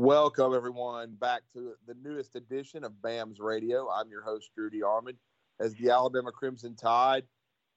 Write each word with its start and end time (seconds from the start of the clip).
Welcome, 0.00 0.54
everyone, 0.54 1.14
back 1.20 1.42
to 1.52 1.74
the 1.86 1.94
newest 2.02 2.34
edition 2.34 2.84
of 2.84 3.02
BAMS 3.02 3.38
Radio. 3.38 3.86
I'm 3.90 4.08
your 4.08 4.22
host, 4.22 4.48
Drew 4.54 4.70
DeArmond. 4.70 5.16
As 5.60 5.74
the 5.74 5.90
Alabama 5.90 6.32
Crimson 6.32 6.74
Tide 6.74 7.24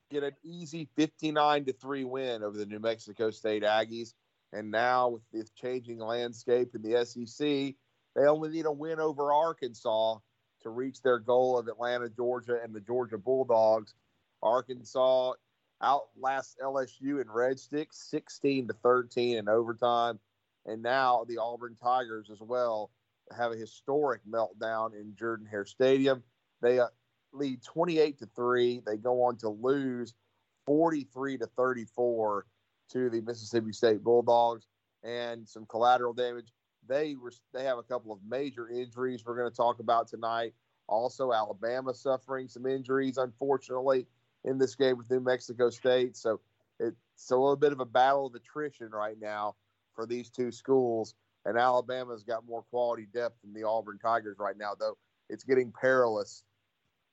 get 0.09 0.23
an 0.23 0.31
easy 0.41 0.87
59 0.95 1.65
to 1.65 1.73
3 1.73 2.05
win 2.05 2.41
over 2.41 2.57
the 2.57 2.65
New 2.65 2.79
Mexico 2.79 3.29
State 3.29 3.63
Aggies. 3.63 4.13
And 4.53 4.71
now, 4.71 5.09
with 5.09 5.21
the 5.33 5.45
changing 5.61 5.99
landscape 5.99 6.73
in 6.73 6.81
the 6.81 7.05
SEC, 7.05 7.45
they 7.45 8.25
only 8.25 8.51
need 8.51 8.67
a 8.67 8.71
win 8.71 9.01
over 9.01 9.33
Arkansas 9.33 10.19
to 10.61 10.69
reach 10.69 11.01
their 11.01 11.19
goal 11.19 11.59
of 11.59 11.67
Atlanta, 11.67 12.07
Georgia, 12.07 12.57
and 12.63 12.73
the 12.73 12.79
Georgia 12.79 13.17
Bulldogs. 13.17 13.95
Arkansas 14.41 15.33
outlast 15.81 16.57
LSU 16.63 17.21
in 17.21 17.29
Red 17.29 17.59
Sticks 17.59 18.09
16 18.09 18.69
to 18.69 18.73
13 18.75 19.39
in 19.39 19.49
overtime. 19.49 20.21
And 20.65 20.81
now 20.81 21.25
the 21.27 21.37
Auburn 21.37 21.75
Tigers 21.81 22.29
as 22.31 22.39
well 22.41 22.91
have 23.35 23.51
a 23.51 23.57
historic 23.57 24.21
meltdown 24.29 24.93
in 24.93 25.15
Jordan 25.15 25.45
Hare 25.45 25.65
Stadium. 25.65 26.23
They 26.61 26.79
uh, 26.79 26.87
lead 27.33 27.63
28 27.63 28.19
to 28.19 28.29
3. 28.35 28.81
They 28.85 28.97
go 28.97 29.23
on 29.23 29.37
to 29.37 29.49
lose 29.49 30.13
43 30.65 31.39
to 31.39 31.47
34 31.47 32.45
to 32.91 33.09
the 33.09 33.21
Mississippi 33.21 33.73
State 33.73 34.03
Bulldogs 34.03 34.67
and 35.03 35.47
some 35.47 35.65
collateral 35.65 36.13
damage. 36.13 36.53
They 36.87 37.15
were, 37.15 37.31
they 37.53 37.63
have 37.63 37.77
a 37.77 37.83
couple 37.83 38.11
of 38.11 38.19
major 38.27 38.69
injuries 38.69 39.23
we're 39.25 39.37
going 39.37 39.49
to 39.49 39.55
talk 39.55 39.79
about 39.79 40.07
tonight. 40.07 40.53
Also, 40.87 41.31
Alabama 41.31 41.93
suffering 41.93 42.47
some 42.47 42.65
injuries, 42.65 43.17
unfortunately, 43.17 44.05
in 44.43 44.57
this 44.57 44.75
game 44.75 44.97
with 44.97 45.09
New 45.09 45.21
Mexico 45.21 45.69
State. 45.69 46.17
So 46.17 46.41
it's 46.79 47.31
a 47.31 47.35
little 47.35 47.55
bit 47.55 47.71
of 47.71 47.79
a 47.79 47.85
battle 47.85 48.25
of 48.25 48.35
attrition 48.35 48.89
right 48.89 49.15
now 49.19 49.55
for 49.95 50.05
these 50.05 50.29
two 50.29 50.51
schools. 50.51 51.15
And 51.45 51.57
Alabama's 51.57 52.23
got 52.23 52.47
more 52.47 52.63
quality 52.63 53.07
depth 53.13 53.41
than 53.43 53.53
the 53.53 53.67
Auburn 53.67 53.99
Tigers 53.99 54.37
right 54.39 54.57
now, 54.57 54.73
though 54.79 54.97
it's 55.29 55.43
getting 55.43 55.71
perilous 55.71 56.43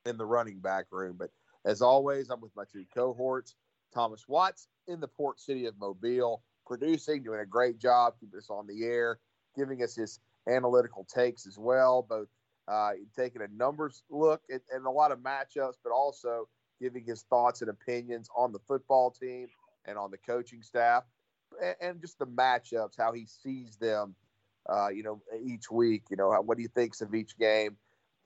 in 0.06 0.17
the 0.17 0.27
running 0.27 0.61
back 0.61 0.87
room. 0.91 1.17
But 1.19 1.31
as 1.64 1.83
always, 1.83 2.31
I'm 2.31 2.41
with 2.41 2.55
my 2.56 2.64
two 2.72 2.84
cohorts, 2.95 3.55
Thomas 3.92 4.27
Watts 4.28 4.69
in 4.87 5.00
the 5.00 5.09
port 5.09 5.41
city 5.41 5.67
of 5.67 5.78
Mobile, 5.78 6.42
producing, 6.67 7.22
doing 7.22 7.41
a 7.41 7.47
great 7.47 7.78
job 7.78 8.14
keeping 8.20 8.39
us 8.39 8.50
on 8.50 8.67
the 8.67 8.84
air, 8.84 9.19
giving 9.56 9.83
us 9.83 9.97
his 9.97 10.20
analytical 10.48 11.06
takes 11.12 11.47
as 11.47 11.59
well, 11.59 12.06
both 12.09 12.28
uh, 12.69 12.92
taking 13.17 13.42
a 13.42 13.48
numbers 13.48 14.05
look 14.11 14.42
and 14.48 14.87
a 14.87 14.91
lot 14.91 15.11
of 15.11 15.19
matchups, 15.19 15.75
but 15.83 15.92
also 15.92 16.48
giving 16.81 17.05
his 17.05 17.22
thoughts 17.22 17.61
and 17.62 17.70
opinions 17.70 18.28
on 18.37 18.53
the 18.53 18.61
football 18.61 19.11
team 19.11 19.48
and 19.87 19.98
on 19.98 20.11
the 20.11 20.19
coaching 20.19 20.62
staff 20.62 21.05
and 21.80 22.00
just 22.00 22.19
the 22.19 22.27
matchups, 22.27 22.97
how 22.98 23.12
he 23.12 23.27
sees 23.27 23.77
them, 23.77 24.14
uh, 24.69 24.89
you 24.89 25.03
know, 25.03 25.20
each 25.42 25.70
week. 25.70 26.05
You 26.11 26.16
know, 26.16 26.30
what 26.42 26.58
he 26.58 26.66
thinks 26.69 27.00
of 27.00 27.14
each 27.14 27.36
game. 27.39 27.77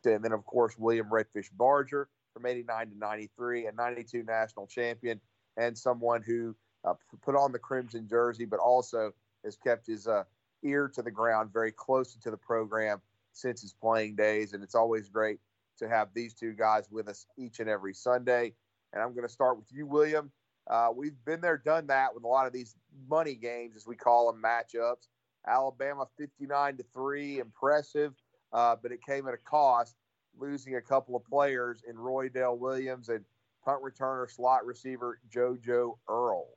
And 0.05 0.23
then, 0.23 0.33
of 0.33 0.45
course, 0.45 0.77
William 0.79 1.09
Redfish 1.09 1.49
Barger 1.57 2.09
from 2.35 2.47
89 2.47 2.91
to 2.91 2.99
93, 2.99 3.67
a 3.67 3.73
92 3.73 4.23
national 4.25 4.67
champion, 4.67 5.21
and 5.57 5.79
someone 5.79 6.23
who 6.23 6.55
uh, 6.85 6.95
put 7.23 7.37
on 7.37 7.53
the 7.53 7.59
crimson 7.59 8.07
jersey, 8.09 8.45
but 8.45 8.59
also 8.59 9.13
has 9.45 9.57
kept 9.57 9.87
his 9.87 10.07
uh, 10.07 10.25
ear 10.63 10.91
to 10.95 11.03
the 11.03 11.11
ground 11.11 11.53
very 11.53 11.73
close 11.73 12.15
to 12.15 12.31
the 12.31 12.37
program 12.37 13.01
since 13.33 13.63
his 13.63 13.73
playing 13.73 14.17
days. 14.17 14.53
And 14.53 14.63
it's 14.63 14.75
always 14.75 15.09
great 15.09 15.39
to 15.79 15.89
have 15.89 16.09
these 16.15 16.35
two 16.35 16.53
guys 16.53 16.91
with 16.91 17.09
us 17.09 17.27
each 17.39 17.61
and 17.61 17.69
every 17.69 17.95
Sunday. 17.95 18.53
And 18.93 19.03
I'm 19.03 19.11
going 19.15 19.27
to 19.27 19.33
start 19.33 19.57
with 19.57 19.73
you, 19.73 19.87
William. 19.87 20.31
Uh, 20.67 20.89
we've 20.95 21.17
been 21.25 21.41
there, 21.41 21.59
done 21.59 21.87
that 21.87 22.15
with 22.15 22.25
a 22.25 22.29
lot 22.29 22.47
of 22.47 22.53
these 22.53 22.77
money 23.09 23.35
games, 23.35 23.77
as 23.77 23.87
we 23.87 23.97
call 23.97 24.33
them, 24.33 24.43
matchups. 24.43 25.09
Alabama 25.47 26.07
59 26.17 26.79
to 26.79 26.85
three, 26.95 27.39
impressive, 27.39 28.15
uh, 28.53 28.77
but 28.83 28.93
it 28.93 29.01
came 29.07 29.29
at 29.29 29.35
a 29.35 29.39
cost, 29.39 29.95
losing 30.39 30.77
a 30.77 30.81
couple 30.81 31.15
of 31.15 31.25
players 31.25 31.83
in 31.89 31.97
Roydell 31.97 32.59
Williams 32.59 33.11
and 33.11 33.25
punt 33.65 33.83
returner 33.83 34.31
slot 34.31 34.65
receiver 34.65 35.19
JoJo 35.31 35.99
Earle. 36.09 36.49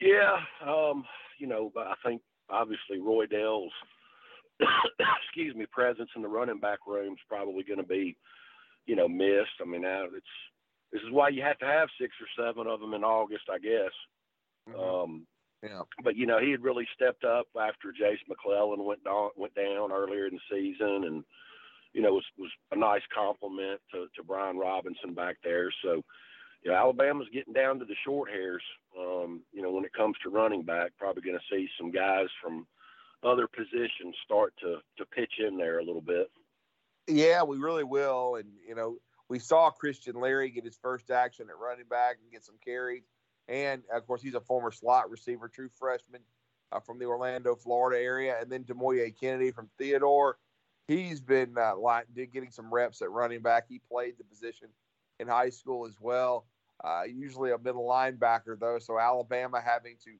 Yeah, 0.00 0.36
um, 0.66 1.04
you 1.38 1.46
know, 1.46 1.72
I 1.76 1.94
think 2.04 2.20
obviously 2.50 2.98
Roydell's 2.98 3.72
excuse 5.24 5.54
me 5.54 5.66
presence 5.72 6.10
in 6.16 6.22
the 6.22 6.28
running 6.28 6.60
back 6.60 6.80
room 6.86 7.14
is 7.14 7.18
probably 7.28 7.62
going 7.62 7.80
to 7.80 7.86
be, 7.86 8.16
you 8.86 8.94
know, 8.94 9.08
missed. 9.08 9.60
I 9.60 9.64
mean, 9.64 9.84
it's 9.84 10.26
this 10.92 11.02
is 11.02 11.10
why 11.10 11.28
you 11.28 11.42
have 11.42 11.58
to 11.58 11.66
have 11.66 11.88
six 12.00 12.14
or 12.20 12.44
seven 12.44 12.66
of 12.66 12.80
them 12.80 12.94
in 12.94 13.04
August, 13.04 13.44
I 13.52 13.58
guess. 13.58 13.92
Mm-hmm. 14.68 14.80
Um, 14.80 15.26
yeah. 15.62 15.82
But 16.02 16.16
you 16.16 16.26
know, 16.26 16.38
he 16.38 16.50
had 16.50 16.62
really 16.62 16.86
stepped 16.94 17.24
up 17.24 17.46
after 17.58 17.92
Jase 17.92 18.20
McClellan 18.28 18.84
went 18.84 19.02
down 19.04 19.30
went 19.36 19.54
down 19.54 19.92
earlier 19.92 20.26
in 20.26 20.34
the 20.34 20.40
season, 20.50 21.04
and 21.04 21.24
you 21.92 22.02
know 22.02 22.12
was 22.12 22.24
was 22.38 22.50
a 22.72 22.76
nice 22.76 23.02
compliment 23.14 23.80
to 23.92 24.06
to 24.14 24.22
Brian 24.22 24.58
Robinson 24.58 25.14
back 25.14 25.36
there. 25.42 25.72
So, 25.82 26.02
you 26.62 26.70
know, 26.70 26.76
Alabama's 26.76 27.28
getting 27.32 27.54
down 27.54 27.78
to 27.78 27.84
the 27.84 27.96
short 28.04 28.30
hairs. 28.30 28.62
Um, 28.98 29.42
you 29.52 29.62
know, 29.62 29.72
when 29.72 29.84
it 29.84 29.92
comes 29.92 30.16
to 30.22 30.30
running 30.30 30.62
back, 30.62 30.92
probably 30.98 31.22
going 31.22 31.38
to 31.38 31.54
see 31.54 31.68
some 31.78 31.90
guys 31.90 32.28
from 32.42 32.66
other 33.24 33.48
positions 33.48 34.14
start 34.24 34.52
to 34.60 34.78
to 34.98 35.06
pitch 35.06 35.34
in 35.38 35.56
there 35.56 35.78
a 35.78 35.84
little 35.84 36.02
bit. 36.02 36.30
Yeah, 37.08 37.44
we 37.44 37.56
really 37.56 37.84
will, 37.84 38.36
and 38.36 38.48
you 38.66 38.74
know, 38.74 38.96
we 39.28 39.38
saw 39.38 39.70
Christian 39.70 40.20
Leary 40.20 40.50
get 40.50 40.64
his 40.64 40.78
first 40.80 41.10
action 41.10 41.46
at 41.48 41.58
running 41.58 41.86
back 41.88 42.16
and 42.22 42.30
get 42.30 42.44
some 42.44 42.56
carries. 42.64 43.04
And 43.48 43.82
of 43.92 44.06
course, 44.06 44.22
he's 44.22 44.34
a 44.34 44.40
former 44.40 44.70
slot 44.70 45.10
receiver, 45.10 45.48
true 45.48 45.68
freshman 45.78 46.20
uh, 46.72 46.80
from 46.80 46.98
the 46.98 47.06
Orlando, 47.06 47.54
Florida 47.54 48.02
area. 48.02 48.36
And 48.40 48.50
then 48.50 48.64
Demouy 48.64 49.12
Kennedy 49.18 49.50
from 49.50 49.68
Theodore. 49.78 50.38
He's 50.88 51.20
been 51.20 51.56
uh, 51.58 51.74
getting 52.14 52.50
some 52.50 52.72
reps 52.72 53.02
at 53.02 53.10
running 53.10 53.40
back. 53.42 53.64
He 53.68 53.80
played 53.90 54.14
the 54.18 54.24
position 54.24 54.68
in 55.18 55.26
high 55.26 55.50
school 55.50 55.86
as 55.86 55.96
well. 56.00 56.46
Uh, 56.84 57.02
usually 57.08 57.50
a 57.50 57.58
middle 57.58 57.88
linebacker, 57.88 58.58
though. 58.58 58.78
So 58.78 58.98
Alabama 58.98 59.60
having 59.60 59.96
to 60.04 60.12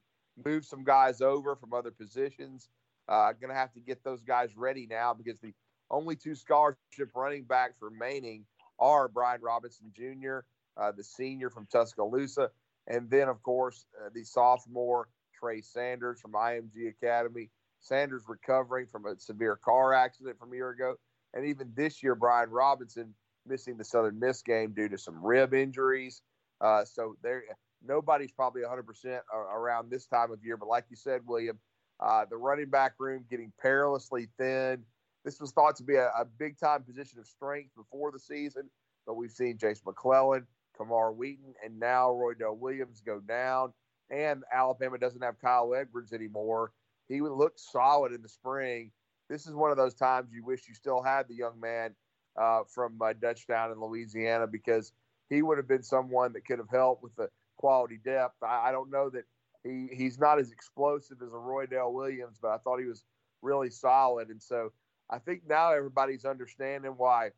move 0.49 0.65
some 0.65 0.83
guys 0.83 1.21
over 1.21 1.55
from 1.55 1.73
other 1.73 1.91
positions. 1.91 2.69
Uh, 3.09 3.33
going 3.33 3.51
to 3.51 3.55
have 3.55 3.73
to 3.75 3.81
get 3.81 4.03
those 4.03 4.23
guys 4.23 4.57
ready 4.57 4.87
now 4.91 5.15
because 5.15 5.39
the 5.39 5.53
only 5.91 6.17
two 6.17 6.35
scholarship 6.35 7.11
running 7.15 7.45
backs 7.45 7.77
remaining 7.81 8.45
are 8.79 9.09
Brian 9.09 9.41
Robinson 9.41 9.93
Jr., 9.95 10.39
uh, 10.77 10.93
the 10.93 11.05
senior 11.05 11.51
from 11.51 11.67
Tuscaloosa, 11.73 12.51
and 12.87 13.09
then, 13.11 13.29
of 13.29 13.43
course, 13.43 13.87
uh, 13.99 14.11
the 14.15 14.25
sophomore 14.25 15.09
Trey 15.39 15.61
Sanders 15.61 16.21
from 16.21 16.33
IMG 16.33 16.89
Academy. 16.89 17.51
Sanders 17.81 18.25
recovering 18.27 18.87
from 18.91 19.07
a 19.07 19.19
severe 19.19 19.57
car 19.57 19.93
accident 19.93 20.39
from 20.39 20.53
a 20.53 20.57
year 20.57 20.71
ago. 20.71 20.97
And 21.35 21.47
even 21.47 21.73
this 21.77 22.03
year, 22.03 22.15
Brian 22.15 22.51
Robinson 22.51 23.15
missing 23.47 23.77
the 23.77 23.85
Southern 23.85 24.19
Miss 24.19 24.43
game 24.43 24.73
due 24.73 24.89
to 24.89 24.99
some 24.99 25.25
rib 25.25 25.55
injuries. 25.55 26.23
Uh, 26.61 26.85
so 26.85 27.17
there, 27.23 27.45
nobody's 27.87 28.33
probably 28.33 28.63
100% 28.63 29.21
around 29.33 29.91
this 29.91 30.07
time 30.07 30.33
of 30.33 30.45
year. 30.45 30.57
But 30.57 30.69
like 30.69 30.85
you 30.91 30.97
said, 30.97 31.21
William, 31.27 31.59
uh, 32.01 32.25
the 32.29 32.37
running 32.37 32.71
back 32.71 32.95
room 32.99 33.25
getting 33.31 33.53
perilously 33.61 34.29
thin. 34.39 34.83
This 35.27 35.41
was 35.41 35.51
thought 35.51 35.75
to 35.77 35.83
be 35.83 35.97
a, 35.97 36.07
a 36.17 36.25
big 36.25 36.57
time 36.57 36.85
position 36.85 37.19
of 37.19 37.27
strength 37.27 37.75
before 37.77 38.13
the 38.13 38.19
season, 38.19 38.71
but 39.07 39.15
we've 39.15 39.33
seen 39.33 39.59
Jase 39.59 39.83
McClellan, 39.85 40.47
Camar 40.77 41.13
Wheaton, 41.13 41.53
and 41.65 41.81
now 41.81 42.11
Roydell 42.11 42.57
Williams 42.57 43.03
go 43.05 43.19
down. 43.19 43.73
And 44.09 44.45
Alabama 44.55 44.99
doesn't 44.99 45.23
have 45.23 45.41
Kyle 45.41 45.75
Edwards 45.75 46.13
anymore. 46.13 46.71
He 47.09 47.21
looked 47.21 47.59
solid 47.59 48.13
in 48.13 48.23
the 48.23 48.29
spring. 48.29 48.93
This 49.29 49.49
is 49.49 49.55
one 49.55 49.73
of 49.73 49.77
those 49.77 49.95
times 49.95 50.31
you 50.33 50.45
wish 50.45 50.69
you 50.69 50.75
still 50.75 51.03
had 51.03 51.27
the 51.27 51.35
young 51.35 51.59
man 51.59 51.97
uh, 52.41 52.61
from 52.73 52.97
uh, 53.03 53.13
Dutchtown 53.15 53.73
in 53.73 53.81
Louisiana 53.81 54.47
because 54.47 54.93
he 55.29 55.43
would 55.43 55.59
have 55.59 55.67
been 55.67 55.83
someone 55.83 56.35
that 56.35 56.47
could 56.47 56.61
have 56.61 56.71
helped 56.71 57.03
with 57.03 57.17
the 57.17 57.29
quality 57.57 57.99
depth. 58.05 58.37
I, 58.45 58.69
I 58.69 58.71
don't 58.71 58.93
know 58.93 59.11
that 59.11 59.25
he, 59.65 59.89
he's 59.93 60.21
not 60.21 60.39
as 60.39 60.53
explosive 60.53 61.17
as 61.21 61.33
a 61.33 61.37
Roydell 61.37 61.93
Williams, 61.93 62.39
but 62.41 62.53
I 62.53 62.59
thought 62.59 62.79
he 62.79 62.87
was 62.87 63.03
really 63.43 63.71
solid. 63.71 64.29
And 64.29 64.41
so 64.41 64.71
I 65.11 65.19
think 65.19 65.43
now 65.49 65.73
everybody's 65.73 66.25
understanding 66.25 66.93
why 66.97 67.31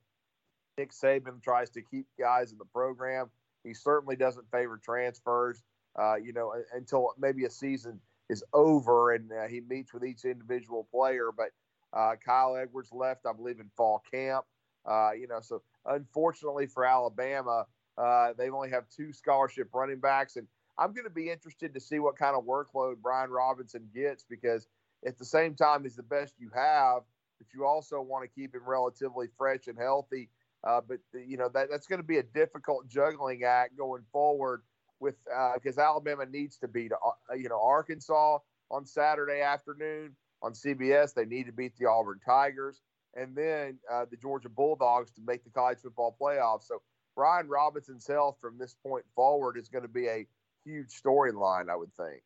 Nick 0.79 0.93
Saban 0.93 1.43
tries 1.43 1.70
to 1.70 1.82
keep 1.82 2.06
guys 2.19 2.53
in 2.53 2.59
the 2.59 2.65
program. 2.65 3.31
He 3.65 3.75
certainly 3.75 4.17
doesn't 4.17 4.50
favor 4.50 4.81
transfers, 4.82 5.62
uh, 5.99 6.17
you 6.17 6.32
know, 6.32 6.55
until 6.73 7.12
maybe 7.19 7.44
a 7.44 7.50
season 7.50 8.00
is 8.29 8.44
over, 8.53 9.12
and 9.12 9.31
uh, 9.32 9.47
he 9.49 9.61
meets 9.61 9.93
with 9.93 10.05
each 10.05 10.25
individual 10.25 10.87
player. 10.91 11.31
But 11.37 11.50
uh, 11.93 12.17
Kyle 12.25 12.56
Edwards 12.56 12.93
left, 12.93 13.26
I 13.26 13.32
believe, 13.32 13.61
in 13.61 13.71
fall 13.76 14.03
camp. 14.11 14.44
Uh, 14.87 15.11
you 15.19 15.26
know, 15.26 15.41
so 15.41 15.62
unfortunately 15.87 16.67
for 16.67 16.85
Alabama, 16.85 17.67
uh, 17.99 18.32
they 18.38 18.49
only 18.49 18.71
have 18.71 18.85
two 18.88 19.12
scholarship 19.12 19.69
running 19.75 19.99
backs, 19.99 20.37
and 20.37 20.47
I'm 20.79 20.93
going 20.93 21.05
to 21.05 21.11
be 21.11 21.31
interested 21.31 21.75
to 21.75 21.81
see 21.81 21.99
what 21.99 22.17
kind 22.17 22.37
of 22.37 22.44
workload 22.44 22.97
Brian 23.03 23.31
Robinson 23.31 23.88
gets 23.94 24.25
because 24.25 24.69
at 25.06 25.19
the 25.19 25.25
same 25.25 25.55
time 25.55 25.82
he's 25.82 25.97
the 25.97 26.03
best 26.03 26.35
you 26.38 26.50
have, 26.55 27.03
but 27.38 27.46
you 27.55 27.64
also 27.64 28.00
want 28.00 28.25
to 28.25 28.40
keep 28.40 28.55
him 28.55 28.62
relatively 28.67 29.29
fresh 29.37 29.67
and 29.67 29.79
healthy. 29.79 30.29
Uh, 30.64 30.81
but 30.87 30.99
you 31.14 31.37
know 31.37 31.49
that 31.55 31.69
that's 31.70 31.87
going 31.87 32.00
to 32.00 32.06
be 32.06 32.19
a 32.19 32.23
difficult 32.23 32.88
juggling 32.88 33.44
act 33.44 33.76
going 33.76 34.02
forward 34.12 34.62
with 35.00 35.14
because 35.55 35.79
uh, 35.79 35.82
Alabama 35.82 36.26
needs 36.26 36.58
to 36.58 36.69
beat 36.69 36.90
uh, 36.93 37.35
you 37.35 37.49
know 37.49 37.61
Arkansas 37.62 38.38
on 38.70 38.85
Saturday 38.85 39.40
afternoon 39.40 40.17
on 40.43 40.52
CBS. 40.52 41.14
They 41.14 41.25
need 41.25 41.46
to 41.46 41.52
beat 41.52 41.76
the 41.79 41.87
Auburn 41.87 42.20
Tigers 42.25 42.81
and 43.14 43.35
then 43.37 43.79
uh, 43.90 44.05
the 44.11 44.17
Georgia 44.17 44.49
Bulldogs 44.49 45.11
to 45.12 45.20
make 45.26 45.44
the 45.44 45.50
college 45.50 45.79
football 45.79 46.17
playoffs. 46.20 46.64
So 46.64 46.82
Brian 47.17 47.49
Robinson's 47.49 48.06
health 48.06 48.38
from 48.40 48.58
this 48.58 48.76
point 48.87 49.05
forward 49.14 49.56
is 49.58 49.69
going 49.69 49.82
to 49.82 49.88
be 49.88 50.06
a 50.06 50.26
huge 50.64 50.88
storyline, 51.02 51.69
I 51.70 51.76
would 51.76 51.93
think. 51.94 52.23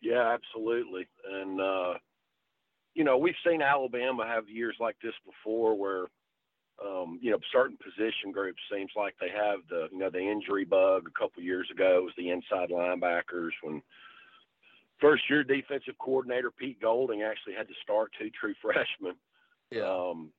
Yeah, 0.00 0.34
absolutely. 0.34 1.08
And, 1.30 1.60
uh, 1.60 1.94
you 2.94 3.04
know, 3.04 3.18
we've 3.18 3.34
seen 3.46 3.62
Alabama 3.62 4.26
have 4.26 4.48
years 4.48 4.76
like 4.80 4.96
this 5.02 5.14
before 5.24 5.76
where, 5.76 6.06
um, 6.84 7.18
you 7.22 7.30
know, 7.30 7.38
certain 7.52 7.76
position 7.76 8.32
groups 8.32 8.60
seems 8.72 8.90
like 8.96 9.14
they 9.20 9.28
have 9.28 9.60
the, 9.68 9.88
you 9.92 9.98
know, 9.98 10.10
the 10.10 10.18
injury 10.18 10.64
bug 10.64 11.08
a 11.08 11.18
couple 11.18 11.42
years 11.42 11.68
ago. 11.70 11.98
It 11.98 12.04
was 12.04 12.14
the 12.16 12.30
inside 12.30 12.70
linebackers 12.70 13.50
when 13.62 13.82
first 15.00 15.22
year 15.30 15.44
defensive 15.44 15.94
coordinator 15.98 16.50
Pete 16.50 16.80
Golding 16.80 17.22
actually 17.22 17.54
had 17.54 17.68
to 17.68 17.74
start 17.82 18.12
two 18.18 18.30
true 18.30 18.54
freshmen. 18.62 19.16
Yeah. 19.70 19.82
Um, 19.82 20.30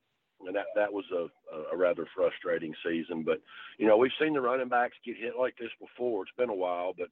and 0.46 0.56
that 0.56 0.66
that 0.74 0.92
was 0.92 1.04
a, 1.12 1.28
a 1.72 1.76
rather 1.76 2.06
frustrating 2.14 2.74
season. 2.84 3.22
But 3.22 3.40
you 3.78 3.86
know, 3.86 3.96
we've 3.96 4.10
seen 4.20 4.34
the 4.34 4.40
running 4.40 4.68
backs 4.68 4.96
get 5.04 5.16
hit 5.16 5.34
like 5.38 5.56
this 5.56 5.70
before. 5.80 6.22
It's 6.22 6.32
been 6.36 6.50
a 6.50 6.54
while, 6.54 6.92
but 6.96 7.08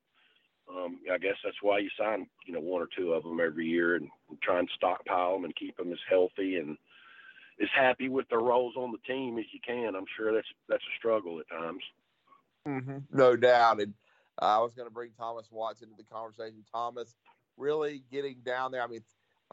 um, 0.77 1.01
I 1.13 1.19
guess 1.19 1.37
that's 1.45 1.63
why 1.63 1.79
you 1.79 1.91
sign 1.99 2.27
you 2.47 2.53
know 2.53 2.61
one 2.61 2.83
or 2.83 2.89
two 2.97 3.13
of 3.13 3.23
them 3.23 3.41
every 3.41 3.67
year 3.67 3.97
and, 3.97 4.09
and 4.29 4.41
try 4.41 4.59
and 4.59 4.71
stockpile 4.75 5.35
them 5.35 5.45
and 5.45 5.57
keep 5.57 5.77
them 5.77 5.93
as 5.93 5.99
healthy 6.09 6.57
and 6.57 6.77
as 7.61 7.69
happy 7.75 8.09
with 8.09 8.29
their 8.29 8.41
roles 8.41 8.75
on 8.77 8.93
the 8.93 9.13
team 9.13 9.39
as 9.39 9.45
you 9.53 9.61
can. 9.67 9.95
I'm 9.95 10.07
sure 10.17 10.33
that's 10.33 10.49
that's 10.69 10.83
a 10.83 10.99
struggle 10.99 11.41
at 11.41 11.49
times. 11.49 11.83
Mm-hmm. 12.67 12.99
No 13.13 13.37
doubt. 13.37 13.81
And 13.81 13.95
uh, 14.41 14.59
I 14.59 14.59
was 14.59 14.75
going 14.75 14.89
to 14.89 14.95
bring 14.95 15.11
Thomas 15.19 15.49
Watts 15.51 15.83
into 15.83 15.95
the 15.97 16.05
conversation. 16.05 16.65
Thomas 16.73 17.15
really 17.57 18.03
getting 18.11 18.37
down 18.45 18.73
there. 18.73 18.83
I 18.83 18.87
mean, 18.87 19.03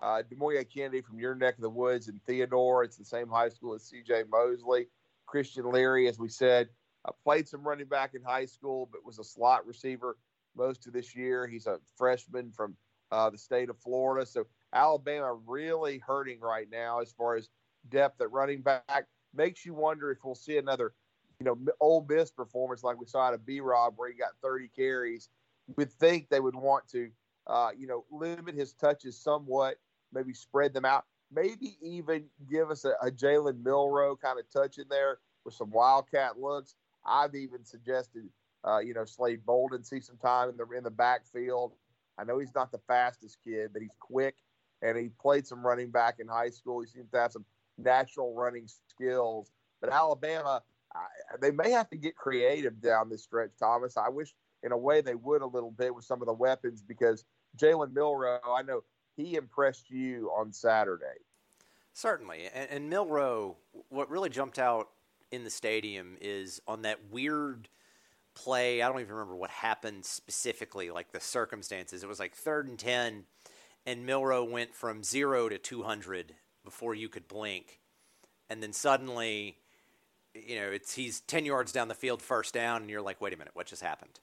uh, 0.02 0.22
Demouy 0.30 0.64
Kennedy 0.72 1.02
from 1.02 1.20
your 1.20 1.36
neck 1.36 1.56
of 1.56 1.62
the 1.62 1.70
woods 1.70 2.08
and 2.08 2.22
Theodore. 2.26 2.84
It's 2.84 2.98
the 2.98 3.06
same 3.06 3.30
high 3.30 3.50
school 3.50 3.74
as 3.74 3.84
C.J. 3.84 4.24
Mosley. 4.30 4.88
Christian 5.26 5.72
Leary, 5.72 6.08
as 6.08 6.20
we 6.20 6.30
said, 6.30 6.70
uh, 7.06 7.12
played 7.24 7.48
some 7.48 7.68
running 7.68 7.88
back 7.88 8.14
in 8.14 8.22
high 8.24 8.46
school, 8.46 8.88
but 8.92 9.06
was 9.06 9.20
a 9.20 9.24
slot 9.24 9.66
receiver 9.66 10.18
most 10.58 10.88
of 10.88 10.94
this 10.94 11.16
year. 11.16 11.48
He's 11.48 11.68
a 11.68 11.80
freshman 11.98 12.52
from 12.52 12.76
uh, 13.12 13.30
the 13.30 13.38
state 13.38 13.70
of 13.70 13.78
Florida. 13.80 14.26
So 14.26 14.46
Alabama 14.74 15.34
really 15.46 16.00
hurting 16.00 16.40
right 16.40 16.68
now 16.72 17.00
as 17.00 17.12
far 17.12 17.36
as 17.36 17.50
depth 17.90 18.22
at 18.22 18.32
running 18.32 18.62
back. 18.62 19.06
Makes 19.34 19.66
you 19.66 19.74
wonder 19.74 20.12
if 20.12 20.18
we'll 20.24 20.36
see 20.36 20.58
another, 20.58 20.94
you 21.40 21.46
know, 21.46 21.58
Ole 21.80 22.06
Miss 22.10 22.32
performance 22.32 22.84
like 22.84 23.00
we 23.00 23.06
saw 23.06 23.28
out 23.28 23.34
of 23.34 23.46
B. 23.46 23.60
Rob, 23.60 23.94
where 23.98 24.10
he 24.10 24.18
got 24.18 24.32
30 24.42 24.70
carries. 24.76 25.30
We 25.68 25.84
would 25.84 25.94
think 25.94 26.30
they 26.30 26.40
would 26.40 26.56
want 26.56 26.88
to, 26.90 27.10
uh, 27.46 27.70
you 27.78 27.88
know, 27.88 28.06
limit 28.10 28.56
his 28.56 28.74
touches 28.74 29.18
somewhat 29.22 29.78
maybe 30.14 30.34
spread 30.34 30.74
them 30.74 30.86
out, 30.86 31.06
maybe 31.32 31.78
even 31.82 32.26
give 32.50 32.70
us 32.70 32.86
a, 32.86 32.94
a 33.02 33.12
Jalen 33.12 33.64
Milroe 33.64 34.16
kind 34.16 34.40
of 34.40 34.50
touch 34.50 34.78
in 34.78 34.86
there 34.90 35.20
with 35.46 35.54
some 35.54 35.72
wildcat 35.72 36.40
looks. 36.40 36.76
I've 37.06 37.36
even 37.36 37.64
suggested, 37.64 38.24
uh, 38.68 38.80
you 38.80 38.94
know, 38.94 39.06
Slade 39.06 39.46
Bolden 39.46 39.84
see 39.84 40.00
some 40.02 40.18
time 40.18 40.50
in 40.50 40.58
the 40.58 40.68
in 40.78 40.84
the 40.84 40.92
backfield. 40.92 41.74
I 42.18 42.24
know 42.24 42.40
he's 42.40 42.56
not 42.56 42.72
the 42.72 42.80
fastest 42.88 43.38
kid, 43.44 43.72
but 43.74 43.82
he's 43.82 43.96
quick, 44.00 44.36
and 44.82 44.98
he 44.98 45.10
played 45.22 45.46
some 45.46 45.66
running 45.66 45.92
back 45.92 46.16
in 46.20 46.28
high 46.28 46.50
school. 46.50 46.82
He 46.82 46.88
seems 46.88 47.10
to 47.12 47.18
have 47.18 47.32
some 47.32 47.46
natural 47.78 48.34
running 48.34 48.68
skills. 48.90 49.52
But 49.80 49.92
Alabama, 49.92 50.64
I, 50.96 51.06
they 51.40 51.52
may 51.52 51.72
have 51.72 51.90
to 51.92 51.98
get 51.98 52.16
creative 52.16 52.82
down 52.82 53.10
this 53.10 53.24
stretch, 53.24 53.52
Thomas. 53.60 53.96
I 53.98 54.10
wish, 54.10 54.34
in 54.64 54.72
a 54.72 54.78
way, 54.78 55.02
they 55.02 55.16
would 55.16 55.42
a 55.42 55.48
little 55.48 55.72
bit 55.72 55.94
with 55.94 56.06
some 56.06 56.22
of 56.22 56.26
the 56.26 56.34
weapons 56.34 56.82
because 56.82 57.24
Jalen 57.58 57.94
Milroe, 57.94 58.40
I 58.48 58.64
know 58.64 58.84
he 59.16 59.36
impressed 59.36 59.90
you 59.90 60.32
on 60.36 60.52
Saturday. 60.52 61.06
Certainly. 61.94 62.50
And, 62.54 62.70
and 62.70 62.90
Milroe, 62.90 63.58
what 63.90 64.10
really 64.10 64.30
jumped 64.30 64.60
out 64.60 64.90
in 65.32 65.44
the 65.44 65.50
stadium 65.50 66.18
is 66.22 66.62
on 66.68 66.84
that 66.84 67.00
weird 67.12 67.68
play. 68.38 68.82
I 68.82 68.88
don't 68.88 69.02
even 69.02 69.14
remember 69.14 69.36
what 69.36 69.50
happened 69.50 70.06
specifically, 70.06 70.92
like 70.92 71.12
the 71.12 71.20
circumstances. 71.20 72.04
It 72.04 72.10
was 72.10 72.20
like 72.20 72.36
third 72.36 72.68
and 72.68 72.78
10, 72.78 73.24
and 73.86 74.06
Milroe 74.06 74.44
went 74.44 74.76
from 74.76 75.04
zero 75.04 75.50
to 75.50 75.58
200 75.58 76.36
before 76.64 76.94
you 76.94 77.10
could 77.10 77.28
blink. 77.28 77.80
And 78.50 78.62
then 78.62 78.74
suddenly, 78.74 79.58
you 80.34 80.56
know, 80.56 80.70
it's 80.70 80.94
he's 80.94 81.22
10 81.22 81.46
yards 81.46 81.72
down 81.72 81.88
the 81.88 81.96
field, 81.96 82.22
first 82.22 82.54
down, 82.54 82.82
and 82.82 82.90
you're 82.90 83.02
like, 83.02 83.20
wait 83.20 83.34
a 83.34 83.38
minute, 83.38 83.56
what 83.56 83.66
just 83.66 83.82
happened? 83.82 84.20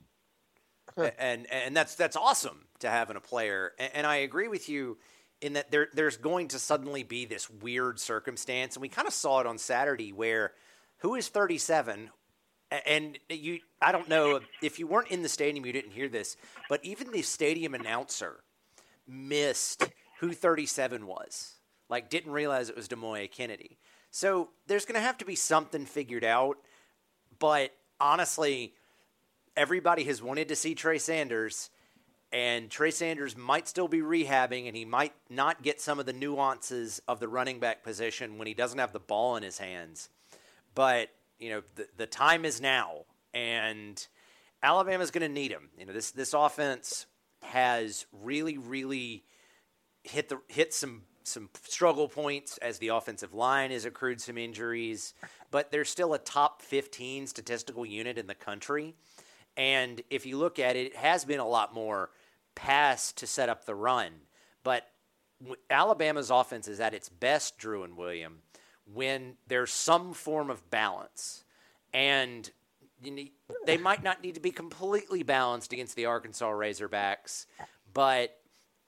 and 1.19 1.51
and 1.51 1.77
that's 1.77 1.95
that's 1.95 2.17
awesome 2.17 2.67
to 2.79 2.89
have 2.89 3.11
in 3.11 3.17
a 3.17 3.21
player. 3.21 3.73
And, 3.79 3.91
and, 3.95 4.07
I 4.07 4.17
agree 4.17 4.49
with 4.49 4.69
you 4.69 4.99
in 5.41 5.55
that 5.55 5.71
there 5.71 5.89
there's 5.93 6.17
going 6.17 6.49
to 6.49 6.59
suddenly 6.59 7.03
be 7.03 7.25
this 7.25 7.49
weird 7.51 7.99
circumstance, 7.99 8.77
and 8.77 8.83
we 8.83 8.89
kind 8.89 9.09
of 9.09 9.15
saw 9.15 9.41
it 9.41 9.47
on 9.47 9.59
Saturday 9.59 10.13
where 10.13 10.53
who 10.99 11.15
is 11.15 11.29
37. 11.29 12.11
And 12.87 13.19
you, 13.29 13.61
I 13.81 13.93
don't 13.93 14.09
know 14.09 14.41
if 14.63 14.79
you 14.79 14.87
weren't 14.87 15.09
in 15.09 15.23
the 15.23 15.29
stadium, 15.29 15.67
you 15.67 15.73
didn't 15.73 15.93
hear 15.93 16.09
this, 16.09 16.37
but 16.69 16.85
even 16.85 17.13
the 17.13 17.23
stadium 17.23 17.75
announcer 17.75 18.43
missed 19.07 19.89
who 20.21 20.33
37 20.33 21.07
was. 21.07 21.55
Like, 21.89 22.09
didn't 22.09 22.33
realize 22.33 22.69
it 22.69 22.77
was 22.77 22.89
Demouy 22.89 23.31
Kennedy. 23.31 23.79
So 24.11 24.51
there's 24.67 24.85
going 24.85 24.95
to 24.95 25.01
have 25.01 25.19
to 25.19 25.25
be 25.25 25.35
something 25.35 25.85
figured 25.87 26.25
out. 26.25 26.57
But 27.39 27.73
honestly, 28.01 28.75
everybody 29.57 30.05
has 30.05 30.23
wanted 30.23 30.49
to 30.49 30.57
see 30.57 30.75
Trey 30.75 30.99
Sanders, 30.99 31.71
and 32.33 32.71
Trey 32.71 32.91
Sanders 32.91 33.37
might 33.37 33.69
still 33.69 33.89
be 33.89 34.01
rehabbing, 34.01 34.67
and 34.67 34.77
he 34.77 34.85
might 34.85 35.13
not 35.29 35.63
get 35.63 35.81
some 35.81 35.99
of 35.99 36.07
the 36.07 36.13
nuances 36.13 37.03
of 37.07 37.21
the 37.21 37.29
running 37.29 37.59
back 37.59 37.83
position 37.83 38.39
when 38.39 38.47
he 38.47 38.55
doesn't 38.55 38.79
have 38.79 38.93
the 38.93 39.01
ball 39.01 39.37
in 39.37 39.43
his 39.43 39.59
hands. 39.59 40.09
But 40.75 41.11
you 41.39 41.51
know, 41.51 41.63
the 41.75 41.87
the 41.97 42.07
time 42.07 42.45
is 42.45 42.61
now, 42.61 43.05
and 43.33 44.07
Alabama's 44.63 45.11
going 45.11 45.27
to 45.27 45.33
need 45.33 45.51
him. 45.51 45.71
You 45.79 45.87
know, 45.87 45.93
this 45.93 46.11
this 46.11 46.35
offense 46.35 47.07
has 47.43 48.07
really, 48.13 48.59
really 48.59 49.25
hit 50.03 50.29
the 50.29 50.41
hit 50.49 50.73
some 50.73 51.03
some 51.25 51.49
struggle 51.63 52.09
points 52.09 52.59
as 52.59 52.79
the 52.79 52.89
offensive 52.89 53.33
line 53.33 53.71
has 53.71 53.85
accrued 53.85 54.21
some 54.21 54.37
injuries, 54.37 55.15
but 55.51 55.71
they're 55.71 55.85
still 55.85 56.13
a 56.13 56.19
top 56.19 56.61
15 56.61 57.27
statistical 57.27 57.87
unit 57.87 58.19
in 58.19 58.27
the 58.27 58.35
country. 58.35 58.95
And 59.57 60.03
if 60.11 60.27
you 60.27 60.37
look 60.37 60.59
at 60.59 60.77
it, 60.77 60.89
it 60.89 60.97
has 60.97 61.25
been 61.25 61.41
a 61.41 61.49
lot 61.49 61.75
more 61.75 62.11
pass 62.55 63.13
to 63.15 63.27
set 63.27 63.49
up 63.49 63.65
the 63.65 63.75
run. 63.75 64.13
But 64.65 64.87
Alabama's 65.71 66.31
offense 66.31 66.69
is 66.69 66.81
at 66.81 66.95
its 66.95 67.09
best, 67.09 67.59
Drew 67.59 67.85
and 67.85 67.97
William, 67.97 68.43
when 68.93 69.35
there's 69.47 69.73
some 69.73 70.13
form 70.13 70.51
of 70.51 70.71
balance. 70.71 71.45
And 71.93 72.51
they 73.67 73.77
might 73.77 74.03
not 74.03 74.23
need 74.23 74.35
to 74.35 74.41
be 74.41 74.51
completely 74.51 75.23
balanced 75.23 75.73
against 75.73 75.97
the 75.97 76.07
Arkansas 76.07 76.51
Razorbacks, 76.51 77.47
but 77.93 78.37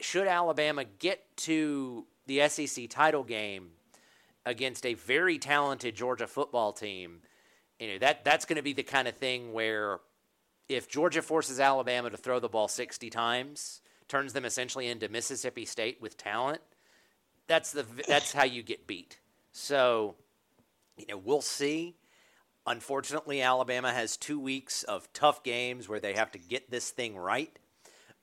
should 0.00 0.26
Alabama 0.26 0.84
get 0.84 1.36
to 1.38 2.06
the 2.26 2.48
SEC 2.48 2.88
title 2.88 3.22
game 3.22 3.70
against 4.44 4.86
a 4.86 4.94
very 4.94 5.38
talented 5.38 5.94
Georgia 5.94 6.26
football 6.26 6.72
team, 6.72 7.20
you 7.78 7.88
know 7.88 7.98
that 7.98 8.24
that's 8.24 8.44
going 8.44 8.56
to 8.56 8.62
be 8.62 8.72
the 8.72 8.82
kind 8.82 9.06
of 9.08 9.16
thing 9.16 9.52
where 9.52 9.98
if 10.68 10.88
Georgia 10.88 11.22
forces 11.22 11.60
Alabama 11.60 12.10
to 12.10 12.16
throw 12.16 12.40
the 12.40 12.48
ball 12.48 12.68
60 12.68 13.10
times, 13.10 13.80
turns 14.08 14.32
them 14.32 14.44
essentially 14.44 14.88
into 14.88 15.08
Mississippi 15.08 15.64
State 15.64 16.00
with 16.00 16.16
talent, 16.16 16.60
that's 17.46 17.72
the 17.72 17.84
that's 18.08 18.32
how 18.32 18.44
you 18.44 18.62
get 18.62 18.86
beat. 18.86 19.18
So, 19.58 20.16
you 20.98 21.06
know, 21.08 21.16
we'll 21.16 21.40
see. 21.40 21.96
Unfortunately, 22.66 23.40
Alabama 23.40 23.90
has 23.90 24.18
2 24.18 24.38
weeks 24.38 24.82
of 24.82 25.10
tough 25.14 25.42
games 25.42 25.88
where 25.88 25.98
they 25.98 26.12
have 26.12 26.30
to 26.32 26.38
get 26.38 26.70
this 26.70 26.90
thing 26.90 27.16
right. 27.16 27.58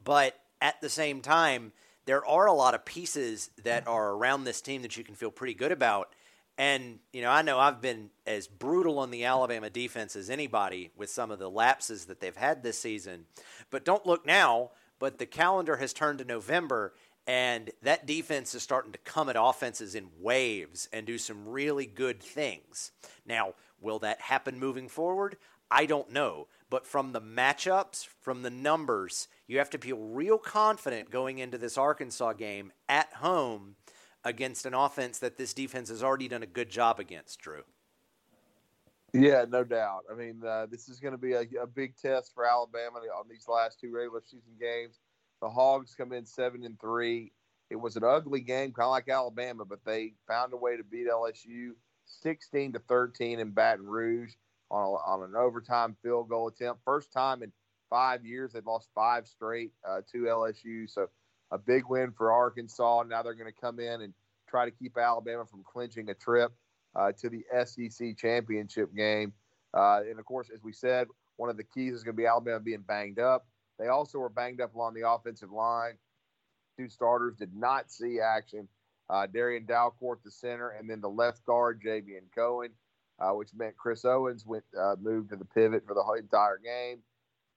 But 0.03 0.39
at 0.61 0.79
the 0.79 0.89
same 0.89 1.21
time, 1.21 1.71
there 2.05 2.23
are 2.23 2.45
a 2.45 2.53
lot 2.53 2.75
of 2.75 2.85
pieces 2.85 3.49
that 3.63 3.85
mm-hmm. 3.85 3.93
are 3.93 4.11
around 4.11 4.43
this 4.43 4.61
team 4.61 4.83
that 4.83 4.95
you 4.95 5.03
can 5.03 5.15
feel 5.15 5.31
pretty 5.31 5.55
good 5.55 5.71
about. 5.71 6.13
And, 6.55 6.99
you 7.11 7.23
know, 7.23 7.31
I 7.31 7.41
know 7.41 7.57
I've 7.57 7.81
been 7.81 8.11
as 8.27 8.45
brutal 8.45 8.99
on 8.99 9.09
the 9.09 9.25
Alabama 9.25 9.71
defense 9.71 10.15
as 10.15 10.29
anybody 10.29 10.91
with 10.95 11.09
some 11.09 11.31
of 11.31 11.39
the 11.39 11.49
lapses 11.49 12.05
that 12.05 12.19
they've 12.19 12.35
had 12.35 12.61
this 12.61 12.77
season. 12.77 13.25
But 13.71 13.85
don't 13.85 14.05
look 14.05 14.23
now 14.23 14.69
but 15.03 15.17
the 15.17 15.25
calendar 15.25 15.75
has 15.75 15.91
turned 15.91 16.19
to 16.19 16.23
November, 16.23 16.93
and 17.25 17.71
that 17.81 18.05
defense 18.05 18.53
is 18.53 18.63
starting 18.63 18.91
to 18.91 18.97
come 18.99 19.29
at 19.29 19.35
offenses 19.39 19.95
in 19.95 20.09
waves 20.19 20.89
and 20.91 21.05
do 21.05 21.17
some 21.17 21.47
really 21.47 21.85
good 21.85 22.21
things. 22.21 22.91
Now, 23.25 23.53
will 23.79 23.99
that 23.99 24.21
happen 24.21 24.59
moving 24.59 24.89
forward? 24.89 25.37
I 25.71 25.85
don't 25.85 26.11
know. 26.11 26.47
But 26.69 26.85
from 26.85 27.11
the 27.11 27.21
matchups, 27.21 28.07
from 28.21 28.41
the 28.41 28.49
numbers, 28.49 29.27
you 29.47 29.59
have 29.59 29.69
to 29.71 29.77
feel 29.77 29.97
real 29.97 30.37
confident 30.37 31.11
going 31.11 31.39
into 31.39 31.57
this 31.57 31.77
Arkansas 31.77 32.33
game 32.33 32.71
at 32.89 33.13
home 33.13 33.75
against 34.23 34.65
an 34.65 34.73
offense 34.73 35.19
that 35.19 35.37
this 35.37 35.53
defense 35.53 35.89
has 35.89 36.03
already 36.03 36.27
done 36.27 36.43
a 36.43 36.47
good 36.47 36.69
job 36.69 36.99
against, 36.99 37.39
Drew. 37.39 37.63
Yeah, 39.13 39.45
no 39.47 39.63
doubt. 39.63 40.05
I 40.11 40.15
mean, 40.15 40.41
uh, 40.43 40.65
this 40.65 40.89
is 40.89 40.99
going 40.99 41.11
to 41.11 41.19
be 41.19 41.33
a, 41.33 41.45
a, 41.61 41.67
big 41.67 41.95
test 41.95 42.33
for 42.33 42.47
Alabama 42.47 42.97
on 43.15 43.25
these 43.29 43.47
last 43.47 43.79
two 43.79 43.93
regular 43.93 44.23
season 44.25 44.53
games. 44.59 45.01
The 45.43 45.49
Hogs 45.49 45.93
come 45.93 46.13
in 46.13 46.25
seven 46.25 46.63
and 46.63 46.79
three. 46.79 47.33
It 47.69 47.75
was 47.75 47.97
an 47.97 48.05
ugly 48.05 48.39
game, 48.39 48.71
kind 48.71 48.85
of 48.85 48.91
like 48.91 49.09
Alabama, 49.09 49.65
but 49.65 49.83
they 49.83 50.13
found 50.25 50.53
a 50.53 50.55
way 50.55 50.77
to 50.77 50.85
beat 50.85 51.05
LSU 51.09 51.71
sixteen 52.05 52.71
to 52.71 52.79
thirteen 52.79 53.41
in 53.41 53.51
Baton 53.51 53.85
Rouge 53.85 54.35
on, 54.71 54.83
a, 54.85 54.91
on 54.91 55.23
an 55.29 55.35
overtime 55.35 55.97
field 56.01 56.29
goal 56.29 56.47
attempt. 56.47 56.79
First 56.85 57.11
time 57.11 57.43
in 57.43 57.51
five 57.89 58.25
years 58.25 58.53
they've 58.53 58.65
lost 58.65 58.87
five 58.95 59.27
straight 59.27 59.73
uh, 59.85 59.99
to 60.13 60.19
LSU. 60.19 60.89
So 60.89 61.09
a 61.51 61.57
big 61.57 61.83
win 61.89 62.13
for 62.13 62.31
Arkansas. 62.31 63.03
Now 63.09 63.21
they're 63.21 63.33
going 63.33 63.51
to 63.51 63.61
come 63.61 63.81
in 63.81 63.99
and 63.99 64.13
try 64.47 64.63
to 64.63 64.71
keep 64.71 64.97
Alabama 64.97 65.43
from 65.45 65.61
clinching 65.65 66.09
a 66.09 66.13
trip 66.13 66.53
uh, 66.95 67.11
to 67.19 67.29
the 67.29 67.43
SEC 67.65 68.15
championship 68.15 68.95
game. 68.95 69.33
Uh, 69.73 70.03
and 70.09 70.19
of 70.19 70.25
course, 70.25 70.49
as 70.53 70.63
we 70.63 70.71
said, 70.71 71.07
one 71.35 71.49
of 71.49 71.57
the 71.57 71.65
keys 71.65 71.95
is 71.95 72.03
going 72.03 72.15
to 72.15 72.21
be 72.21 72.27
Alabama 72.27 72.61
being 72.61 72.79
banged 72.87 73.19
up. 73.19 73.45
They 73.83 73.89
also 73.89 74.17
were 74.17 74.29
banged 74.29 74.61
up 74.61 74.75
along 74.75 74.93
the 74.93 75.09
offensive 75.09 75.51
line. 75.51 75.97
Two 76.79 76.87
starters 76.87 77.35
did 77.35 77.53
not 77.53 77.91
see 77.91 78.21
action. 78.21 78.69
Uh, 79.09 79.27
Darrian 79.27 79.65
Dalcourt, 79.65 80.23
the 80.23 80.31
center, 80.31 80.69
and 80.69 80.89
then 80.89 81.01
the 81.01 81.09
left 81.09 81.45
guard, 81.45 81.81
Javion 81.85 82.31
Cohen, 82.33 82.69
uh, 83.19 83.31
which 83.31 83.49
meant 83.53 83.75
Chris 83.75 84.05
Owens 84.05 84.45
went 84.45 84.63
uh, 84.79 84.95
moved 85.01 85.31
to 85.31 85.35
the 85.35 85.43
pivot 85.43 85.83
for 85.85 85.93
the 85.95 86.01
whole 86.01 86.13
entire 86.13 86.61
game. 86.63 86.99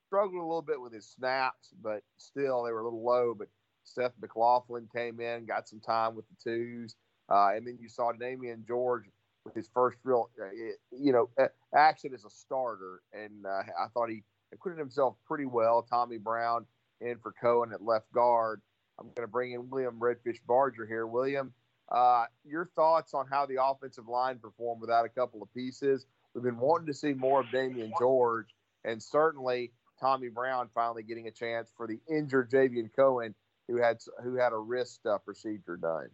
Struggled 0.08 0.42
a 0.42 0.44
little 0.44 0.62
bit 0.62 0.80
with 0.80 0.92
his 0.92 1.06
snaps, 1.06 1.72
but 1.80 2.02
still 2.18 2.64
they 2.64 2.72
were 2.72 2.80
a 2.80 2.84
little 2.84 3.04
low. 3.04 3.32
But 3.32 3.46
Seth 3.84 4.12
McLaughlin 4.20 4.88
came 4.92 5.20
in, 5.20 5.46
got 5.46 5.68
some 5.68 5.80
time 5.80 6.16
with 6.16 6.24
the 6.28 6.36
twos, 6.42 6.96
uh, 7.30 7.50
and 7.54 7.64
then 7.64 7.78
you 7.80 7.88
saw 7.88 8.12
Damieon 8.12 8.66
George 8.66 9.04
with 9.44 9.54
his 9.54 9.70
first 9.72 9.98
real, 10.02 10.28
uh, 10.42 10.50
you 10.90 11.12
know, 11.12 11.30
action 11.72 12.12
as 12.12 12.24
a 12.24 12.30
starter, 12.30 13.00
and 13.12 13.46
uh, 13.46 13.62
I 13.80 13.86
thought 13.94 14.10
he 14.10 14.24
acquitted 14.52 14.78
himself 14.78 15.16
pretty 15.26 15.46
well. 15.46 15.82
Tommy 15.82 16.18
Brown 16.18 16.66
in 17.00 17.18
for 17.18 17.32
Cohen 17.32 17.72
at 17.72 17.82
left 17.82 18.10
guard. 18.12 18.60
I'm 18.98 19.06
going 19.08 19.26
to 19.26 19.30
bring 19.30 19.52
in 19.52 19.68
William 19.68 19.98
Redfish 20.00 20.38
Barger 20.46 20.86
here. 20.86 21.06
William, 21.06 21.52
uh, 21.90 22.24
your 22.44 22.70
thoughts 22.74 23.14
on 23.14 23.26
how 23.30 23.46
the 23.46 23.62
offensive 23.62 24.08
line 24.08 24.38
performed 24.38 24.80
without 24.80 25.04
a 25.04 25.08
couple 25.10 25.42
of 25.42 25.52
pieces? 25.52 26.06
We've 26.34 26.44
been 26.44 26.58
wanting 26.58 26.86
to 26.86 26.94
see 26.94 27.12
more 27.12 27.40
of 27.40 27.46
Damieon 27.46 27.92
George, 27.98 28.48
and 28.84 29.02
certainly 29.02 29.72
Tommy 30.00 30.28
Brown 30.28 30.68
finally 30.74 31.02
getting 31.02 31.28
a 31.28 31.30
chance 31.30 31.70
for 31.76 31.86
the 31.86 31.98
injured 32.08 32.50
Javion 32.50 32.90
Cohen, 32.94 33.34
who 33.68 33.76
had 33.76 33.98
who 34.22 34.36
had 34.36 34.52
a 34.52 34.58
wrist 34.58 35.00
uh, 35.06 35.18
procedure 35.18 35.76
done. 35.76 36.08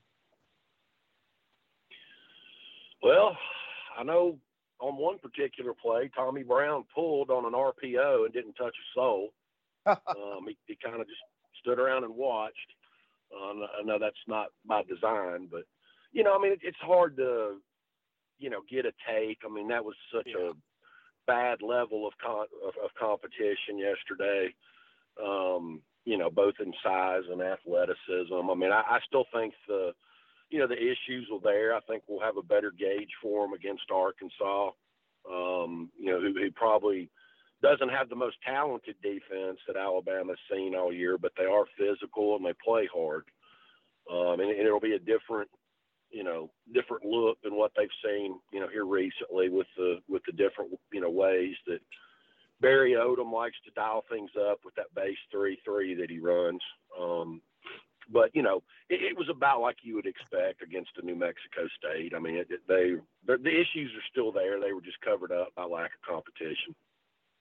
Well, 3.03 3.37
I 3.99 4.05
know 4.05 4.39
on 4.83 4.97
one 4.97 5.19
particular 5.19 5.73
play, 5.81 6.11
Tommy 6.15 6.43
Brown 6.43 6.85
pulled 6.93 7.31
on 7.31 7.47
an 7.47 7.53
RPO 7.53 8.25
and 8.25 8.35
didn't 8.35 8.55
touch 8.55 8.75
a 8.75 8.87
soul. 8.95 9.29
um, 9.87 10.47
he, 10.49 10.59
he 10.67 10.77
kind 10.83 11.01
of 11.01 11.07
just 11.07 11.21
stood 11.61 11.79
around 11.79 12.05
and 12.05 12.15
watched. 12.15 12.57
Uh, 13.33 13.65
I 13.81 13.85
know 13.85 13.99
that's 13.99 14.17
not 14.27 14.49
by 14.67 14.83
design, 14.83 15.49
but 15.51 15.63
you 16.13 16.25
know, 16.25 16.37
I 16.37 16.43
mean, 16.43 16.53
it, 16.53 16.61
it's 16.63 16.77
hard 16.81 17.17
to, 17.17 17.57
you 18.39 18.51
know, 18.51 18.61
get 18.69 18.85
a 18.85 18.93
take. 19.09 19.39
I 19.49 19.53
mean, 19.53 19.69
that 19.69 19.85
was 19.85 19.95
such 20.15 20.27
yeah. 20.27 20.51
a 20.51 20.53
bad 21.27 21.63
level 21.63 22.07
of, 22.07 22.13
con- 22.23 22.47
of, 22.67 22.75
of 22.85 22.91
competition 22.99 23.79
yesterday. 23.79 24.53
Um, 25.23 25.81
you 26.05 26.19
know, 26.19 26.31
both 26.31 26.55
in 26.61 26.73
size 26.83 27.23
and 27.31 27.41
athleticism. 27.41 28.35
I 28.35 28.55
mean, 28.55 28.73
I, 28.73 28.83
I 28.83 28.99
still 29.07 29.25
think 29.33 29.55
the 29.69 29.93
you 30.53 30.59
know, 30.59 30.69
the 30.69 30.77
issues 30.77 31.29
are 31.33 31.41
there. 31.43 31.75
I 31.75 31.81
think 31.81 32.03
we'll 32.07 32.21
have 32.21 32.37
a 32.37 32.43
better 32.43 32.71
gauge 32.71 33.11
for 33.23 33.45
them 33.45 33.55
against 33.55 33.91
Arkansas. 33.91 34.71
Um, 35.29 35.91
you 35.99 36.11
know, 36.11 36.21
who, 36.21 36.35
who 36.35 36.51
probably 36.51 37.09
doesn't 37.63 37.89
have 37.89 38.09
the 38.09 38.17
most 38.17 38.37
talented 38.45 38.97
defense 39.03 39.59
that 39.67 39.77
Alabama's 39.77 40.39
seen 40.53 40.75
all 40.75 40.93
year, 40.93 41.17
but 41.17 41.33
they 41.39 41.45
are 41.45 41.65
physical 41.79 42.37
and 42.37 42.45
they 42.45 42.53
play 42.65 42.89
hard. 42.93 43.25
Um, 44.11 44.41
and, 44.41 44.51
and 44.51 44.67
it'll 44.67 44.81
be 44.81 44.95
a 44.95 44.99
different, 44.99 45.49
you 46.11 46.25
know, 46.25 46.51
different 46.75 47.05
look 47.05 47.39
than 47.43 47.55
what 47.55 47.71
they've 47.77 47.89
seen, 48.05 48.35
you 48.53 48.61
know, 48.61 48.69
here 48.69 48.85
recently 48.85 49.49
with 49.49 49.69
the 49.77 50.01
with 50.09 50.23
the 50.27 50.33
different, 50.33 50.73
you 50.93 51.01
know, 51.01 51.11
ways 51.11 51.55
that 51.67 51.81
Barry 52.61 52.93
Odom 52.93 53.33
likes 53.33 53.57
to 53.65 53.71
dial 53.75 54.05
things 54.11 54.31
up 54.51 54.59
with 54.65 54.75
that 54.75 54.95
base 54.95 55.17
three 55.31 55.59
three 55.65 55.95
that 55.95 56.11
he 56.11 56.19
runs. 56.19 56.61
Um, 57.01 57.41
but 58.11 58.35
you 58.35 58.43
know, 58.43 58.63
it, 58.89 59.03
it, 59.03 59.17
was 59.17 59.29
about 59.29 59.61
like 59.61 59.77
you 59.83 59.95
would 59.95 60.07
expect 60.07 60.63
against 60.63 60.91
a 61.01 61.05
New 61.05 61.17
Mexico 61.17 61.67
State. 61.79 62.13
I 62.15 62.19
mean, 62.19 62.37
it, 62.37 62.49
they 62.69 62.95
the 63.27 63.51
issues 63.51 63.91
are 63.95 64.09
still 64.11 64.33
there. 64.33 64.61
They 64.61 64.73
were 64.73 64.81
just 64.81 65.01
covered 65.01 65.33
up 65.33 65.55
by 65.55 65.65
lack 65.65 65.91
of 65.95 66.03
competition. 66.09 66.75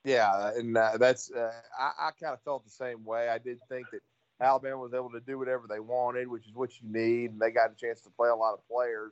Yeah, 0.04 0.52
and 0.56 0.76
uh, 0.78 0.98
that's 0.98 1.32
uh, 1.32 1.52
I, 1.80 2.08
I 2.08 2.12
kind 2.20 2.34
of 2.34 2.42
felt 2.42 2.64
the 2.64 2.72
same 2.72 3.06
way. 3.06 3.30
I 3.30 3.38
did 3.38 3.60
think 3.70 3.88
that 3.92 4.02
Alabama 4.42 4.78
was 4.78 4.94
able 4.94 5.12
to 5.12 5.20
do 5.20 5.38
whatever 5.38 5.66
they 5.70 5.80
wanted, 5.80 6.28
which 6.28 6.48
is 6.48 6.54
what 6.54 6.72
you 6.82 6.92
need, 6.92 7.32
and 7.32 7.40
they 7.40 7.52
got 7.52 7.72
a 7.72 7.76
chance 7.76 8.02
to 8.02 8.10
play 8.10 8.30
a 8.30 8.36
lot 8.36 8.54
of 8.54 8.68
players. 8.68 9.12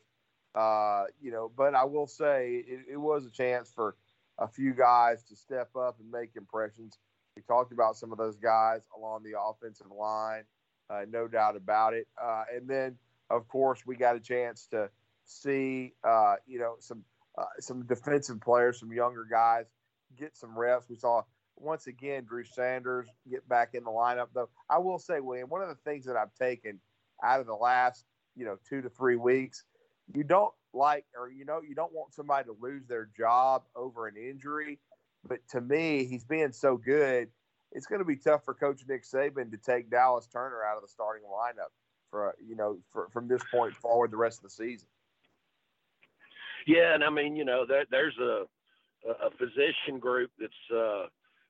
Uh, 0.56 1.04
you 1.22 1.32
know, 1.32 1.52
but 1.56 1.76
I 1.76 1.86
will 1.86 2.08
say 2.08 2.64
it, 2.68 2.80
it 2.94 2.98
was 2.98 3.26
a 3.26 3.32
chance 3.32 3.72
for 3.74 3.96
a 4.40 4.48
few 4.48 4.74
guys 4.74 5.24
to 5.26 5.36
step 5.36 5.70
up 5.76 6.00
and 6.00 6.10
make 6.10 6.32
impressions. 6.36 6.98
We 7.36 7.44
talked 7.44 7.72
about 7.72 7.96
some 7.96 8.12
of 8.12 8.18
those 8.18 8.38
guys 8.38 8.82
along 8.98 9.24
the 9.24 9.40
offensive 9.40 9.92
line 9.92 10.44
uh, 10.90 11.06
no 11.10 11.28
doubt 11.28 11.56
about 11.56 11.94
it. 11.94 12.08
Uh, 12.22 12.44
and 12.54 12.68
then, 12.68 12.98
of 13.30 13.48
course, 13.48 13.86
we 13.86 13.96
got 13.96 14.16
a 14.16 14.20
chance 14.20 14.68
to 14.72 14.90
see, 15.26 15.94
uh, 16.04 16.36
you 16.48 16.60
know, 16.60 16.76
some 16.80 17.04
uh, 17.38 17.46
some 17.60 17.86
defensive 17.86 18.42
players, 18.42 18.80
some 18.80 18.92
younger 18.92 19.26
guys 19.30 19.66
get 20.18 20.36
some 20.36 20.58
reps. 20.58 20.90
We 20.90 20.96
saw 20.96 21.24
once 21.56 21.88
again 21.88 22.26
Drew 22.26 22.44
Sanders 22.44 23.08
get 23.30 23.48
back 23.48 23.74
in 23.74 23.84
the 23.84 23.92
lineup. 23.92 24.28
Though 24.34 24.50
I 24.70 24.80
will 24.80 25.00
say, 25.00 25.20
William, 25.20 25.50
one 25.50 25.62
of 25.62 25.70
the 25.70 25.76
things 25.76 26.06
that 26.06 26.16
I've 26.16 26.34
taken 26.36 26.80
out 27.24 27.40
of 27.40 27.48
the 27.48 27.56
last, 27.56 28.06
you 28.36 28.46
know, 28.46 28.58
two 28.68 28.82
to 28.82 28.90
three 28.90 29.16
weeks, 29.16 29.64
you 30.14 30.24
don't 30.24 30.54
like, 30.74 31.06
or 31.18 31.30
you 31.30 31.46
know, 31.46 31.62
you 31.68 31.76
don't 31.76 31.94
want 31.94 32.14
somebody 32.14 32.46
to 32.46 32.56
lose 32.60 32.88
their 32.88 33.10
job 33.18 33.64
over 33.76 34.08
an 34.08 34.16
injury. 34.18 34.80
But 35.28 35.40
to 35.50 35.62
me, 35.62 36.06
he's 36.06 36.24
being 36.24 36.54
so 36.54 36.78
good 36.78 37.30
it's 37.72 37.86
going 37.86 38.00
to 38.00 38.06
be 38.06 38.16
tough 38.16 38.44
for 38.44 38.54
Coach 38.54 38.82
Nick 38.88 39.04
Saban 39.04 39.52
to 39.52 39.58
take 39.58 39.90
Dallas 39.90 40.28
Turner 40.28 40.64
out 40.64 40.78
of 40.78 40.82
the 40.82 40.88
starting 40.88 41.24
lineup 41.24 41.72
for 42.10 42.36
you 42.46 42.56
know 42.56 42.78
for, 42.92 43.08
from 43.12 43.28
this 43.28 43.42
point 43.52 43.76
forward 43.76 44.12
the 44.12 44.18
rest 44.18 44.40
of 44.40 44.44
the 44.44 44.50
season. 44.50 44.88
Yeah, 46.68 46.94
and 46.94 47.04
I 47.04 47.10
mean 47.10 47.36
you 47.36 47.46
know 47.46 47.66
there, 47.68 47.86
there's 47.90 48.18
a 48.18 48.46
a 49.08 49.32
physician 49.32 50.00
group 50.00 50.32
that's 50.40 50.54
uh, 50.76 51.06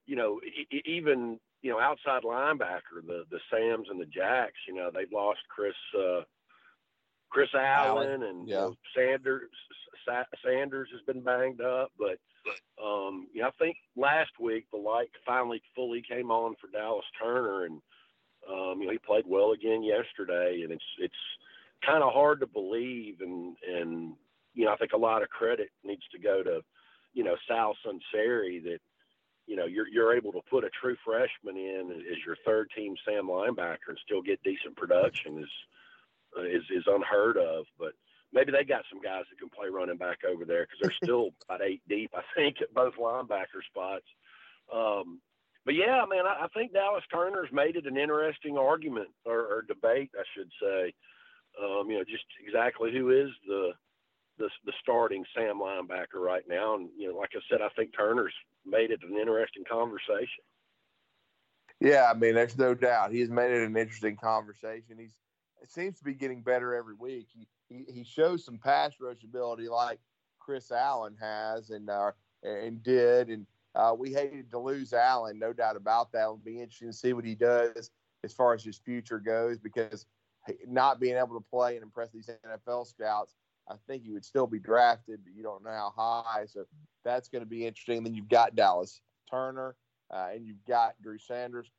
you 0.06 0.16
know 0.16 0.40
even 0.86 1.40
you 1.62 1.72
know 1.72 1.80
outside 1.80 2.24
linebacker 2.24 3.06
the 3.06 3.24
the 3.32 3.40
Sams 3.52 3.88
and 3.90 4.00
the 4.00 4.06
Jacks 4.06 4.60
you 4.68 4.76
know 4.76 4.90
they've 4.94 5.12
lost 5.12 5.40
Chris 5.50 5.74
uh, 5.98 6.22
Chris 7.30 7.50
Allen, 7.54 8.08
Allen. 8.08 8.24
and 8.24 8.48
yeah. 8.48 8.56
you 8.56 8.62
know, 8.62 8.76
Sanders 8.96 9.50
Sanders 10.46 10.90
has 10.92 11.02
been 11.06 11.24
banged 11.24 11.62
up, 11.62 11.92
but 11.98 12.18
um, 12.84 13.28
yeah, 13.34 13.48
I 13.48 13.52
think 13.60 13.78
last 13.96 14.32
week 14.40 14.66
the 14.72 14.78
light 14.78 15.10
finally 15.26 15.62
fully 15.76 16.02
came 16.08 16.32
on 16.32 16.56
for 16.60 16.68
Dallas 16.72 17.06
Turner, 17.22 17.66
and 17.66 17.82
um, 18.50 18.80
you 18.80 18.88
know 18.88 18.92
he 18.92 19.00
played 19.00 19.26
well 19.28 19.52
again 19.52 19.84
yesterday, 19.84 20.62
and 20.64 20.72
it's 20.72 20.84
it's 21.00 21.14
kind 21.86 22.04
of 22.04 22.14
hard 22.14 22.40
to 22.40 22.48
believe, 22.48 23.22
and 23.22 23.56
and 23.68 24.14
you 24.54 24.66
know 24.66 24.74
I 24.74 24.78
think 24.78 24.94
a 24.94 24.98
lot 24.98 25.24
of 25.24 25.30
credit 25.30 25.70
needs 25.84 26.04
to 26.12 26.20
go 26.20 26.44
to 26.44 26.62
you 27.14 27.24
know 27.24 27.36
Sal 27.48 27.76
Sunseri 27.86 28.64
that 28.64 28.80
you 29.48 29.56
know 29.56 29.66
you're 29.66 29.88
you're 29.88 30.16
able 30.16 30.32
to 30.34 30.42
put 30.50 30.64
a 30.64 30.70
true 30.70 30.96
freshman 31.06 31.58
in 31.58 31.92
as 32.12 32.18
your 32.26 32.38
third 32.46 32.70
team 32.76 32.96
Sam 33.06 33.28
linebacker 33.28 33.90
and 33.90 34.00
still 34.06 34.22
get 34.22 34.44
decent 34.44 34.76
production 34.76 35.40
is 35.40 35.50
is 36.46 36.64
is 36.70 36.84
unheard 36.88 37.38
of, 37.38 37.66
but 37.78 37.94
maybe 38.34 38.52
they 38.52 38.64
got 38.64 38.84
some 38.90 39.02
guys 39.02 39.24
that 39.30 39.40
can 39.40 39.50
play 39.50 39.70
running 39.70 39.98
back 39.98 40.20
over 40.28 40.46
there 40.46 40.66
because 40.66 40.80
they're 40.82 41.04
still 41.04 41.30
about 41.50 41.62
eight 41.62 41.82
deep, 41.88 42.12
I 42.16 42.22
think, 42.36 42.58
at 42.62 42.74
both 42.74 42.96
linebacker 42.96 43.64
spots. 43.68 44.06
Um, 44.74 45.20
but 45.66 45.76
yeah, 45.76 46.04
man, 46.10 46.26
I, 46.26 46.46
I 46.46 46.48
think 46.54 46.74
Dallas 46.74 47.04
Turner's 47.12 47.50
made 47.52 47.76
it 47.76 47.86
an 47.86 47.98
interesting 47.98 48.58
argument 48.58 49.10
or, 49.26 49.40
or 49.40 49.66
debate, 49.68 50.12
I 50.18 50.24
should 50.36 50.50
say. 50.62 50.94
Um, 51.62 51.90
you 51.90 51.98
know, 51.98 52.04
just 52.04 52.26
exactly 52.46 52.92
who 52.92 53.10
is 53.10 53.30
the, 53.48 53.72
the 54.38 54.50
the 54.66 54.74
starting 54.82 55.26
Sam 55.36 55.60
linebacker 55.60 56.22
right 56.22 56.44
now, 56.48 56.76
and 56.76 56.90
you 56.98 57.10
know, 57.12 57.18
like 57.18 57.32
I 57.36 57.40
said, 57.50 57.62
I 57.62 57.70
think 57.76 57.92
Turner's 57.98 58.34
made 58.66 58.92
it 58.92 59.02
an 59.04 59.18
interesting 59.18 59.64
conversation. 59.70 60.46
Yeah, 61.80 62.10
I 62.10 62.18
mean, 62.18 62.36
there's 62.36 62.58
no 62.58 62.74
doubt 62.74 63.12
he's 63.12 63.30
made 63.30 63.52
it 63.52 63.66
an 63.66 63.76
interesting 63.76 64.16
conversation. 64.16 64.98
He's 64.98 65.16
it 65.62 65.72
seems 65.72 65.98
to 65.98 66.04
be 66.04 66.14
getting 66.14 66.42
better 66.42 66.74
every 66.74 66.94
week. 66.94 67.28
He 67.34 67.48
he, 67.70 67.86
he 67.88 68.04
shows 68.04 68.44
some 68.44 68.58
pass 68.58 68.94
rush 69.00 69.24
ability 69.24 69.68
like 69.70 70.00
Chris 70.40 70.72
Allen 70.72 71.16
has 71.20 71.70
and 71.70 71.90
uh, 71.90 72.12
and 72.44 72.82
did, 72.84 73.30
and 73.30 73.46
uh, 73.76 73.94
we 73.98 74.12
hated 74.12 74.50
to 74.52 74.60
lose 74.60 74.94
Allen, 74.94 75.38
no 75.40 75.54
doubt 75.54 75.76
about 75.76 76.12
that. 76.12 76.24
It'll 76.24 76.38
be 76.38 76.60
interesting 76.60 76.90
to 76.90 76.98
see 76.98 77.14
what 77.14 77.26
he 77.26 77.36
does 77.36 77.92
as 78.24 78.34
far 78.34 78.54
as 78.54 78.64
his 78.64 78.78
future 78.78 79.20
goes 79.20 79.58
because 79.60 80.06
not 80.68 81.00
being 81.00 81.16
able 81.16 81.40
to 81.40 81.46
play 81.50 81.76
and 81.76 81.84
impress 81.84 82.10
these 82.10 82.30
NFL 82.46 82.88
scouts, 82.88 83.36
I 83.70 83.76
think 83.88 84.04
he 84.04 84.12
would 84.12 84.26
still 84.26 84.48
be 84.48 84.60
drafted, 84.60 85.20
but 85.24 85.34
you 85.36 85.44
don't 85.44 85.64
know 85.64 85.70
how 85.70 85.94
high. 85.96 86.46
So 86.46 86.66
that's 87.06 87.30
going 87.30 87.44
to 87.44 87.50
be 87.50 87.66
interesting. 87.66 88.04
Then 88.04 88.16
you've 88.16 88.30
got 88.30 88.56
Dallas 88.56 89.02
Turner 89.30 89.76
uh, 90.12 90.30
and 90.34 90.46
you've 90.46 90.66
got 90.68 90.96
Drew 91.02 91.20
Sanders. 91.20 91.72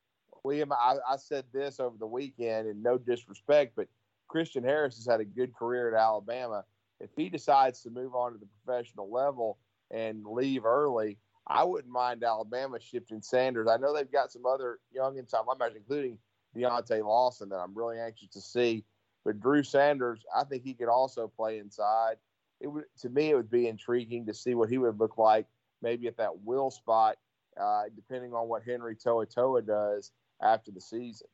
William, 0.45 0.73
I, 0.73 0.97
I 1.09 1.17
said 1.17 1.45
this 1.53 1.81
over 1.81 1.97
the 1.99 2.07
weekend, 2.07 2.69
and 2.69 2.83
no 2.83 2.97
disrespect, 2.97 3.73
but 3.77 3.89
Christian 4.31 4.63
Harris 4.63 4.97
has 4.97 5.07
had 5.07 5.21
a 5.21 5.25
good 5.25 5.53
career 5.55 5.93
at 5.93 6.01
Alabama. 6.01 6.65
If 7.01 7.11
he 7.17 7.29
decides 7.29 7.83
to 7.83 7.91
move 7.91 8.15
on 8.15 8.33
to 8.33 8.39
the 8.39 8.47
professional 8.65 9.11
level 9.11 9.59
and 9.91 10.25
leave 10.25 10.65
early, 10.65 11.19
I 11.49 11.65
wouldn't 11.65 11.93
mind 11.93 12.23
Alabama 12.23 12.79
shifting 12.81 13.23
Sanders. 13.23 13.67
I 13.69 13.77
know 13.77 13.93
they've 13.93 14.11
got 14.11 14.31
some 14.31 14.47
other 14.47 14.79
young 14.93 15.19
inside 15.19 15.43
linebackers, 15.47 15.77
including 15.77 16.17
Deontae 16.57 17.05
Lawson, 17.05 17.49
that 17.49 17.57
I'm 17.57 17.75
really 17.75 17.99
anxious 17.99 18.29
to 18.29 18.41
see. 18.41 18.85
But 19.25 19.41
Drew 19.41 19.65
Sanders, 19.65 20.25
I 20.35 20.45
think 20.45 20.63
he 20.63 20.75
could 20.75 20.89
also 20.89 21.27
play 21.27 21.59
inside. 21.59 22.17
It 22.61 22.69
would, 22.69 22.85
to 23.01 23.09
me, 23.09 23.31
it 23.31 23.35
would 23.35 23.51
be 23.51 23.67
intriguing 23.67 24.27
to 24.27 24.35
see 24.35 24.55
what 24.55 24.71
he 24.71 24.79
would 24.79 25.01
look 25.01 25.19
like, 25.19 25.47
maybe 25.83 26.07
at 26.07 26.19
that 26.19 26.43
will 26.45 26.71
spot, 26.71 27.17
uh, 27.61 27.85
depending 27.97 28.33
on 28.33 28.47
what 28.47 28.63
Henry 28.63 28.95
To'oTo'o 28.95 29.67
does 29.67 30.13
after 30.41 30.71
the 30.71 30.81
season. 30.81 31.27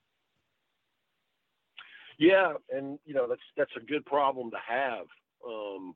Yeah, 2.18 2.54
and 2.73 2.99
you 3.04 3.14
know 3.14 3.26
that's 3.28 3.40
that's 3.56 3.76
a 3.76 3.85
good 3.85 4.04
problem 4.06 4.50
to 4.50 4.56
have. 4.66 5.06
Um, 5.46 5.94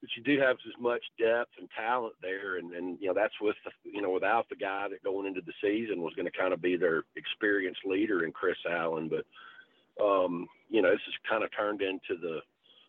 but 0.00 0.10
you 0.16 0.22
do 0.22 0.40
have 0.40 0.56
as 0.66 0.80
much 0.80 1.02
depth 1.18 1.52
and 1.58 1.68
talent 1.76 2.14
there, 2.22 2.58
and, 2.58 2.72
and 2.72 2.98
you 3.00 3.08
know 3.08 3.14
that's 3.14 3.34
with 3.40 3.56
the, 3.64 3.70
you 3.90 4.00
know 4.00 4.10
without 4.10 4.48
the 4.48 4.56
guy 4.56 4.86
that 4.88 5.02
going 5.02 5.26
into 5.26 5.40
the 5.40 5.52
season 5.60 6.02
was 6.02 6.14
going 6.14 6.30
to 6.30 6.38
kind 6.38 6.52
of 6.52 6.62
be 6.62 6.76
their 6.76 7.04
experienced 7.16 7.80
leader 7.84 8.24
in 8.24 8.32
Chris 8.32 8.58
Allen, 8.70 9.10
but 9.10 10.04
um, 10.04 10.46
you 10.68 10.82
know 10.82 10.90
this 10.90 11.00
has 11.06 11.14
kind 11.28 11.42
of 11.42 11.50
turned 11.56 11.82
into 11.82 12.20
the 12.20 12.38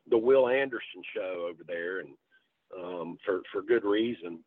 the 0.10 0.18
Will 0.18 0.48
Anderson 0.48 1.02
show 1.16 1.48
over 1.50 1.64
there, 1.66 2.00
and 2.00 2.10
um, 2.78 3.18
for 3.26 3.42
for 3.52 3.62
good 3.62 3.84
reason. 3.84 4.40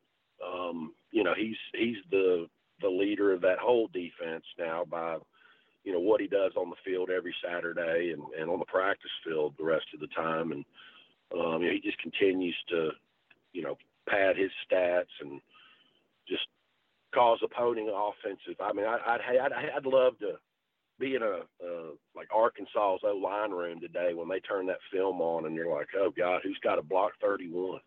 Um, 0.47 0.93
you 1.11 1.25
know 1.25 1.35
he's 1.37 1.57
he's 1.75 1.97
the 2.11 2.47
the 2.81 2.89
leader 2.89 3.33
of 3.33 3.41
that 3.43 3.59
whole 3.59 3.89
defense 3.89 4.45
now 4.59 4.85
by 4.89 5.17
you 5.85 5.93
know 5.93 6.01
what 6.01 6.21
he 6.21 6.27
does 6.27 6.53
on 6.57 6.71
the 6.71 6.77
field 6.85 7.11
every 7.11 7.35
Saturday 7.45 8.13
and, 8.13 8.23
and 8.39 8.51
on 8.51 8.59
the 8.59 8.65
practice 8.67 9.11
field 9.25 9.55
the 9.59 9.65
rest 9.65 9.87
of 9.95 10.01
the 10.01 10.09
time 10.09 10.53
and 10.53 10.65
um, 11.33 11.63
you 11.63 11.69
know, 11.69 11.75
he 11.75 11.81
just 11.81 11.99
continues 11.99 12.57
to 12.69 12.91
you 13.53 13.63
know 13.63 13.77
pad 14.09 14.37
his 14.37 14.51
stats 14.67 15.13
and 15.21 15.41
just 16.29 16.47
cause 17.15 17.39
opposing 17.43 17.89
offensive. 17.89 18.61
I 18.61 18.73
mean, 18.73 18.87
I, 18.87 18.99
I'd, 19.07 19.21
I'd 19.39 19.53
I'd 19.77 19.87
love 19.87 20.19
to 20.21 20.35
be 20.99 21.15
in 21.15 21.23
a 21.23 21.41
uh, 21.65 21.91
like 22.15 22.29
Arkansas's 22.35 23.03
O 23.05 23.21
line 23.23 23.51
room 23.51 23.81
today 23.81 24.13
when 24.15 24.29
they 24.29 24.41
turn 24.41 24.67
that 24.67 24.79
film 24.93 25.21
on 25.21 25.47
and 25.47 25.57
you're 25.57 25.75
like, 25.75 25.89
oh 25.97 26.13
God, 26.17 26.43
who's 26.45 26.61
got 26.63 26.79
a 26.79 26.83
block 26.83 27.13
31? 27.23 27.81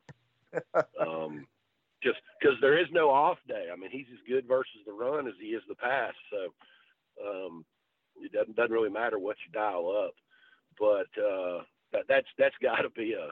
um, 1.00 1.46
just 2.02 2.18
because 2.40 2.58
there 2.60 2.78
is 2.78 2.88
no 2.92 3.10
off 3.10 3.38
day. 3.48 3.68
I 3.72 3.76
mean, 3.78 3.92
he's 3.92 4.08
as 4.12 4.20
good 4.28 4.48
versus 4.48 4.82
the 4.86 4.92
run 4.92 5.28
as 5.28 5.36
he 5.40 5.50
is 5.50 5.64
the 5.70 5.76
pass. 5.76 6.14
So 6.30 7.26
um, 7.26 7.66
it 8.22 8.32
doesn't 8.32 8.56
doesn't 8.56 8.72
really 8.72 8.90
matter 8.90 9.20
what 9.20 9.38
you 9.46 9.52
dial 9.52 9.90
up. 10.06 10.14
But 10.80 11.08
uh, 11.22 11.64
that 11.92 12.04
that's 12.08 12.28
that's 12.38 12.56
got 12.62 12.82
to 12.82 12.90
be 12.90 13.14
a 13.14 13.32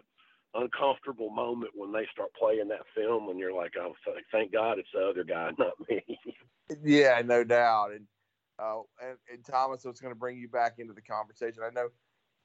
uncomfortable 0.53 1.29
moment 1.29 1.71
when 1.75 1.91
they 1.91 2.05
start 2.11 2.29
playing 2.37 2.67
that 2.67 2.85
film 2.95 3.29
and 3.29 3.39
you're 3.39 3.53
like, 3.53 3.73
oh, 3.79 3.93
thank 4.31 4.51
God 4.51 4.79
it's 4.79 4.89
the 4.93 5.07
other 5.07 5.23
guy, 5.23 5.51
not 5.57 5.73
me. 5.89 6.03
yeah, 6.83 7.21
no 7.23 7.43
doubt. 7.43 7.91
And 7.91 8.05
uh, 8.59 8.81
and, 9.01 9.17
and 9.31 9.45
Thomas, 9.45 9.85
was 9.85 9.99
going 9.99 10.13
to 10.13 10.19
bring 10.19 10.37
you 10.37 10.47
back 10.47 10.75
into 10.77 10.93
the 10.93 11.01
conversation. 11.01 11.63
I 11.65 11.71
know 11.73 11.87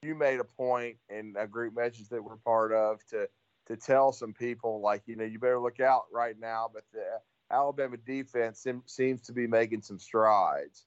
you 0.02 0.14
made 0.14 0.40
a 0.40 0.44
point 0.44 0.96
in 1.08 1.34
a 1.38 1.46
group 1.46 1.74
message 1.74 2.08
that 2.08 2.22
we're 2.22 2.36
part 2.36 2.72
of 2.72 3.04
to 3.08 3.28
to 3.66 3.76
tell 3.76 4.12
some 4.12 4.32
people 4.32 4.80
like 4.80 5.02
you 5.06 5.16
know 5.16 5.24
you 5.24 5.38
better 5.38 5.58
look 5.58 5.80
out 5.80 6.04
right 6.12 6.38
now 6.38 6.70
but 6.72 6.84
the 6.92 7.04
alabama 7.50 7.96
defense 7.96 8.60
sim- 8.60 8.82
seems 8.86 9.22
to 9.22 9.32
be 9.32 9.46
making 9.46 9.82
some 9.82 9.98
strides 9.98 10.84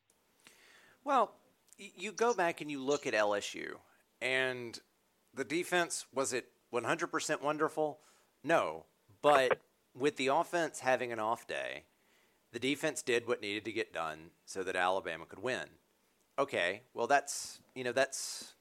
well 1.04 1.36
you 1.96 2.12
go 2.12 2.34
back 2.34 2.62
and 2.62 2.70
you 2.70 2.84
look 2.84 3.08
at 3.08 3.14
lsu 3.14 3.74
and 4.22 4.80
the 5.34 5.44
defense 5.44 6.06
was 6.14 6.34
it 6.34 6.46
100% 6.74 7.42
wonderful? 7.42 8.00
No 8.44 8.86
but 9.22 9.60
with 9.98 10.18
the 10.18 10.28
offense 10.28 10.80
having 10.80 11.12
an 11.12 11.20
off 11.20 11.48
day 11.48 11.86
the 12.52 12.60
defense 12.60 13.02
did 13.02 13.28
what 13.28 13.42
needed 13.42 13.66
to 13.66 13.72
get 13.72 13.94
done 13.94 14.32
so 14.46 14.64
that 14.64 14.76
alabama 14.76 15.26
could 15.26 15.42
win. 15.42 15.68
Okay 16.38 16.82
well 16.94 17.08
that's 17.08 17.60
you 17.76 17.84
know 17.84 17.92
that's 17.92 18.54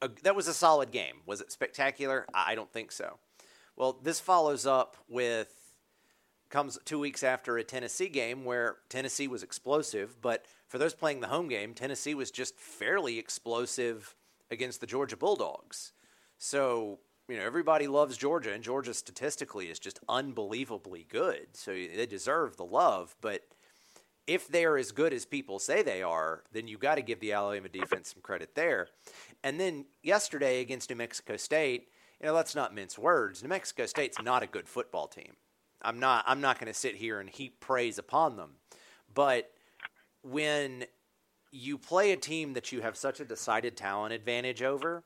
a, 0.00 0.08
that 0.22 0.36
was 0.36 0.48
a 0.48 0.54
solid 0.54 0.90
game. 0.90 1.16
Was 1.26 1.40
it 1.40 1.50
spectacular? 1.50 2.26
I 2.32 2.54
don't 2.54 2.72
think 2.72 2.92
so. 2.92 3.18
Well, 3.76 3.98
this 4.02 4.20
follows 4.20 4.66
up 4.66 4.96
with 5.08 5.54
comes 6.50 6.78
two 6.84 6.98
weeks 6.98 7.22
after 7.22 7.58
a 7.58 7.64
Tennessee 7.64 8.08
game 8.08 8.44
where 8.44 8.78
Tennessee 8.88 9.28
was 9.28 9.42
explosive, 9.42 10.16
but 10.20 10.46
for 10.68 10.78
those 10.78 10.94
playing 10.94 11.20
the 11.20 11.28
home 11.28 11.48
game, 11.48 11.74
Tennessee 11.74 12.14
was 12.14 12.30
just 12.30 12.58
fairly 12.58 13.18
explosive 13.18 14.14
against 14.50 14.80
the 14.80 14.86
Georgia 14.86 15.16
Bulldogs. 15.16 15.92
So, 16.38 17.00
you 17.28 17.36
know, 17.36 17.44
everybody 17.44 17.86
loves 17.86 18.16
Georgia, 18.16 18.52
and 18.52 18.62
Georgia 18.62 18.94
statistically 18.94 19.66
is 19.66 19.78
just 19.78 19.98
unbelievably 20.08 21.06
good. 21.10 21.48
So 21.54 21.72
they 21.72 22.06
deserve 22.06 22.56
the 22.56 22.64
love. 22.64 23.16
But 23.20 23.42
if 24.26 24.46
they're 24.46 24.76
as 24.76 24.92
good 24.92 25.12
as 25.12 25.24
people 25.24 25.58
say 25.58 25.82
they 25.82 26.02
are, 26.02 26.44
then 26.52 26.68
you 26.68 26.76
got 26.76 26.96
to 26.96 27.02
give 27.02 27.20
the 27.20 27.32
Alabama 27.32 27.68
defense 27.68 28.12
some 28.12 28.22
credit 28.22 28.54
there. 28.54 28.88
And 29.42 29.58
then 29.58 29.86
yesterday 30.02 30.60
against 30.60 30.90
New 30.90 30.96
Mexico 30.96 31.36
State, 31.36 31.88
you 32.20 32.26
know, 32.26 32.34
let's 32.34 32.54
not 32.54 32.74
mince 32.74 32.98
words. 32.98 33.42
New 33.42 33.48
Mexico 33.48 33.86
State's 33.86 34.20
not 34.22 34.42
a 34.42 34.46
good 34.46 34.68
football 34.68 35.06
team. 35.06 35.32
I'm 35.80 35.98
not. 35.98 36.24
I'm 36.26 36.40
not 36.40 36.58
going 36.58 36.72
to 36.72 36.78
sit 36.78 36.96
here 36.96 37.20
and 37.20 37.30
heap 37.30 37.60
praise 37.60 37.98
upon 37.98 38.36
them, 38.36 38.56
but 39.14 39.50
when 40.30 40.84
you 41.50 41.78
play 41.78 42.12
a 42.12 42.16
team 42.16 42.52
that 42.54 42.72
you 42.72 42.80
have 42.82 42.96
such 42.96 43.20
a 43.20 43.24
decided 43.24 43.76
talent 43.76 44.12
advantage 44.12 44.62
over, 44.62 45.04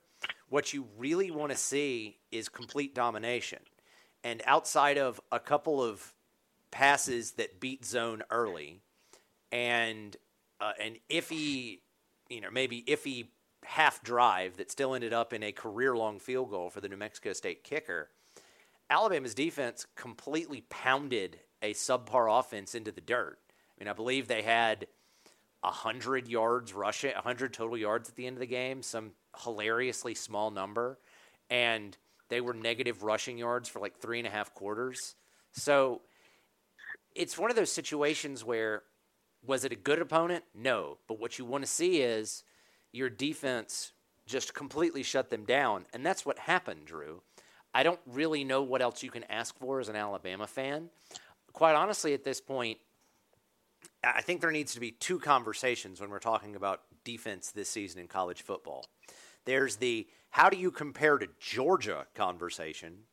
what 0.48 0.72
you 0.72 0.86
really 0.98 1.30
want 1.30 1.52
to 1.52 1.58
see 1.58 2.18
is 2.30 2.48
complete 2.48 2.94
domination. 2.94 3.60
And 4.24 4.42
outside 4.46 4.98
of 4.98 5.20
a 5.30 5.40
couple 5.40 5.82
of 5.82 6.14
passes 6.70 7.32
that 7.32 7.60
beat 7.60 7.84
zone 7.84 8.22
early, 8.30 8.80
and 9.50 10.16
uh, 10.60 10.72
an 10.80 10.96
iffy, 11.10 11.80
you 12.28 12.40
know, 12.40 12.50
maybe 12.50 12.82
iffy 12.82 13.26
half 13.64 14.02
drive 14.02 14.56
that 14.56 14.70
still 14.70 14.94
ended 14.94 15.12
up 15.12 15.32
in 15.32 15.42
a 15.42 15.52
career 15.52 15.96
long 15.96 16.18
field 16.18 16.50
goal 16.50 16.70
for 16.70 16.80
the 16.80 16.88
New 16.88 16.96
Mexico 16.96 17.32
State 17.32 17.62
kicker. 17.64 18.10
Alabama's 18.90 19.34
defense 19.34 19.86
completely 19.96 20.64
pounded 20.68 21.38
a 21.62 21.72
subpar 21.74 22.38
offense 22.40 22.74
into 22.74 22.92
the 22.92 23.00
dirt. 23.00 23.38
I 23.48 23.84
mean, 23.84 23.88
I 23.88 23.92
believe 23.92 24.28
they 24.28 24.42
had 24.42 24.86
100 25.62 26.28
yards 26.28 26.72
rushing, 26.72 27.14
100 27.14 27.52
total 27.52 27.76
yards 27.76 28.08
at 28.08 28.16
the 28.16 28.26
end 28.26 28.36
of 28.36 28.40
the 28.40 28.46
game, 28.46 28.82
some 28.82 29.12
hilariously 29.42 30.14
small 30.14 30.50
number. 30.50 30.98
And 31.50 31.96
they 32.28 32.40
were 32.40 32.54
negative 32.54 33.02
rushing 33.02 33.38
yards 33.38 33.68
for 33.68 33.80
like 33.80 33.98
three 33.98 34.18
and 34.18 34.26
a 34.26 34.30
half 34.30 34.54
quarters. 34.54 35.14
So 35.52 36.02
it's 37.14 37.38
one 37.38 37.50
of 37.50 37.56
those 37.56 37.72
situations 37.72 38.44
where 38.44 38.82
was 39.44 39.64
it 39.64 39.72
a 39.72 39.76
good 39.76 40.00
opponent? 40.00 40.44
No. 40.54 40.98
But 41.08 41.20
what 41.20 41.38
you 41.38 41.44
want 41.44 41.64
to 41.64 41.70
see 41.70 42.00
is 42.00 42.44
your 42.92 43.10
defense 43.10 43.92
just 44.26 44.54
completely 44.54 45.02
shut 45.02 45.30
them 45.30 45.44
down. 45.44 45.84
And 45.92 46.06
that's 46.06 46.24
what 46.24 46.38
happened, 46.38 46.86
Drew. 46.86 47.22
I 47.74 47.82
don't 47.82 48.00
really 48.06 48.44
know 48.44 48.62
what 48.62 48.82
else 48.82 49.02
you 49.02 49.10
can 49.10 49.24
ask 49.24 49.58
for 49.58 49.80
as 49.80 49.88
an 49.88 49.96
Alabama 49.96 50.46
fan. 50.46 50.90
Quite 51.52 51.74
honestly, 51.74 52.14
at 52.14 52.24
this 52.24 52.40
point, 52.40 52.78
I 54.04 54.20
think 54.20 54.40
there 54.40 54.50
needs 54.50 54.74
to 54.74 54.80
be 54.80 54.90
two 54.90 55.18
conversations 55.18 56.00
when 56.00 56.10
we're 56.10 56.18
talking 56.18 56.56
about 56.56 56.82
defense 57.04 57.50
this 57.50 57.68
season 57.68 58.00
in 58.00 58.08
college 58.08 58.42
football. 58.42 58.84
There's 59.44 59.76
the 59.76 60.08
how 60.30 60.48
do 60.48 60.56
you 60.56 60.70
compare 60.70 61.18
to 61.18 61.28
Georgia 61.38 62.06
conversation, 62.14 63.04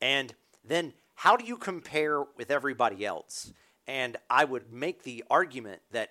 and 0.00 0.34
then 0.64 0.92
how 1.14 1.36
do 1.36 1.44
you 1.44 1.56
compare 1.56 2.22
with 2.36 2.50
everybody 2.50 3.04
else? 3.04 3.52
And 3.86 4.16
I 4.28 4.44
would 4.44 4.72
make 4.72 5.02
the 5.02 5.24
argument 5.30 5.80
that 5.90 6.10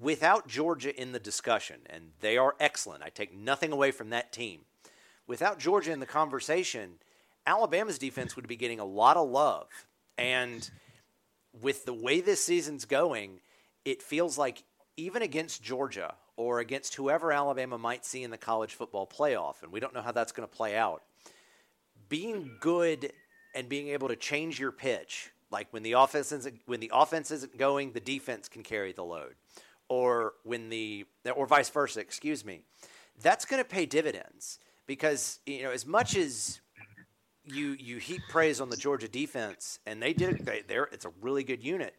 without 0.00 0.46
Georgia 0.46 0.94
in 1.00 1.12
the 1.12 1.18
discussion, 1.18 1.80
and 1.86 2.12
they 2.20 2.36
are 2.36 2.54
excellent, 2.60 3.02
I 3.02 3.08
take 3.08 3.34
nothing 3.34 3.72
away 3.72 3.90
from 3.90 4.10
that 4.10 4.32
team. 4.32 4.60
Without 5.26 5.58
Georgia 5.58 5.92
in 5.92 6.00
the 6.00 6.06
conversation, 6.06 6.98
Alabama's 7.46 7.98
defense 7.98 8.36
would 8.36 8.46
be 8.46 8.56
getting 8.56 8.78
a 8.78 8.84
lot 8.84 9.16
of 9.16 9.28
love. 9.28 9.68
And 10.18 10.70
with 11.60 11.84
the 11.84 11.94
way 11.94 12.20
this 12.20 12.44
season's 12.44 12.84
going, 12.84 13.40
it 13.84 14.02
feels 14.02 14.38
like 14.38 14.62
even 14.96 15.22
against 15.22 15.62
Georgia 15.62 16.14
or 16.36 16.60
against 16.60 16.94
whoever 16.94 17.32
Alabama 17.32 17.78
might 17.78 18.04
see 18.04 18.22
in 18.22 18.30
the 18.30 18.38
college 18.38 18.74
football 18.74 19.06
playoff, 19.06 19.62
and 19.62 19.72
we 19.72 19.80
don't 19.80 19.94
know 19.94 20.02
how 20.02 20.12
that's 20.12 20.32
going 20.32 20.48
to 20.48 20.54
play 20.54 20.76
out, 20.76 21.02
being 22.08 22.56
good 22.60 23.12
and 23.54 23.68
being 23.68 23.88
able 23.88 24.08
to 24.08 24.16
change 24.16 24.58
your 24.58 24.72
pitch, 24.72 25.30
like 25.50 25.66
when 25.72 25.82
the 25.82 25.92
offense 25.92 26.32
isn't, 26.32 26.60
when 26.66 26.80
the 26.80 26.90
offense 26.94 27.30
isn't 27.30 27.58
going, 27.58 27.92
the 27.92 28.00
defense 28.00 28.48
can 28.48 28.62
carry 28.62 28.92
the 28.92 29.04
load, 29.04 29.34
or 29.88 30.34
when 30.44 30.70
the 30.70 31.04
or 31.34 31.46
vice 31.46 31.68
versa. 31.68 32.00
Excuse 32.00 32.44
me. 32.44 32.60
That's 33.22 33.44
going 33.44 33.62
to 33.62 33.68
pay 33.68 33.84
dividends 33.84 34.58
because 34.86 35.40
you 35.46 35.62
know 35.62 35.70
as 35.70 35.86
much 35.86 36.16
as 36.16 36.60
you 37.50 37.76
you 37.78 37.98
heap 37.98 38.22
praise 38.28 38.60
on 38.60 38.70
the 38.70 38.76
Georgia 38.76 39.08
defense, 39.08 39.78
and 39.86 40.02
they 40.02 40.12
did 40.12 40.40
it. 40.40 40.66
They, 40.68 40.76
it's 40.92 41.04
a 41.04 41.12
really 41.20 41.44
good 41.44 41.62
unit. 41.62 41.94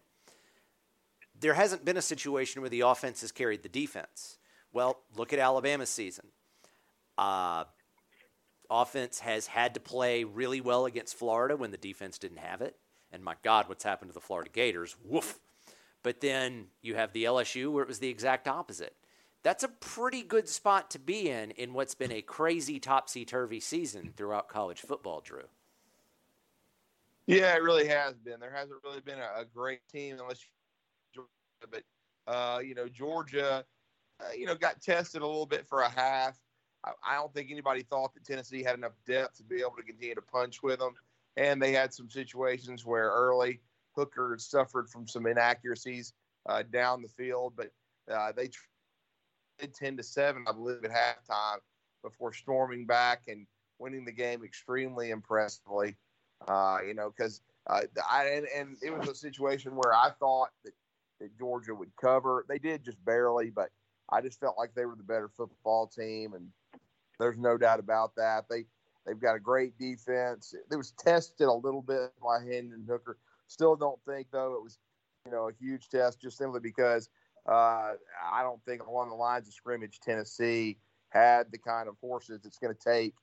There 1.39 1.53
hasn't 1.53 1.85
been 1.85 1.97
a 1.97 2.01
situation 2.01 2.61
where 2.61 2.69
the 2.69 2.81
offense 2.81 3.21
has 3.21 3.31
carried 3.31 3.63
the 3.63 3.69
defense. 3.69 4.37
Well, 4.73 4.99
look 5.15 5.33
at 5.33 5.39
Alabama's 5.39 5.89
season. 5.89 6.27
Uh, 7.17 7.65
offense 8.69 9.19
has 9.19 9.47
had 9.47 9.73
to 9.73 9.79
play 9.79 10.23
really 10.23 10.61
well 10.61 10.85
against 10.85 11.15
Florida 11.15 11.57
when 11.57 11.71
the 11.71 11.77
defense 11.77 12.17
didn't 12.17 12.39
have 12.39 12.61
it. 12.61 12.75
And 13.11 13.23
my 13.23 13.35
God, 13.43 13.67
what's 13.67 13.83
happened 13.83 14.09
to 14.09 14.13
the 14.13 14.21
Florida 14.21 14.49
Gators? 14.51 14.95
Woof. 15.03 15.39
But 16.03 16.21
then 16.21 16.67
you 16.81 16.95
have 16.95 17.11
the 17.13 17.25
LSU 17.25 17.71
where 17.71 17.83
it 17.83 17.87
was 17.87 17.99
the 17.99 18.07
exact 18.07 18.47
opposite. 18.47 18.95
That's 19.43 19.63
a 19.63 19.69
pretty 19.69 20.21
good 20.21 20.47
spot 20.47 20.91
to 20.91 20.99
be 20.99 21.29
in 21.29 21.51
in 21.51 21.73
what's 21.73 21.95
been 21.95 22.11
a 22.11 22.21
crazy 22.21 22.79
topsy 22.79 23.25
turvy 23.25 23.59
season 23.59 24.13
throughout 24.15 24.49
college 24.49 24.81
football, 24.81 25.21
Drew. 25.21 25.45
Yeah, 27.25 27.55
it 27.55 27.63
really 27.63 27.87
has 27.87 28.15
been. 28.17 28.39
There 28.39 28.53
hasn't 28.53 28.83
really 28.83 28.99
been 29.01 29.19
a, 29.19 29.41
a 29.41 29.45
great 29.45 29.79
team 29.91 30.17
unless 30.19 30.45
you, 31.15 31.25
but 31.71 31.83
uh, 32.27 32.59
you 32.59 32.75
know 32.75 32.87
Georgia, 32.87 33.65
uh, 34.19 34.31
you 34.37 34.45
know 34.45 34.55
got 34.55 34.81
tested 34.81 35.21
a 35.21 35.25
little 35.25 35.45
bit 35.45 35.67
for 35.67 35.81
a 35.81 35.89
half. 35.89 36.37
I, 36.83 36.91
I 37.07 37.15
don't 37.15 37.33
think 37.33 37.49
anybody 37.49 37.83
thought 37.83 38.13
that 38.13 38.25
Tennessee 38.25 38.63
had 38.63 38.75
enough 38.75 38.93
depth 39.07 39.37
to 39.37 39.43
be 39.43 39.61
able 39.61 39.75
to 39.77 39.83
continue 39.83 40.15
to 40.15 40.21
punch 40.21 40.61
with 40.61 40.79
them, 40.79 40.93
and 41.37 41.59
they 41.59 41.71
had 41.71 41.93
some 41.93 42.09
situations 42.09 42.85
where 42.85 43.09
early 43.09 43.59
Hooker 43.95 44.35
suffered 44.39 44.89
from 44.89 45.07
some 45.07 45.25
inaccuracies 45.25 46.13
uh, 46.47 46.63
down 46.71 47.01
the 47.01 47.07
field, 47.07 47.53
but 47.55 47.71
uh, 48.11 48.31
they 48.31 48.49
ten 49.67 49.97
to 49.97 50.03
seven, 50.03 50.45
I 50.47 50.51
believe, 50.51 50.83
at 50.83 50.91
halftime 50.91 51.59
before 52.03 52.33
storming 52.33 52.85
back 52.85 53.23
and 53.27 53.45
winning 53.79 54.05
the 54.05 54.11
game 54.11 54.43
extremely 54.43 55.09
impressively. 55.09 55.95
Uh, 56.47 56.79
you 56.85 56.93
know, 56.93 57.11
because 57.15 57.41
uh, 57.67 57.81
I 58.09 58.25
and, 58.25 58.47
and, 58.55 58.77
it 58.81 58.97
was 58.97 59.07
a 59.07 59.15
situation 59.15 59.75
where 59.75 59.93
I 59.93 60.09
thought 60.19 60.49
that, 60.63 60.73
that 61.19 61.37
Georgia 61.37 61.75
would 61.75 61.95
cover. 62.01 62.45
They 62.49 62.57
did 62.57 62.83
just 62.83 63.03
barely, 63.05 63.51
but 63.51 63.69
I 64.11 64.21
just 64.21 64.39
felt 64.39 64.57
like 64.57 64.73
they 64.73 64.85
were 64.85 64.95
the 64.95 65.03
better 65.03 65.29
football 65.29 65.87
team, 65.87 66.33
and 66.33 66.47
there's 67.19 67.37
no 67.37 67.57
doubt 67.57 67.79
about 67.79 68.15
that. 68.15 68.45
They 68.49 68.65
they've 69.05 69.19
got 69.19 69.35
a 69.35 69.39
great 69.39 69.77
defense. 69.77 70.55
It 70.71 70.75
was 70.75 70.91
tested 70.97 71.47
a 71.47 71.53
little 71.53 71.81
bit 71.81 72.11
by 72.21 72.39
Hendon 72.39 72.85
Hooker. 72.87 73.17
Still 73.47 73.75
don't 73.75 73.99
think 74.07 74.27
though 74.31 74.55
it 74.55 74.63
was 74.63 74.79
you 75.25 75.31
know 75.31 75.49
a 75.49 75.53
huge 75.59 75.89
test 75.89 76.19
just 76.19 76.37
simply 76.37 76.59
because 76.59 77.09
uh, 77.47 77.93
I 78.31 78.43
don't 78.43 78.63
think 78.65 78.83
along 78.83 79.09
the 79.09 79.15
lines 79.15 79.47
of 79.47 79.53
scrimmage, 79.53 79.99
Tennessee 79.99 80.77
had 81.09 81.51
the 81.51 81.57
kind 81.57 81.89
of 81.89 81.95
horses 81.99 82.41
it's 82.45 82.57
going 82.57 82.73
to 82.73 82.79
take 82.79 83.15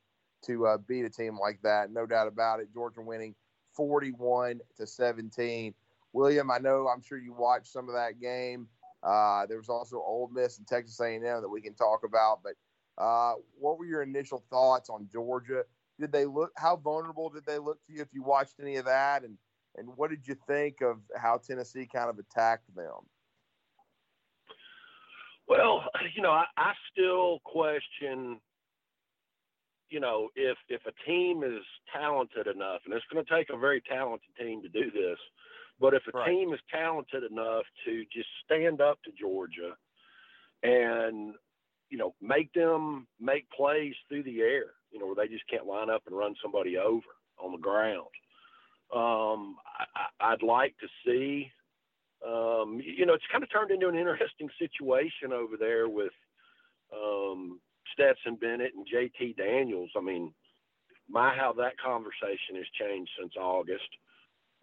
to 0.45 0.67
uh, 0.67 0.79
beat 0.79 1.05
a 1.05 1.11
team 1.11 1.39
like 1.41 1.61
that. 1.63 1.91
No 1.91 2.07
doubt 2.07 2.29
about 2.29 2.61
it. 2.61 2.73
Georgia 2.73 3.01
winning 3.01 3.35
41 3.75 4.61
to 4.77 4.87
17. 4.87 5.75
William, 6.13 6.51
I 6.51 6.59
know 6.59 6.89
I'm 6.89 7.03
sure 7.03 7.19
you 7.19 7.33
watched 7.33 7.69
some 7.69 7.89
of 7.89 7.95
that 7.95 8.21
game. 8.21 8.69
Uh, 9.03 9.47
there 9.47 9.59
was 9.59 9.69
also 9.69 9.97
Ole 9.97 10.31
Miss 10.33 10.59
and 10.59 10.67
Texas 10.67 11.01
A&M 11.01 11.23
that 11.23 11.49
we 11.49 11.61
can 11.61 11.75
talk 11.75 12.01
about. 12.05 12.41
But 12.43 12.55
uh, 13.03 13.35
what 13.59 13.79
were 13.79 13.87
your 13.87 14.03
initial 14.03 14.45
thoughts 14.51 14.91
on 14.91 15.09
Georgia? 15.13 15.65
Did 16.01 16.13
they 16.13 16.27
look? 16.27 16.51
How 16.57 16.77
vulnerable 16.77 17.31
did 17.31 17.47
they 17.47 17.59
look 17.59 17.79
to 17.87 17.93
you 17.93 18.03
if 18.03 18.09
you 18.13 18.23
watched 18.23 18.55
any 18.61 18.77
of 18.77 18.85
that? 18.87 19.23
And 19.25 19.37
and 19.77 19.89
what 19.97 20.11
did 20.11 20.27
you 20.27 20.37
think 20.47 20.81
of 20.81 20.99
how 21.17 21.39
Tennessee 21.39 21.87
kind 21.93 22.11
of 22.11 22.19
attacked 22.19 22.75
them? 22.75 23.07
Well, 25.49 25.85
you 26.15 26.23
know, 26.23 26.31
I, 26.31 26.45
I 26.57 26.73
still 26.93 27.41
question, 27.45 28.41
you 29.91 30.01
know, 30.01 30.29
if 30.37 30.57
if 30.69 30.83
a 30.87 31.11
team 31.11 31.43
is 31.43 31.65
talented 31.93 32.47
enough, 32.47 32.81
and 32.85 32.95
it's 32.95 33.07
going 33.13 33.25
to 33.25 33.35
take 33.35 33.49
a 33.51 33.59
very 33.59 33.83
talented 33.89 34.31
team 34.39 34.63
to 34.63 34.69
do 34.69 34.91
this, 34.91 35.19
but 35.81 35.95
if 35.95 36.03
a 36.13 36.17
right. 36.17 36.29
team 36.29 36.53
is 36.53 36.61
talented 36.71 37.25
enough 37.31 37.65
to 37.87 38.05
just 38.13 38.29
stand 38.45 38.81
up 38.81 38.99
to 39.05 39.11
Georgia 39.19 39.75
and 40.63 41.35
you 41.89 41.97
know 41.97 42.15
make 42.21 42.53
them 42.53 43.07
make 43.21 43.49
plays 43.51 43.95
through 44.09 44.25
the 44.25 44.41
air, 44.41 44.75
you 44.91 44.99
know, 44.99 45.07
where 45.07 45.15
they 45.15 45.33
just 45.33 45.49
can't 45.49 45.67
line 45.67 45.91
up 45.91 46.03
and 46.07 46.17
run 46.17 46.35
somebody 46.43 46.77
over 46.77 47.07
on 47.43 47.53
the 47.53 47.59
ground. 47.59 48.09
Um, 48.95 49.57
I, 49.95 50.33
I'd 50.33 50.43
like 50.43 50.75
to 50.81 50.89
see 51.05 51.51
um, 52.27 52.81
you 52.83 53.07
know, 53.07 53.15
it's 53.15 53.25
kind 53.31 53.45
of 53.45 53.51
turned 53.51 53.71
into 53.71 53.89
an 53.89 53.95
interesting 53.95 54.49
situation 54.59 55.33
over 55.33 55.57
there 55.59 55.89
with 55.89 56.13
um, 56.93 57.61
Stetson 57.93 58.37
Bennett 58.37 58.73
and 58.75 58.87
JT 58.87 59.37
Daniels. 59.37 59.91
I 59.97 60.01
mean, 60.01 60.33
my 61.09 61.35
how 61.35 61.53
that 61.55 61.79
conversation 61.79 62.57
has 62.57 62.67
changed 62.79 63.11
since 63.19 63.33
August. 63.39 63.89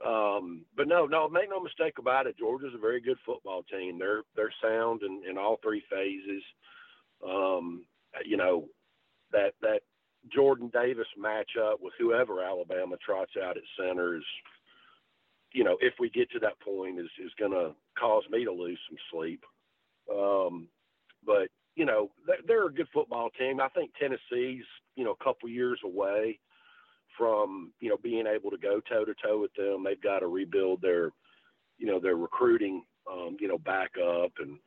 Um, 0.06 0.66
but 0.76 0.88
no, 0.88 1.06
no, 1.06 1.30
make 1.30 1.50
no 1.50 1.62
mistake 1.62 1.96
about 2.00 2.28
it. 2.28 2.38
Georgia's 2.38 2.74
a 2.76 2.80
very 2.80 3.00
good 3.00 3.18
football 3.26 3.64
team. 3.64 3.98
They're 3.98 4.24
they're 4.36 4.54
sound 4.62 5.02
in, 5.04 5.22
in 5.30 5.38
all 5.38 5.58
three 5.64 5.84
phases. 5.90 6.44
Um, 7.26 7.86
you 8.26 8.36
know 8.36 8.66
that 9.32 9.54
that 9.62 9.82
Jordan 10.34 10.70
Davis 10.74 11.08
matchup 11.18 11.80
with 11.80 11.94
whoever 11.98 12.44
Alabama 12.44 12.98
trots 13.04 13.32
out 13.42 13.58
at 13.58 13.64
center 13.80 14.18
is 14.18 14.24
you 15.56 15.64
know, 15.64 15.78
if 15.80 15.94
we 16.02 16.10
get 16.10 16.30
to 16.32 16.40
that 16.40 16.60
point, 16.60 17.00
is 17.00 17.10
is 17.24 17.32
going 17.40 17.54
to 17.54 17.72
cause 17.98 18.24
me 18.30 18.44
to 18.44 18.52
lose 18.52 18.80
some 18.90 18.98
sleep. 19.10 19.42
Um, 20.14 20.68
but 21.26 21.48
you 21.76 21.86
know, 21.86 22.12
they're, 22.46 22.68
a 22.68 22.74
good 22.74 22.88
football 22.94 23.30
team. 23.40 23.60
I 23.62 23.70
think 23.70 23.92
Tennessee's 23.98 24.66
you 24.96 25.06
know 25.06 25.16
a 25.20 25.24
couple 25.24 25.48
years 25.48 25.80
away 25.84 26.40
from 27.18 27.72
you 27.80 27.90
know 27.90 27.98
being 28.04 28.28
able 28.28 28.52
to 28.52 28.58
go 28.58 28.82
toe 28.82 29.06
to 29.06 29.14
toe 29.24 29.40
with 29.40 29.54
them. 29.56 29.86
They've 29.86 30.02
got 30.02 30.20
to 30.20 30.28
rebuild 30.28 30.82
their 30.82 31.12
you 31.78 31.88
know 31.88 32.02
their 32.02 32.18
recruiting 32.18 32.84
um, 33.10 33.38
you 33.40 33.48
know 33.48 33.58
back 33.58 33.92
up, 33.98 34.34
and 34.40 34.60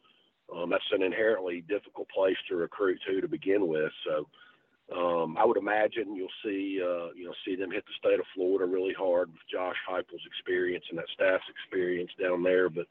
um, 0.57 0.71
that's 0.71 0.91
an 0.93 1.03
inherently 1.03 1.63
difficult 1.69 2.09
place 2.09 2.39
to 2.49 2.57
recruit 2.57 2.99
to 3.07 3.21
to 3.21 3.29
begin 3.29 3.69
with. 3.69 3.93
So 4.07 4.27
um, 4.95 5.37
I 5.37 5.45
would 5.45 5.59
imagine 5.59 6.17
you'll 6.17 6.29
see, 6.43 6.81
uh, 6.83 7.13
you 7.15 7.27
know, 7.27 7.35
see 7.45 7.57
them 7.57 7.71
hit 7.71 7.85
the 7.85 7.93
state 7.99 8.19
of 8.19 8.27
Florida 8.35 8.65
really 8.65 8.95
hard 8.95 9.31
with 9.31 9.41
Josh 9.51 9.77
Heupel's 9.89 10.27
experience 10.27 10.85
and 10.89 10.99
that 10.99 11.09
staff's 11.13 11.45
experience 11.49 12.11
down 12.21 12.43
there. 12.43 12.71
But, 12.71 12.87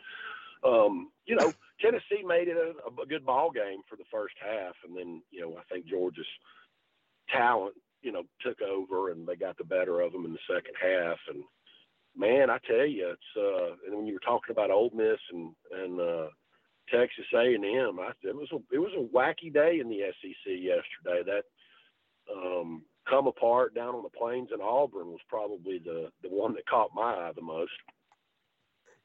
um, 0.64 1.10
you 1.26 1.36
know, 1.36 1.52
Tennessee 1.82 2.24
made 2.24 2.48
it 2.48 2.58
a, 2.58 3.02
a 3.02 3.06
good 3.06 3.26
ball 3.26 3.50
game 3.50 3.82
for 3.90 3.96
the 3.96 4.10
first 4.12 4.36
half, 4.40 4.76
and 4.88 4.96
then, 4.96 5.22
you 5.32 5.42
know, 5.42 5.58
I 5.58 5.64
think 5.74 5.88
Georgia's 5.88 6.26
talent, 7.30 7.74
you 8.02 8.12
know, 8.12 8.24
took 8.42 8.62
over 8.62 9.12
and 9.12 9.28
they 9.28 9.36
got 9.36 9.58
the 9.58 9.64
better 9.64 10.02
of 10.02 10.12
them 10.12 10.26
in 10.26 10.34
the 10.34 10.48
second 10.48 10.76
half. 10.80 11.18
And 11.30 11.44
man, 12.16 12.50
I 12.50 12.60
tell 12.68 12.86
you, 12.86 13.10
it's 13.10 13.38
uh, 13.38 13.76
and 13.88 13.98
when 13.98 14.08
you 14.08 14.14
were 14.14 14.20
talking 14.20 14.52
about 14.52 14.72
Ole 14.72 14.92
Miss 14.94 15.20
and 15.32 15.54
and 15.72 16.00
uh, 16.00 16.28
Texas 16.94 17.26
A 17.34 17.56
and 17.56 17.66
M, 17.66 18.00
it 18.24 18.36
was 18.36 18.50
a 18.52 18.58
it 18.74 18.80
was 18.80 18.94
a 18.98 19.16
wacky 19.16 19.54
day 19.54 19.80
in 19.80 19.90
the 19.90 20.02
SEC 20.22 20.46
yesterday. 20.46 21.24
That 21.26 21.44
um, 22.36 22.84
come 23.10 23.28
apart 23.28 23.74
down 23.74 23.96
on 23.96 24.04
the 24.04 24.10
plains 24.10 24.50
in 24.54 24.62
Auburn 24.62 25.08
was 25.08 25.22
probably 25.28 25.80
the 25.80 26.12
the 26.22 26.30
one 26.30 26.54
that 26.54 26.66
caught 26.68 26.90
my 26.94 27.13
eye 27.13 27.32
the 27.36 27.42
most. 27.42 27.72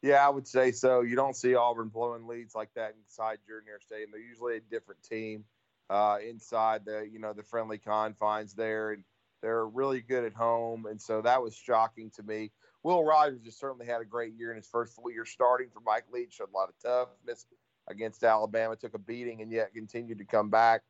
Yeah, 0.03 0.27
I 0.27 0.29
would 0.31 0.49
say 0.49 0.73
so. 0.73 1.03
You 1.03 1.15
don't 1.15 1.37
see 1.37 1.55
Auburn 1.55 1.89
blowing 1.89 2.27
leads 2.27 2.57
like 2.57 2.71
that 2.75 2.97
inside 3.05 3.39
Jordan-Hare 3.47 3.79
Stadium. 3.81 4.11
They're 4.11 4.21
usually 4.21 4.57
a 4.57 4.61
different 4.61 5.01
team 5.05 5.45
uh, 5.91 6.19
inside 6.27 6.85
the 6.85 7.09
you 7.11 7.21
know 7.21 7.33
the 7.33 7.45
friendly 7.45 7.79
confines 7.79 8.55
there, 8.55 8.93
and 8.93 9.05
they're 9.43 9.67
really 9.67 10.01
good 10.01 10.25
at 10.25 10.35
home. 10.35 10.87
And 10.87 11.01
so 11.01 11.23
that 11.23 11.43
was 11.43 11.55
shocking 11.55 12.11
to 12.17 12.23
me. 12.23 12.51
Will 12.83 13.05
Rogers 13.05 13.45
has 13.45 13.57
certainly 13.57 13.87
had 13.87 14.01
a 14.01 14.05
great 14.05 14.35
year 14.35 14.51
in 14.51 14.57
his 14.57 14.67
first 14.67 14.95
full 14.95 15.11
year 15.11 15.25
starting 15.25 15.69
for 15.73 15.81
Mike 15.81 16.05
Leach. 16.13 16.35
Showed 16.35 16.49
a 16.53 16.57
lot 16.57 16.69
of 16.69 16.75
toughness 16.83 17.47
against 17.89 18.25
Alabama, 18.25 18.75
took 18.77 18.95
a 18.95 18.99
beating, 18.99 19.43
and 19.43 19.53
yet 19.53 19.75
continued 19.75 20.19
to 20.19 20.25
come 20.25 20.51
back. 20.51 20.83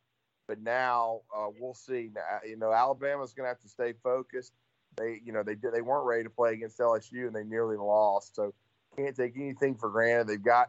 But 0.53 0.61
now 0.61 1.23
uh, 1.35 1.47
we'll 1.59 1.73
see. 1.73 2.11
Now, 2.15 2.21
you 2.47 2.59
know, 2.59 2.73
Alabama's 2.73 3.33
going 3.33 3.45
to 3.45 3.49
have 3.49 3.61
to 3.61 3.71
stay 3.71 3.95
focused. 4.05 4.53
They, 4.99 5.19
you 5.25 5.33
know, 5.33 5.43
they 5.43 5.55
they 5.55 5.81
weren't 5.81 6.05
ready 6.05 6.25
to 6.25 6.29
play 6.29 6.53
against 6.53 6.79
LSU 6.79 7.27
and 7.27 7.35
they 7.35 7.43
nearly 7.43 7.79
lost. 7.79 8.37
So 8.37 8.53
can't 8.95 9.17
take 9.17 9.33
anything 9.35 9.77
for 9.77 9.89
granted. 9.89 10.27
They've 10.27 10.45
got 10.45 10.69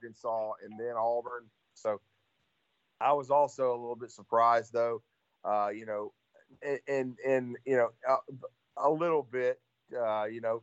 Arkansas 0.00 0.52
and 0.64 0.80
then 0.80 0.94
Auburn. 0.96 1.44
So 1.74 2.00
I 3.02 3.12
was 3.12 3.30
also 3.30 3.68
a 3.68 3.78
little 3.78 3.96
bit 3.96 4.10
surprised, 4.10 4.72
though. 4.72 5.02
Uh, 5.44 5.68
you 5.74 5.84
know, 5.84 6.14
and 6.88 7.18
and, 7.22 7.58
you 7.66 7.76
know, 7.76 7.90
a, 8.08 8.88
a 8.88 8.90
little 8.90 9.28
bit. 9.30 9.60
Uh, 9.94 10.24
you 10.24 10.40
know, 10.40 10.62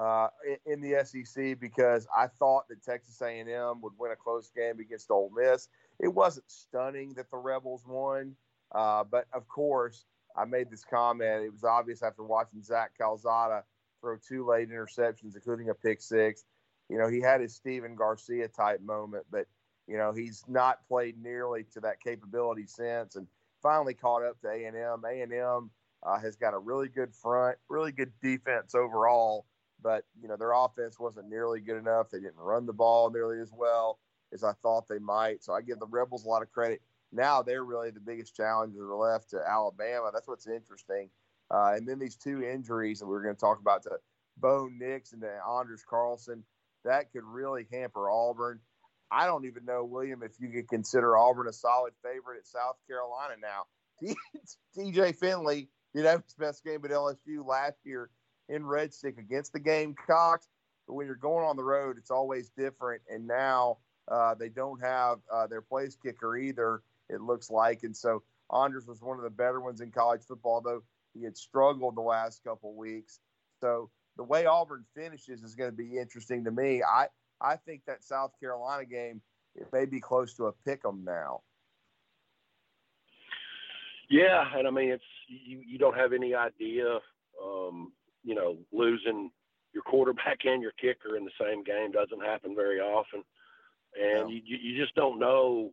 uh, 0.00 0.28
in 0.64 0.80
the 0.80 1.04
SEC 1.04 1.60
because 1.60 2.06
I 2.16 2.28
thought 2.28 2.68
that 2.68 2.82
Texas 2.82 3.20
A&M 3.20 3.82
would 3.82 3.92
win 3.98 4.12
a 4.12 4.16
close 4.16 4.50
game 4.56 4.78
against 4.80 5.10
Ole 5.10 5.30
Miss. 5.36 5.68
It 6.00 6.08
wasn't 6.08 6.50
stunning 6.50 7.14
that 7.14 7.30
the 7.30 7.36
Rebels 7.36 7.84
won, 7.86 8.36
uh, 8.72 9.04
but 9.04 9.26
of 9.32 9.48
course, 9.48 10.04
I 10.36 10.44
made 10.44 10.70
this 10.70 10.84
comment. 10.84 11.44
It 11.44 11.52
was 11.52 11.64
obvious 11.64 12.02
after 12.02 12.22
watching 12.22 12.62
Zach 12.62 12.92
Calzada 12.96 13.64
throw 14.00 14.16
two 14.16 14.46
late 14.46 14.70
interceptions, 14.70 15.34
including 15.34 15.70
a 15.70 15.74
pick 15.74 16.00
six. 16.00 16.44
You 16.88 16.98
know, 16.98 17.08
he 17.08 17.20
had 17.20 17.40
his 17.40 17.54
Stephen 17.54 17.96
Garcia 17.96 18.48
type 18.48 18.80
moment, 18.80 19.26
but 19.30 19.46
you 19.88 19.96
know 19.96 20.12
he's 20.12 20.44
not 20.46 20.86
played 20.86 21.20
nearly 21.20 21.64
to 21.72 21.80
that 21.80 22.00
capability 22.00 22.66
since, 22.66 23.16
and 23.16 23.26
finally 23.62 23.94
caught 23.94 24.22
up 24.22 24.40
to 24.40 24.48
A&M. 24.48 25.02
A&M 25.04 25.70
uh, 26.04 26.18
has 26.20 26.36
got 26.36 26.54
a 26.54 26.58
really 26.58 26.88
good 26.88 27.12
front, 27.12 27.58
really 27.68 27.92
good 27.92 28.12
defense 28.22 28.74
overall 28.74 29.46
but 29.80 30.02
you 30.20 30.26
know 30.26 30.36
their 30.36 30.50
offense 30.52 30.98
wasn't 30.98 31.28
nearly 31.28 31.60
good 31.60 31.76
enough. 31.76 32.10
They 32.10 32.18
didn't 32.18 32.34
run 32.36 32.66
the 32.66 32.72
ball 32.72 33.10
nearly 33.10 33.40
as 33.40 33.52
well 33.52 34.00
as 34.32 34.44
I 34.44 34.52
thought 34.62 34.88
they 34.88 34.98
might. 34.98 35.42
So 35.42 35.52
I 35.52 35.62
give 35.62 35.78
the 35.78 35.86
Rebels 35.86 36.24
a 36.24 36.28
lot 36.28 36.42
of 36.42 36.50
credit. 36.50 36.80
Now 37.12 37.42
they're 37.42 37.64
really 37.64 37.90
the 37.90 38.00
biggest 38.00 38.36
challengers 38.36 38.90
left 38.90 39.30
to 39.30 39.40
Alabama. 39.46 40.10
That's 40.12 40.28
what's 40.28 40.46
interesting. 40.46 41.10
Uh, 41.50 41.72
and 41.74 41.88
then 41.88 41.98
these 41.98 42.16
two 42.16 42.42
injuries 42.42 43.00
that 43.00 43.06
we 43.06 43.16
are 43.16 43.22
going 43.22 43.34
to 43.34 43.40
talk 43.40 43.60
about 43.60 43.82
to 43.84 43.92
Bo 44.36 44.68
Nix 44.70 45.12
and 45.12 45.22
to 45.22 45.30
Anders 45.58 45.84
Carlson, 45.88 46.44
that 46.84 47.10
could 47.12 47.24
really 47.24 47.66
hamper 47.72 48.10
Auburn. 48.10 48.60
I 49.10 49.26
don't 49.26 49.46
even 49.46 49.64
know, 49.64 49.84
William, 49.84 50.22
if 50.22 50.32
you 50.38 50.50
could 50.50 50.68
consider 50.68 51.16
Auburn 51.16 51.48
a 51.48 51.52
solid 51.52 51.94
favorite 52.02 52.38
at 52.38 52.46
South 52.46 52.76
Carolina 52.86 53.34
now. 53.40 54.14
TJ 54.76 55.16
Finley 55.16 55.70
did 55.94 56.04
have 56.04 56.22
his 56.22 56.34
best 56.34 56.62
game 56.62 56.84
at 56.84 56.90
LSU 56.90 57.46
last 57.46 57.78
year 57.84 58.10
in 58.48 58.66
Red 58.66 58.92
Stick 58.92 59.18
against 59.18 59.52
the 59.54 59.60
Gamecocks. 59.60 60.46
But 60.86 60.94
when 60.94 61.06
you're 61.06 61.16
going 61.16 61.46
on 61.46 61.56
the 61.56 61.64
road, 61.64 61.96
it's 61.98 62.10
always 62.10 62.50
different. 62.50 63.02
And 63.10 63.26
now 63.26 63.78
uh, 64.10 64.34
they 64.34 64.48
don't 64.48 64.80
have 64.80 65.18
uh, 65.32 65.46
their 65.46 65.62
place 65.62 65.96
kicker 65.96 66.36
either, 66.36 66.82
it 67.08 67.20
looks 67.20 67.50
like. 67.50 67.82
And 67.82 67.96
so 67.96 68.22
Anders 68.54 68.86
was 68.86 69.02
one 69.02 69.16
of 69.16 69.22
the 69.22 69.30
better 69.30 69.60
ones 69.60 69.80
in 69.80 69.90
college 69.90 70.22
football, 70.26 70.60
though 70.60 70.82
he 71.14 71.24
had 71.24 71.36
struggled 71.36 71.96
the 71.96 72.02
last 72.02 72.42
couple 72.44 72.74
weeks. 72.74 73.20
So 73.60 73.90
the 74.16 74.24
way 74.24 74.46
Auburn 74.46 74.84
finishes 74.94 75.42
is 75.42 75.54
going 75.54 75.70
to 75.70 75.76
be 75.76 75.98
interesting 75.98 76.44
to 76.44 76.50
me. 76.50 76.82
I, 76.82 77.06
I 77.40 77.56
think 77.56 77.82
that 77.86 78.04
South 78.04 78.32
Carolina 78.40 78.84
game 78.84 79.20
it 79.54 79.66
may 79.72 79.86
be 79.86 80.00
close 80.00 80.34
to 80.34 80.46
a 80.46 80.52
pick 80.52 80.82
'em 80.86 81.02
now. 81.04 81.40
Yeah, 84.08 84.44
and 84.54 84.66
I 84.66 84.70
mean 84.70 84.90
it's 84.90 85.04
you. 85.26 85.60
You 85.66 85.78
don't 85.78 85.96
have 85.96 86.12
any 86.12 86.34
idea 86.34 87.00
um, 87.42 87.92
you 88.24 88.34
know, 88.34 88.56
losing 88.72 89.30
your 89.72 89.82
quarterback 89.82 90.38
and 90.44 90.62
your 90.62 90.72
kicker 90.72 91.16
in 91.16 91.24
the 91.24 91.30
same 91.40 91.62
game 91.64 91.92
doesn't 91.92 92.24
happen 92.24 92.54
very 92.54 92.80
often. 92.80 93.24
And 94.00 94.24
no. 94.24 94.28
you, 94.28 94.40
you 94.44 94.80
just 94.80 94.94
don't 94.94 95.18
know, 95.18 95.72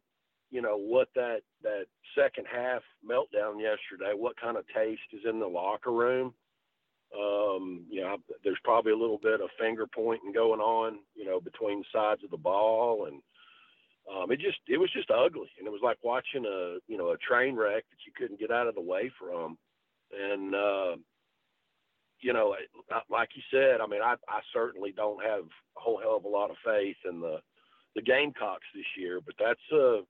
you 0.51 0.61
know, 0.61 0.77
what 0.77 1.09
that, 1.15 1.41
that 1.63 1.85
second 2.17 2.45
half 2.51 2.81
meltdown 3.07 3.59
yesterday, 3.59 4.13
what 4.15 4.39
kind 4.39 4.57
of 4.57 4.65
taste 4.75 5.01
is 5.13 5.21
in 5.29 5.39
the 5.39 5.47
locker 5.47 5.91
room. 5.91 6.33
Um, 7.17 7.85
you 7.89 8.01
know, 8.01 8.17
there's 8.43 8.59
probably 8.63 8.91
a 8.91 8.97
little 8.97 9.19
bit 9.21 9.41
of 9.41 9.49
finger 9.59 9.85
pointing 9.85 10.33
going 10.33 10.59
on, 10.59 10.99
you 11.15 11.25
know, 11.25 11.39
between 11.39 11.83
sides 11.93 12.23
of 12.23 12.31
the 12.31 12.37
ball. 12.37 13.05
And 13.05 13.21
um, 14.11 14.31
it 14.31 14.39
just, 14.39 14.57
it 14.67 14.77
was 14.77 14.91
just 14.91 15.11
ugly. 15.11 15.49
And 15.57 15.67
it 15.67 15.71
was 15.71 15.81
like 15.83 15.97
watching 16.03 16.45
a, 16.45 16.77
you 16.87 16.97
know, 16.97 17.11
a 17.11 17.17
train 17.17 17.55
wreck 17.55 17.83
that 17.89 18.05
you 18.05 18.11
couldn't 18.17 18.39
get 18.39 18.51
out 18.51 18.67
of 18.67 18.75
the 18.75 18.81
way 18.81 19.11
from. 19.19 19.57
And, 20.11 20.55
uh, 20.55 20.95
you 22.21 22.33
know, 22.33 22.55
like 23.09 23.29
you 23.35 23.43
said, 23.51 23.81
I 23.81 23.87
mean, 23.87 24.01
I, 24.01 24.15
I 24.27 24.39
certainly 24.51 24.93
don't 24.95 25.23
have 25.23 25.43
a 25.43 25.79
whole 25.79 25.99
hell 25.99 26.17
of 26.17 26.25
a 26.25 26.29
lot 26.29 26.49
of 26.49 26.57
faith 26.65 26.97
in 27.07 27.19
the 27.19 27.39
the 27.95 28.01
Gamecocks 28.01 28.65
this 28.73 28.85
year, 28.97 29.21
but 29.25 29.35
that's 29.39 29.59
a 29.71 30.01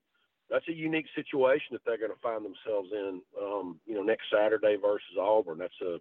that's 0.49 0.67
a 0.67 0.73
unique 0.73 1.07
situation 1.15 1.67
that 1.71 1.81
they're 1.85 1.97
going 1.97 2.11
to 2.11 2.21
find 2.21 2.45
themselves 2.45 2.89
in. 2.91 3.21
Um, 3.41 3.79
you 3.85 3.95
know, 3.95 4.03
next 4.03 4.25
Saturday 4.31 4.75
versus 4.75 5.17
Auburn. 5.19 5.57
That's 5.57 5.81
a 5.81 5.97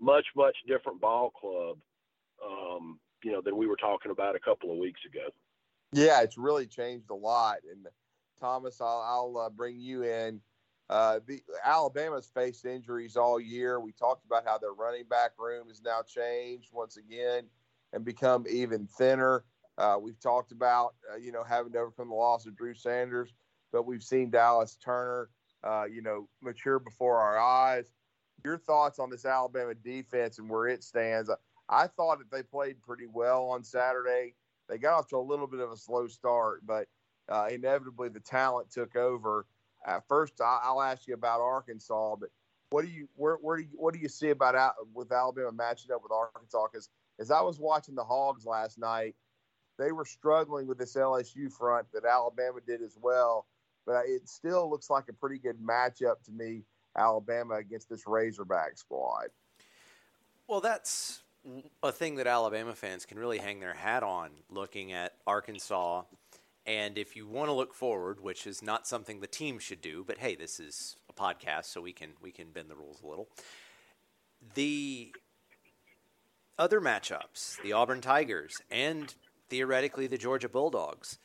much 0.00 0.26
much 0.34 0.56
different 0.66 1.00
ball 1.00 1.30
club. 1.30 1.78
Um, 2.44 2.98
you 3.22 3.32
know, 3.32 3.40
than 3.40 3.56
we 3.56 3.66
were 3.66 3.76
talking 3.76 4.12
about 4.12 4.36
a 4.36 4.40
couple 4.40 4.70
of 4.70 4.78
weeks 4.78 5.00
ago. 5.06 5.28
Yeah, 5.92 6.22
it's 6.22 6.36
really 6.36 6.66
changed 6.66 7.10
a 7.10 7.14
lot. 7.14 7.58
And 7.70 7.86
Thomas, 8.38 8.80
I'll, 8.80 9.02
I'll 9.36 9.46
uh, 9.46 9.50
bring 9.50 9.80
you 9.80 10.04
in. 10.04 10.40
Uh, 10.88 11.18
the 11.26 11.40
Alabama's 11.64 12.30
faced 12.32 12.64
injuries 12.64 13.16
all 13.16 13.40
year. 13.40 13.80
We 13.80 13.92
talked 13.92 14.24
about 14.24 14.44
how 14.46 14.58
their 14.58 14.72
running 14.72 15.04
back 15.08 15.32
room 15.38 15.68
has 15.68 15.82
now 15.82 16.02
changed 16.02 16.68
once 16.72 16.96
again 16.96 17.44
and 17.92 18.04
become 18.04 18.44
even 18.48 18.86
thinner. 18.86 19.44
Uh, 19.78 19.96
we've 20.00 20.20
talked 20.20 20.52
about 20.52 20.94
uh, 21.12 21.16
you 21.16 21.32
know 21.32 21.44
having 21.44 21.72
to 21.72 21.78
overcome 21.78 22.08
the 22.08 22.14
loss 22.14 22.46
of 22.46 22.56
Drew 22.56 22.74
Sanders, 22.74 23.32
but 23.72 23.86
we've 23.86 24.02
seen 24.02 24.30
Dallas 24.30 24.76
Turner 24.82 25.28
uh, 25.64 25.84
you 25.90 26.02
know 26.02 26.28
mature 26.42 26.78
before 26.78 27.18
our 27.18 27.38
eyes. 27.38 27.92
Your 28.44 28.58
thoughts 28.58 28.98
on 28.98 29.10
this 29.10 29.24
Alabama 29.24 29.74
defense 29.74 30.38
and 30.38 30.48
where 30.48 30.66
it 30.68 30.84
stands? 30.84 31.30
I 31.68 31.86
thought 31.88 32.18
that 32.18 32.30
they 32.30 32.42
played 32.42 32.82
pretty 32.82 33.06
well 33.06 33.46
on 33.46 33.64
Saturday. 33.64 34.34
They 34.68 34.78
got 34.78 34.98
off 34.98 35.08
to 35.08 35.16
a 35.16 35.18
little 35.18 35.46
bit 35.46 35.60
of 35.60 35.70
a 35.72 35.76
slow 35.76 36.06
start, 36.06 36.60
but 36.64 36.86
uh, 37.28 37.48
inevitably 37.50 38.08
the 38.08 38.20
talent 38.20 38.70
took 38.70 38.94
over 38.94 39.46
first, 40.08 40.40
I'll 40.40 40.82
ask 40.82 41.06
you 41.06 41.14
about 41.14 41.40
Arkansas, 41.40 42.16
but 42.16 42.30
what 42.70 42.84
do 42.84 42.90
you 42.90 43.08
where, 43.14 43.36
where 43.36 43.58
do 43.58 43.62
you, 43.62 43.68
what 43.74 43.94
do 43.94 44.00
you 44.00 44.08
see 44.08 44.30
about 44.30 44.74
with 44.92 45.12
Alabama 45.12 45.52
matching 45.52 45.92
up 45.92 46.02
with 46.02 46.12
Arkansas? 46.12 46.66
Because 46.70 46.88
as 47.20 47.30
I 47.30 47.40
was 47.40 47.60
watching 47.60 47.94
the 47.94 48.04
Hogs 48.04 48.44
last 48.44 48.78
night, 48.78 49.14
they 49.78 49.92
were 49.92 50.04
struggling 50.04 50.66
with 50.66 50.78
this 50.78 50.94
LSU 50.94 51.52
front 51.52 51.86
that 51.92 52.04
Alabama 52.04 52.60
did 52.66 52.82
as 52.82 52.96
well. 53.00 53.46
But 53.84 54.04
it 54.06 54.28
still 54.28 54.68
looks 54.68 54.90
like 54.90 55.04
a 55.08 55.12
pretty 55.12 55.38
good 55.38 55.58
matchup 55.58 56.22
to 56.24 56.32
me, 56.32 56.62
Alabama 56.96 57.54
against 57.54 57.88
this 57.88 58.06
Razorback 58.06 58.78
squad. 58.78 59.28
Well, 60.48 60.60
that's 60.60 61.22
a 61.82 61.92
thing 61.92 62.16
that 62.16 62.26
Alabama 62.26 62.74
fans 62.74 63.06
can 63.06 63.18
really 63.18 63.38
hang 63.38 63.60
their 63.60 63.74
hat 63.74 64.02
on 64.02 64.30
looking 64.50 64.92
at 64.92 65.14
Arkansas 65.26 66.02
and 66.66 66.98
if 66.98 67.14
you 67.14 67.28
want 67.28 67.48
to 67.48 67.52
look 67.52 67.72
forward, 67.72 68.20
which 68.20 68.46
is 68.46 68.60
not 68.60 68.88
something 68.88 69.20
the 69.20 69.28
team 69.28 69.60
should 69.60 69.80
do, 69.80 70.02
but 70.04 70.18
hey, 70.18 70.34
this 70.34 70.58
is 70.58 70.96
a 71.08 71.12
podcast, 71.12 71.66
so 71.66 71.80
we 71.80 71.92
can 71.92 72.10
we 72.20 72.32
can 72.32 72.50
bend 72.50 72.68
the 72.68 72.74
rules 72.74 73.02
a 73.02 73.06
little. 73.06 73.28
The 74.54 75.14
other 76.58 76.80
matchups, 76.80 77.62
the 77.62 77.72
Auburn 77.72 78.00
Tigers 78.00 78.60
and 78.70 79.14
theoretically 79.48 80.06
the 80.06 80.18
Georgia 80.18 80.48
Bulldogs, 80.48 81.18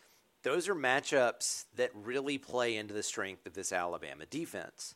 those 0.43 0.67
are 0.67 0.75
matchups 0.75 1.65
that 1.75 1.91
really 1.93 2.37
play 2.37 2.75
into 2.75 2.93
the 2.93 3.03
strength 3.03 3.45
of 3.45 3.53
this 3.53 3.71
Alabama 3.71 4.25
defense. 4.25 4.95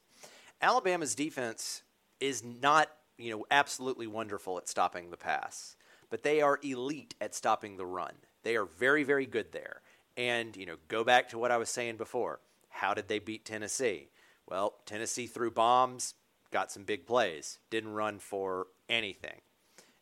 Alabama's 0.61 1.15
defense 1.15 1.83
is 2.19 2.43
not, 2.43 2.89
you 3.17 3.31
know, 3.31 3.45
absolutely 3.51 4.07
wonderful 4.07 4.57
at 4.57 4.67
stopping 4.67 5.11
the 5.11 5.17
pass, 5.17 5.75
but 6.09 6.23
they 6.23 6.41
are 6.41 6.59
elite 6.63 7.13
at 7.21 7.35
stopping 7.35 7.77
the 7.77 7.85
run. 7.85 8.13
They 8.43 8.55
are 8.55 8.65
very, 8.65 9.03
very 9.03 9.25
good 9.25 9.51
there. 9.51 9.81
And, 10.17 10.55
you 10.55 10.65
know, 10.65 10.77
go 10.87 11.03
back 11.03 11.29
to 11.29 11.37
what 11.37 11.51
I 11.51 11.57
was 11.57 11.69
saying 11.69 11.97
before. 11.97 12.39
How 12.69 12.93
did 12.93 13.07
they 13.07 13.19
beat 13.19 13.45
Tennessee? 13.45 14.09
Well, 14.47 14.75
Tennessee 14.85 15.27
threw 15.27 15.51
bombs, 15.51 16.13
got 16.51 16.71
some 16.71 16.83
big 16.83 17.05
plays, 17.05 17.59
didn't 17.69 17.93
run 17.93 18.19
for 18.19 18.67
anything. 18.87 19.41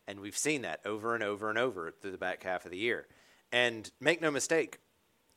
And 0.08 0.20
we've 0.20 0.38
seen 0.38 0.64
that 0.64 0.82
over 0.86 1.16
and 1.16 1.24
over 1.24 1.50
and 1.50 1.58
over 1.58 1.92
through 1.92 2.12
the 2.12 2.18
back 2.18 2.44
half 2.44 2.66
of 2.66 2.72
the 2.72 2.78
year. 2.78 3.08
And 3.52 3.90
make 4.00 4.22
no 4.22 4.32
mistake, 4.32 4.80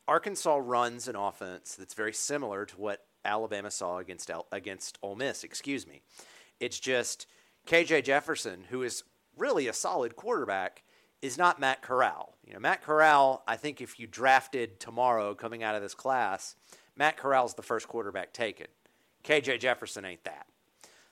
Arkansas 0.09 0.59
runs 0.63 1.09
an 1.09 1.17
offense 1.17 1.75
that's 1.75 1.95
very 1.95 2.13
similar 2.13 2.65
to 2.67 2.77
what 2.77 3.07
Alabama 3.25 3.71
saw 3.71 3.99
against 3.99 4.31
against 4.53 4.99
Ole 5.03 5.17
Miss, 5.17 5.45
excuse 5.45 5.87
me. 5.87 6.03
It's 6.61 6.81
just 6.81 7.27
KJ 7.67 8.05
Jefferson, 8.05 8.65
who 8.71 8.83
is 8.83 9.03
really 9.37 9.69
a 9.69 9.73
solid 9.73 10.17
quarterback, 10.17 10.85
is 11.21 11.37
not 11.37 11.61
Matt 11.61 11.83
Corral. 11.83 12.37
You 12.47 12.55
know, 12.55 12.61
Matt 12.61 12.83
Corral, 12.83 13.43
I 13.47 13.57
think 13.57 13.81
if 13.81 13.99
you 13.99 14.07
drafted 14.07 14.79
tomorrow 14.79 15.35
coming 15.35 15.63
out 15.63 15.75
of 15.75 15.83
this 15.83 15.95
class, 15.95 16.55
Matt 16.95 17.17
Corral's 17.17 17.55
the 17.55 17.63
first 17.63 17.89
quarterback 17.89 18.33
taken. 18.33 18.69
KJ 19.25 19.61
Jefferson 19.61 20.05
ain't 20.05 20.25
that. 20.25 20.47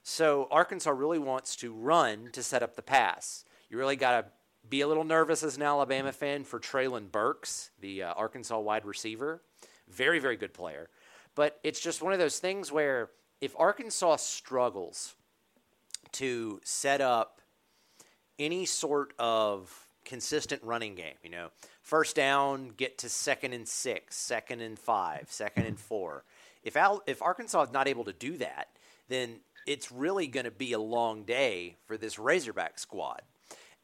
So 0.05 0.47
Arkansas 0.51 0.91
really 0.91 1.19
wants 1.19 1.57
to 1.57 1.73
run 1.73 2.29
to 2.33 2.43
set 2.43 2.63
up 2.63 2.77
the 2.77 2.83
pass. 2.83 3.45
You 3.69 3.79
really 3.79 3.97
got 3.97 4.21
to 4.21 4.27
be 4.69 4.83
a 4.83 4.87
little 4.87 5.05
nervous 5.05 5.43
as 5.43 5.57
an 5.57 5.63
Alabama 5.63 6.13
fan 6.13 6.45
for 6.45 6.61
Treylon 6.61 7.11
Burks, 7.11 7.71
the 7.81 8.05
uh, 8.05 8.13
Arkansas 8.13 8.59
wide 8.61 8.85
receiver. 8.85 9.43
Very, 9.89 10.21
very 10.21 10.37
good 10.37 10.55
player. 10.55 10.89
But 11.35 11.59
it's 11.65 11.81
just 11.81 12.03
one 12.03 12.13
of 12.13 12.19
those 12.19 12.39
things 12.39 12.71
where 12.71 13.11
if 13.41 13.55
Arkansas 13.59 14.17
struggles 14.17 15.17
to 16.13 16.61
set 16.63 17.01
up 17.01 17.41
any 18.39 18.67
sort 18.67 19.13
of 19.19 19.87
consistent 20.05 20.63
running 20.63 20.95
game. 20.95 21.15
You 21.23 21.31
know, 21.31 21.49
first 21.83 22.17
down, 22.17 22.71
get 22.77 22.99
to 22.99 23.09
second 23.09 23.53
and 23.53 23.67
six, 23.67 24.17
second 24.17 24.61
and 24.61 24.79
five, 24.79 25.27
second 25.31 25.67
and 25.67 25.79
four. 25.79 26.25
If 26.63 26.77
Al, 26.77 27.03
if 27.07 27.23
Arkansas 27.23 27.63
is 27.63 27.73
not 27.73 27.89
able 27.89 28.05
to 28.05 28.13
do 28.13 28.37
that, 28.39 28.69
then 29.09 29.41
it's 29.67 29.91
really 29.91 30.27
going 30.27 30.45
to 30.45 30.51
be 30.51 30.73
a 30.73 30.79
long 30.79 31.25
day 31.25 31.77
for 31.87 31.97
this 31.97 32.19
Razorback 32.19 32.79
squad. 32.79 33.23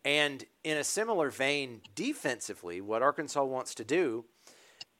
And 0.04 0.44
in 0.64 0.76
a 0.76 0.84
similar 0.84 1.30
vein, 1.30 1.82
defensively, 1.94 2.80
what 2.80 3.02
Arkansas 3.02 3.44
wants 3.44 3.74
to 3.76 3.84
do, 3.84 4.24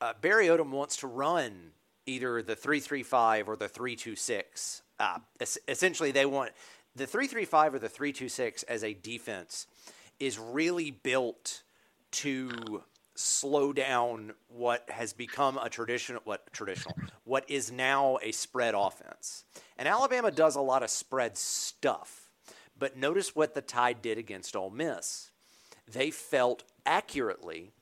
uh, 0.01 0.13
Barry 0.21 0.47
Odom 0.47 0.71
wants 0.71 0.97
to 0.99 1.07
run 1.07 1.73
either 2.07 2.43
the 2.43 2.57
335 2.57 3.49
or 3.49 3.57
the 3.57 3.69
326. 3.69 4.83
Uh, 4.99 5.19
es- 5.41 5.59
essentially, 5.69 6.11
they 6.11 6.27
want 6.27 6.53
the 6.95 7.07
335 7.07 7.75
or 7.75 7.79
the 7.79 7.89
326 7.89 8.63
as 8.65 8.85
a 8.85 8.95
defense 8.95 9.67
is 10.19 10.39
really 10.39 10.91
built 10.91 11.63
to 12.11 12.83
slow 13.21 13.73
down 13.73 14.33
what 14.49 14.89
has 14.89 15.13
become 15.13 15.59
a 15.59 15.69
traditional 15.69 16.21
what 16.25 16.53
traditional 16.53 16.95
what 17.25 17.49
is 17.49 17.71
now 17.71 18.19
a 18.23 18.33
spread 18.33 18.75
offense. 18.75 19.45
And 19.79 19.87
Alabama 19.87 20.31
does 20.31 20.57
a 20.57 20.61
lot 20.61 20.83
of 20.83 20.91
spread 20.91 21.37
stuff. 21.37 22.31
But 22.79 22.97
notice 22.97 23.37
what 23.37 23.55
the 23.55 23.61
Tide 23.61 24.01
did 24.01 24.17
against 24.17 24.57
Ole 24.57 24.71
Miss. 24.71 25.31
They 25.91 26.11
felt 26.11 26.65
accurately 26.87 27.73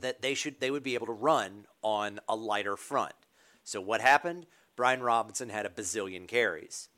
that 0.00 0.22
they 0.22 0.34
should 0.34 0.60
they 0.60 0.70
would 0.70 0.82
be 0.82 0.94
able 0.94 1.06
to 1.06 1.12
run 1.12 1.66
on 1.82 2.20
a 2.28 2.36
lighter 2.36 2.76
front. 2.76 3.14
So 3.64 3.80
what 3.80 4.00
happened? 4.00 4.46
Brian 4.76 5.02
Robinson 5.02 5.48
had 5.48 5.66
a 5.66 5.70
bazillion 5.70 6.26
carries. 6.26 6.88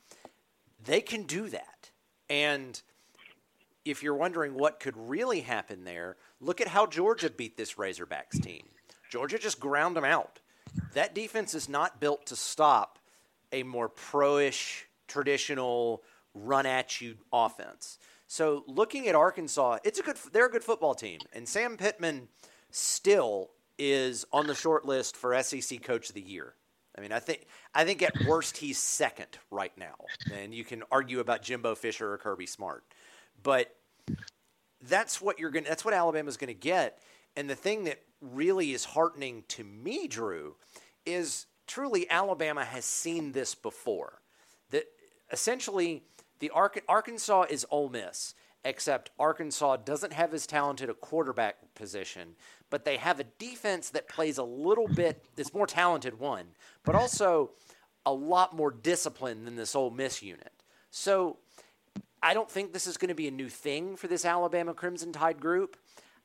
They 0.83 1.01
can 1.01 1.25
do 1.25 1.48
that. 1.48 1.90
And 2.29 2.81
if 3.85 4.03
you're 4.03 4.14
wondering 4.14 4.55
what 4.55 4.81
could 4.81 4.97
really 4.97 5.40
happen 5.40 5.85
there, 5.85 6.16
look 6.40 6.61
at 6.61 6.68
how 6.68 6.87
Georgia 6.87 7.31
beat 7.31 7.57
this 7.57 7.75
Razorbacks 7.75 8.42
team. 8.42 8.66
Georgia 9.11 9.38
just 9.38 9.61
ground 9.61 9.97
them 9.97 10.05
out. 10.05 10.40
That 10.95 11.14
defense 11.14 11.55
is 11.55 11.68
not 11.68 12.01
built 12.01 12.27
to 12.27 12.37
stop 12.37 12.99
a 13.53 13.62
more 13.62 13.88
pro-ish, 13.88 14.87
traditional 15.07 16.03
run 16.35 16.66
at 16.66 17.01
you 17.01 17.16
offense. 17.33 17.99
So 18.27 18.64
looking 18.66 19.09
at 19.09 19.14
Arkansas, 19.14 19.79
it's 19.85 19.99
a 19.99 20.03
good 20.03 20.16
they're 20.33 20.47
a 20.47 20.51
good 20.51 20.64
football 20.64 20.95
team, 20.95 21.21
and 21.35 21.47
Sam 21.47 21.77
Pittman 21.77 22.29
still 22.71 23.51
is 23.79 24.25
on 24.33 24.47
the 24.47 24.55
short 24.55 24.87
list 24.87 25.16
for 25.16 25.40
SEC 25.42 25.83
Coach 25.83 26.09
of 26.09 26.14
the 26.14 26.23
Year. 26.23 26.55
I 26.97 27.01
mean, 27.01 27.12
I 27.12 27.18
think 27.18 27.47
I 27.75 27.85
think 27.85 28.03
at 28.03 28.14
worst 28.27 28.57
he's 28.57 28.79
second 28.79 29.38
right 29.51 29.77
now, 29.77 29.97
and 30.33 30.55
you 30.55 30.64
can 30.64 30.83
argue 30.90 31.21
about 31.21 31.42
Jimbo 31.42 31.75
Fisher 31.75 32.12
or 32.12 32.18
Kirby 32.18 32.47
Smart, 32.47 32.85
but 33.42 33.74
that's 34.88 35.20
what 35.20 35.38
you're 35.38 35.50
going. 35.50 35.64
That's 35.64 35.85
what 35.85 35.94
Alabama's 35.94 36.37
going 36.37 36.48
to 36.48 36.55
get. 36.55 36.98
And 37.37 37.48
the 37.48 37.55
thing 37.55 37.85
that 37.85 38.02
really 38.20 38.72
is 38.72 38.85
heartening 38.85 39.44
to 39.48 39.64
me, 39.64 40.07
Drew, 40.07 40.57
is 41.07 41.46
truly 41.66 42.11
Alabama 42.11 42.64
has 42.64 42.85
seen 42.85 43.33
this 43.33 43.55
before. 43.55 44.20
That 44.70 44.85
essentially 45.31 46.02
the 46.40 46.50
Arkansas 46.50 47.46
is 47.48 47.66
Ole 47.70 47.88
Miss, 47.88 48.35
except 48.64 49.11
Arkansas 49.18 49.78
doesn't 49.78 50.12
have 50.12 50.35
as 50.35 50.46
talented 50.46 50.90
a 50.90 50.94
quarterback 50.94 51.74
position, 51.74 52.37
but 52.70 52.85
they 52.85 52.96
have 52.96 53.18
a 53.18 53.24
defense 53.24 53.90
that 53.90 54.09
plays 54.09 54.38
a 54.38 54.44
little 54.44 54.88
bit. 54.88 55.24
It's 55.37 55.55
more 55.55 55.66
talented 55.66 56.18
one, 56.18 56.46
but 56.85 56.94
also 56.94 57.50
a 58.05 58.12
lot 58.12 58.55
more 58.55 58.70
disciplined 58.70 59.46
than 59.46 59.57
this 59.57 59.74
Ole 59.74 59.90
Miss 59.90 60.22
unit. 60.22 60.52
So 60.90 61.38
I 62.23 62.35
don't 62.35 62.51
think 62.51 62.73
this 62.73 62.87
is 62.87 62.97
going 62.97 63.09
to 63.09 63.15
be 63.15 63.29
a 63.29 63.33
new 63.33 63.49
thing 63.49 63.97
for 63.97 64.07
this 64.07 64.25
Alabama 64.25 64.75
Crimson 64.75 65.13
Tide 65.13 65.41
group. 65.41 65.77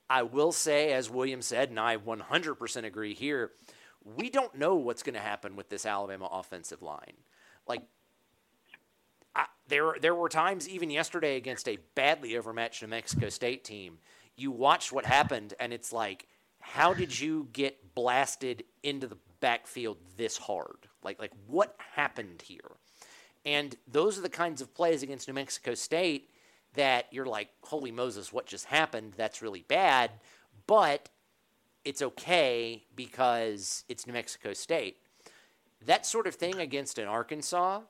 I 0.09 0.23
will 0.23 0.51
say, 0.51 0.93
as 0.93 1.09
William 1.09 1.41
said, 1.41 1.69
and 1.69 1.79
I 1.79 1.97
100% 1.97 2.83
agree 2.83 3.13
here, 3.13 3.51
we 4.03 4.29
don't 4.29 4.55
know 4.55 4.75
what's 4.75 5.03
going 5.03 5.15
to 5.15 5.19
happen 5.19 5.55
with 5.55 5.69
this 5.69 5.85
Alabama 5.85 6.29
offensive 6.31 6.81
line. 6.81 7.17
Like, 7.67 7.81
there, 9.67 9.95
there 9.99 10.15
were 10.15 10.29
times 10.29 10.69
even 10.69 10.89
yesterday 10.89 11.35
against 11.35 11.67
a 11.67 11.77
badly 11.95 12.37
overmatched 12.37 12.81
New 12.81 12.87
Mexico 12.87 13.29
State 13.29 13.63
team, 13.63 13.97
you 14.35 14.51
watched 14.51 14.91
what 14.91 15.05
happened, 15.05 15.53
and 15.59 15.73
it's 15.73 15.91
like, 15.91 16.27
how 16.59 16.93
did 16.93 17.17
you 17.19 17.47
get 17.53 17.95
blasted 17.95 18.63
into 18.83 19.07
the 19.07 19.17
backfield 19.39 19.97
this 20.15 20.37
hard? 20.37 20.87
Like, 21.03 21.19
like 21.19 21.31
what 21.47 21.75
happened 21.95 22.41
here? 22.41 22.71
And 23.47 23.77
those 23.89 24.19
are 24.19 24.21
the 24.21 24.29
kinds 24.29 24.59
of 24.59 24.75
plays 24.75 25.03
against 25.03 25.29
New 25.29 25.33
Mexico 25.33 25.73
State 25.73 26.29
that 26.73 27.05
you're 27.11 27.25
like, 27.25 27.47
holy 27.63 27.91
Moses, 27.91 28.33
what 28.33 28.45
just 28.45 28.65
happened? 28.65 29.13
That's 29.15 29.41
really 29.41 29.63
bad. 29.69 30.11
But 30.67 31.07
it's 31.85 32.01
okay 32.01 32.83
because 32.93 33.85
it's 33.87 34.05
New 34.05 34.11
Mexico 34.11 34.51
State. 34.51 34.97
That 35.85 36.05
sort 36.05 36.27
of 36.27 36.35
thing 36.35 36.59
against 36.59 36.99
an 36.99 37.07
Arkansas, 37.07 37.83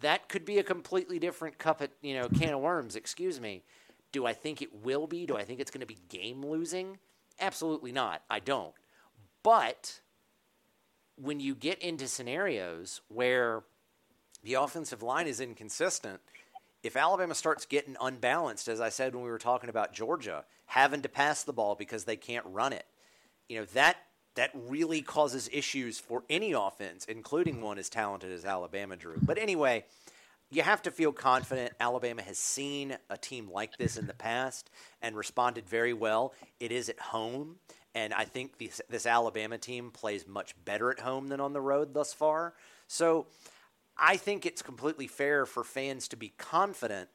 that 0.00 0.28
could 0.28 0.44
be 0.44 0.58
a 0.58 0.64
completely 0.64 1.20
different 1.20 1.56
cup 1.56 1.80
of, 1.80 1.90
you 2.02 2.14
know, 2.14 2.28
can 2.28 2.54
of 2.54 2.60
worms, 2.60 2.96
excuse 2.96 3.40
me. 3.40 3.62
Do 4.10 4.26
I 4.26 4.32
think 4.32 4.60
it 4.60 4.84
will 4.84 5.06
be? 5.06 5.24
Do 5.24 5.36
I 5.36 5.44
think 5.44 5.60
it's 5.60 5.70
going 5.70 5.82
to 5.82 5.86
be 5.86 5.98
game 6.08 6.44
losing? 6.44 6.98
Absolutely 7.38 7.92
not. 7.92 8.22
I 8.28 8.40
don't. 8.40 8.74
But 9.44 10.00
when 11.14 11.38
you 11.38 11.54
get 11.54 11.78
into 11.78 12.08
scenarios 12.08 13.02
where 13.06 13.62
the 14.42 14.54
offensive 14.54 15.02
line 15.02 15.26
is 15.26 15.40
inconsistent. 15.40 16.20
If 16.82 16.96
Alabama 16.96 17.34
starts 17.34 17.66
getting 17.66 17.96
unbalanced, 18.00 18.68
as 18.68 18.80
I 18.80 18.88
said 18.88 19.14
when 19.14 19.24
we 19.24 19.30
were 19.30 19.38
talking 19.38 19.68
about 19.68 19.92
Georgia, 19.92 20.44
having 20.66 21.02
to 21.02 21.08
pass 21.08 21.42
the 21.42 21.52
ball 21.52 21.74
because 21.74 22.04
they 22.04 22.16
can't 22.16 22.46
run 22.46 22.72
it, 22.72 22.86
you 23.48 23.58
know 23.58 23.66
that 23.74 23.96
that 24.36 24.50
really 24.54 25.02
causes 25.02 25.50
issues 25.52 25.98
for 25.98 26.22
any 26.30 26.52
offense, 26.52 27.04
including 27.06 27.60
one 27.60 27.78
as 27.78 27.88
talented 27.88 28.30
as 28.30 28.44
Alabama 28.44 28.96
drew. 28.96 29.18
But 29.20 29.38
anyway, 29.38 29.84
you 30.50 30.62
have 30.62 30.82
to 30.82 30.90
feel 30.90 31.12
confident. 31.12 31.72
Alabama 31.80 32.22
has 32.22 32.38
seen 32.38 32.96
a 33.08 33.16
team 33.16 33.50
like 33.50 33.76
this 33.76 33.96
in 33.96 34.06
the 34.06 34.14
past 34.14 34.70
and 35.02 35.16
responded 35.16 35.68
very 35.68 35.92
well. 35.92 36.32
It 36.58 36.72
is 36.72 36.88
at 36.88 36.98
home, 36.98 37.56
and 37.94 38.14
I 38.14 38.24
think 38.24 38.58
this, 38.58 38.80
this 38.88 39.06
Alabama 39.06 39.58
team 39.58 39.90
plays 39.90 40.26
much 40.26 40.54
better 40.64 40.90
at 40.90 41.00
home 41.00 41.28
than 41.28 41.40
on 41.40 41.52
the 41.52 41.60
road 41.60 41.92
thus 41.92 42.12
far. 42.12 42.54
So 42.86 43.26
I 44.00 44.16
think 44.16 44.46
it's 44.46 44.62
completely 44.62 45.06
fair 45.06 45.44
for 45.44 45.62
fans 45.62 46.08
to 46.08 46.16
be 46.16 46.32
confident 46.38 47.10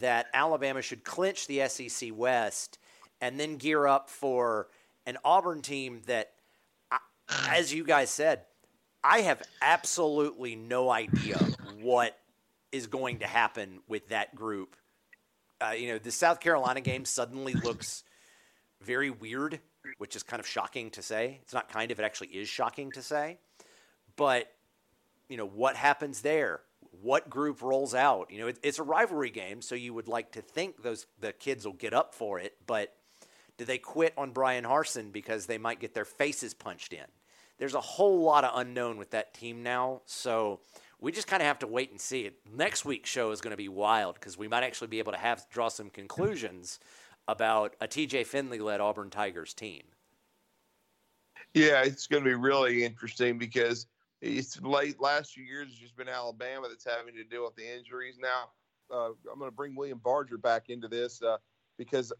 that 0.00 0.26
Alabama 0.32 0.80
should 0.80 1.04
clinch 1.04 1.46
the 1.46 1.68
SEC 1.68 2.10
West 2.14 2.78
and 3.20 3.38
then 3.38 3.58
gear 3.58 3.86
up 3.86 4.08
for 4.08 4.68
an 5.04 5.18
Auburn 5.24 5.60
team 5.60 6.00
that, 6.06 6.32
as 7.48 7.72
you 7.72 7.84
guys 7.84 8.10
said, 8.10 8.46
I 9.04 9.20
have 9.22 9.42
absolutely 9.60 10.56
no 10.56 10.90
idea 10.90 11.36
what 11.80 12.16
is 12.70 12.86
going 12.86 13.18
to 13.18 13.26
happen 13.26 13.80
with 13.86 14.08
that 14.08 14.34
group. 14.34 14.76
Uh, 15.60 15.72
you 15.72 15.88
know, 15.88 15.98
the 15.98 16.10
South 16.10 16.40
Carolina 16.40 16.80
game 16.80 17.04
suddenly 17.04 17.52
looks 17.52 18.04
very 18.80 19.10
weird, 19.10 19.60
which 19.98 20.16
is 20.16 20.22
kind 20.22 20.40
of 20.40 20.46
shocking 20.46 20.90
to 20.92 21.02
say. 21.02 21.40
It's 21.42 21.52
not 21.52 21.68
kind 21.68 21.90
of, 21.90 22.00
it 22.00 22.04
actually 22.04 22.28
is 22.28 22.48
shocking 22.48 22.90
to 22.92 23.02
say. 23.02 23.38
But 24.16 24.50
you 25.32 25.38
know, 25.38 25.46
what 25.46 25.76
happens 25.76 26.20
there? 26.20 26.60
What 27.00 27.30
group 27.30 27.62
rolls 27.62 27.94
out? 27.94 28.30
You 28.30 28.40
know, 28.40 28.48
it, 28.48 28.58
it's 28.62 28.78
a 28.78 28.82
rivalry 28.82 29.30
game, 29.30 29.62
so 29.62 29.74
you 29.74 29.94
would 29.94 30.08
like 30.08 30.32
to 30.32 30.42
think 30.42 30.82
those 30.82 31.06
the 31.20 31.32
kids 31.32 31.64
will 31.64 31.72
get 31.72 31.94
up 31.94 32.14
for 32.14 32.38
it, 32.38 32.54
but 32.66 32.94
do 33.56 33.64
they 33.64 33.78
quit 33.78 34.12
on 34.18 34.32
Bryan 34.32 34.64
Harsin 34.64 35.10
because 35.10 35.46
they 35.46 35.56
might 35.56 35.80
get 35.80 35.94
their 35.94 36.04
faces 36.04 36.52
punched 36.52 36.92
in? 36.92 37.06
There's 37.56 37.72
a 37.72 37.80
whole 37.80 38.20
lot 38.20 38.44
of 38.44 38.50
unknown 38.60 38.98
with 38.98 39.12
that 39.12 39.32
team 39.32 39.62
now, 39.62 40.02
so 40.04 40.60
we 41.00 41.12
just 41.12 41.28
kind 41.28 41.40
of 41.40 41.46
have 41.46 41.60
to 41.60 41.66
wait 41.66 41.90
and 41.90 42.00
see. 42.00 42.26
it 42.26 42.34
Next 42.54 42.84
week's 42.84 43.08
show 43.08 43.30
is 43.30 43.40
going 43.40 43.52
to 43.52 43.56
be 43.56 43.70
wild 43.70 44.16
because 44.16 44.36
we 44.36 44.48
might 44.48 44.64
actually 44.64 44.88
be 44.88 44.98
able 44.98 45.12
to 45.12 45.18
have 45.18 45.46
draw 45.50 45.68
some 45.68 45.88
conclusions 45.88 46.78
about 47.26 47.74
a 47.80 47.88
TJ 47.88 48.26
Finley 48.26 48.58
led 48.58 48.82
Auburn 48.82 49.08
Tigers 49.08 49.54
team. 49.54 49.84
Yeah, 51.54 51.84
it's 51.84 52.06
going 52.06 52.22
to 52.22 52.28
be 52.28 52.34
really 52.34 52.84
interesting 52.84 53.38
because 53.38 53.86
it's 54.22 54.60
late 54.62 55.00
last 55.00 55.32
few 55.32 55.42
years. 55.42 55.68
It's 55.68 55.78
just 55.78 55.96
been 55.96 56.08
Alabama 56.08 56.68
that's 56.68 56.86
having 56.86 57.14
to 57.14 57.24
deal 57.24 57.44
with 57.44 57.56
the 57.56 57.76
injuries. 57.76 58.18
Now, 58.20 58.50
uh, 58.94 59.10
I'm 59.30 59.38
going 59.38 59.50
to 59.50 59.54
bring 59.54 59.74
William 59.74 60.00
Barger 60.02 60.38
back 60.38 60.68
into 60.68 60.86
this 60.86 61.20
uh, 61.22 61.38
because 61.76 62.12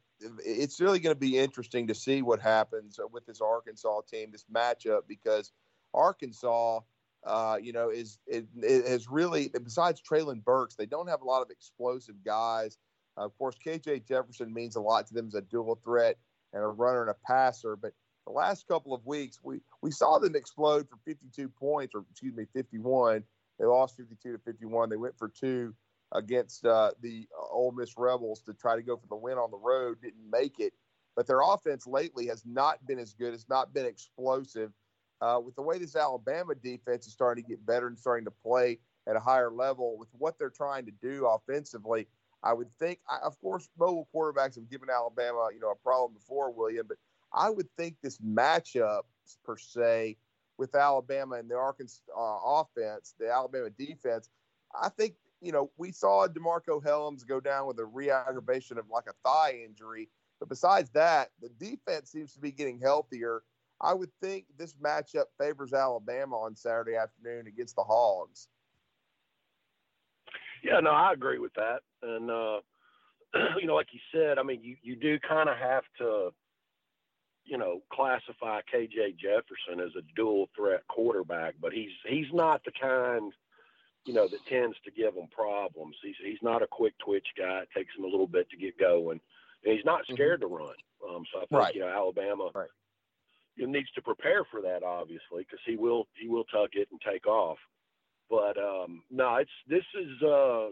it's 0.44 0.80
really 0.80 0.98
going 0.98 1.14
to 1.14 1.20
be 1.20 1.38
interesting 1.38 1.86
to 1.86 1.94
see 1.94 2.20
what 2.20 2.40
happens 2.40 2.98
with 3.12 3.24
this 3.26 3.40
Arkansas 3.40 4.00
team, 4.10 4.30
this 4.32 4.44
matchup, 4.52 5.02
because 5.06 5.52
Arkansas, 5.94 6.80
uh, 7.24 7.58
you 7.62 7.72
know, 7.72 7.90
is 7.90 8.18
it, 8.26 8.46
it 8.60 8.86
has 8.88 9.08
really 9.08 9.50
besides 9.62 10.02
Treylon 10.02 10.42
Burks, 10.42 10.74
they 10.74 10.86
don't 10.86 11.08
have 11.08 11.22
a 11.22 11.26
lot 11.26 11.42
of 11.42 11.50
explosive 11.50 12.16
guys. 12.24 12.78
of 13.16 13.36
course, 13.38 13.54
KJ 13.64 14.08
Jefferson 14.08 14.52
means 14.52 14.74
a 14.74 14.80
lot 14.80 15.06
to 15.06 15.14
them 15.14 15.28
as 15.28 15.34
a 15.34 15.42
dual 15.42 15.78
threat 15.84 16.16
and 16.52 16.64
a 16.64 16.66
runner 16.66 17.02
and 17.02 17.10
a 17.10 17.16
passer, 17.26 17.76
but 17.76 17.92
the 18.26 18.32
last 18.32 18.66
couple 18.68 18.94
of 18.94 19.04
weeks, 19.06 19.38
we, 19.42 19.60
we 19.82 19.90
saw 19.90 20.18
them 20.18 20.36
explode 20.36 20.88
for 20.88 20.96
52 21.04 21.48
points, 21.48 21.94
or 21.94 22.04
excuse 22.10 22.34
me, 22.34 22.44
51. 22.52 23.24
They 23.58 23.64
lost 23.66 23.96
52 23.96 24.32
to 24.32 24.38
51. 24.38 24.88
They 24.88 24.96
went 24.96 25.18
for 25.18 25.28
two 25.28 25.74
against 26.12 26.64
uh, 26.66 26.92
the 27.00 27.26
Ole 27.50 27.72
Miss 27.72 27.94
Rebels 27.96 28.42
to 28.42 28.54
try 28.54 28.76
to 28.76 28.82
go 28.82 28.96
for 28.96 29.06
the 29.08 29.16
win 29.16 29.38
on 29.38 29.50
the 29.50 29.56
road. 29.56 29.98
Didn't 30.02 30.30
make 30.30 30.60
it, 30.60 30.72
but 31.16 31.26
their 31.26 31.40
offense 31.40 31.86
lately 31.86 32.26
has 32.26 32.44
not 32.44 32.84
been 32.86 32.98
as 32.98 33.12
good. 33.12 33.34
It's 33.34 33.48
not 33.48 33.72
been 33.74 33.86
explosive. 33.86 34.72
Uh, 35.20 35.38
with 35.38 35.54
the 35.54 35.62
way 35.62 35.78
this 35.78 35.94
Alabama 35.94 36.54
defense 36.54 37.06
is 37.06 37.12
starting 37.12 37.44
to 37.44 37.48
get 37.48 37.64
better 37.64 37.86
and 37.86 37.98
starting 37.98 38.24
to 38.24 38.32
play 38.44 38.78
at 39.08 39.16
a 39.16 39.20
higher 39.20 39.50
level, 39.50 39.96
with 39.96 40.08
what 40.12 40.38
they're 40.38 40.50
trying 40.50 40.84
to 40.84 40.92
do 41.00 41.26
offensively, 41.26 42.06
I 42.42 42.52
would 42.52 42.72
think, 42.78 42.98
I, 43.08 43.18
of 43.24 43.40
course, 43.40 43.68
mobile 43.78 44.08
quarterbacks 44.14 44.56
have 44.56 44.68
given 44.68 44.90
Alabama, 44.90 45.48
you 45.54 45.60
know, 45.60 45.70
a 45.70 45.76
problem 45.76 46.14
before, 46.14 46.52
William, 46.52 46.86
but 46.88 46.98
I 47.34 47.50
would 47.50 47.68
think 47.76 47.96
this 48.02 48.18
matchup 48.18 49.02
per 49.44 49.56
se 49.56 50.16
with 50.58 50.74
Alabama 50.74 51.36
and 51.36 51.50
the 51.50 51.56
Arkansas 51.56 52.02
uh, 52.16 52.38
offense, 52.44 53.14
the 53.18 53.30
Alabama 53.30 53.70
defense, 53.70 54.28
I 54.80 54.88
think 54.88 55.14
you 55.40 55.52
know 55.52 55.70
we 55.76 55.92
saw 55.92 56.26
Demarcco 56.28 56.82
Hellams 56.82 57.26
go 57.26 57.40
down 57.40 57.66
with 57.66 57.78
a 57.78 57.84
re-aggravation 57.84 58.78
of 58.78 58.88
like 58.90 59.04
a 59.08 59.28
thigh 59.28 59.62
injury, 59.64 60.08
but 60.38 60.48
besides 60.48 60.90
that, 60.90 61.30
the 61.40 61.48
defense 61.48 62.10
seems 62.10 62.32
to 62.34 62.40
be 62.40 62.52
getting 62.52 62.78
healthier. 62.78 63.42
I 63.80 63.94
would 63.94 64.10
think 64.20 64.44
this 64.56 64.74
matchup 64.74 65.24
favors 65.38 65.72
Alabama 65.72 66.36
on 66.36 66.54
Saturday 66.54 66.94
afternoon 66.94 67.48
against 67.48 67.74
the 67.74 67.82
Hogs. 67.82 68.46
Yeah, 70.62 70.78
no, 70.78 70.90
I 70.90 71.12
agree 71.12 71.38
with 71.38 71.54
that, 71.54 71.80
and 72.02 72.30
uh, 72.30 72.60
you 73.58 73.66
know, 73.66 73.74
like 73.74 73.88
you 73.92 74.00
said, 74.14 74.38
I 74.38 74.44
mean, 74.44 74.62
you 74.62 74.76
you 74.82 74.94
do 74.94 75.18
kind 75.18 75.48
of 75.48 75.56
have 75.56 75.82
to 75.98 76.32
you 77.44 77.58
know, 77.58 77.82
classify 77.92 78.60
KJ 78.72 79.16
Jefferson 79.18 79.80
as 79.84 79.94
a 79.96 80.02
dual 80.14 80.48
threat 80.56 80.86
quarterback, 80.88 81.54
but 81.60 81.72
he's 81.72 81.90
he's 82.08 82.32
not 82.32 82.64
the 82.64 82.72
kind, 82.80 83.32
you 84.04 84.14
know, 84.14 84.28
that 84.28 84.46
tends 84.48 84.76
to 84.84 84.90
give 84.90 85.14
him 85.14 85.28
problems. 85.30 85.96
He's 86.02 86.14
he's 86.24 86.42
not 86.42 86.62
a 86.62 86.66
quick 86.66 86.94
twitch 87.04 87.26
guy. 87.36 87.62
It 87.62 87.68
takes 87.76 87.94
him 87.96 88.04
a 88.04 88.08
little 88.08 88.26
bit 88.26 88.48
to 88.50 88.56
get 88.56 88.78
going, 88.78 89.20
and 89.64 89.76
he's 89.76 89.84
not 89.84 90.02
mm-hmm. 90.02 90.14
scared 90.14 90.40
mm-hmm. 90.40 90.54
to 90.54 90.56
run. 90.56 90.74
Um, 91.08 91.24
so 91.32 91.38
I 91.38 91.46
think 91.46 91.60
right. 91.60 91.74
you 91.74 91.80
know 91.80 91.88
Alabama 91.88 92.50
right. 92.54 92.68
needs 93.58 93.90
to 93.96 94.02
prepare 94.02 94.44
for 94.50 94.62
that, 94.62 94.84
obviously, 94.84 95.42
because 95.42 95.60
he 95.66 95.76
will 95.76 96.06
he 96.20 96.28
will 96.28 96.44
tuck 96.44 96.70
it 96.74 96.88
and 96.92 97.00
take 97.00 97.26
off. 97.26 97.58
But 98.30 98.56
um, 98.56 99.02
no, 99.10 99.36
it's 99.36 99.50
this 99.68 99.84
is 100.00 100.22
uh, 100.22 100.68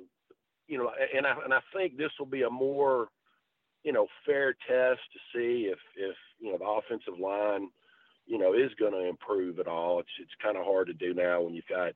you 0.68 0.78
know, 0.78 0.90
and 1.16 1.26
I 1.26 1.34
and 1.44 1.52
I 1.52 1.60
think 1.74 1.96
this 1.96 2.12
will 2.18 2.26
be 2.26 2.42
a 2.42 2.50
more 2.50 3.08
you 3.82 3.92
know, 3.92 4.06
fair 4.26 4.52
test 4.68 5.00
to 5.12 5.18
see 5.34 5.70
if 5.70 5.78
if 5.96 6.16
you 6.38 6.52
know 6.52 6.58
the 6.58 6.64
offensive 6.64 7.18
line, 7.18 7.68
you 8.26 8.38
know, 8.38 8.54
is 8.54 8.70
going 8.78 8.92
to 8.92 9.08
improve 9.08 9.58
at 9.58 9.68
all. 9.68 10.00
It's 10.00 10.08
it's 10.20 10.42
kind 10.42 10.56
of 10.56 10.64
hard 10.64 10.88
to 10.88 10.94
do 10.94 11.14
now 11.14 11.42
when 11.42 11.54
you've 11.54 11.66
got, 11.66 11.92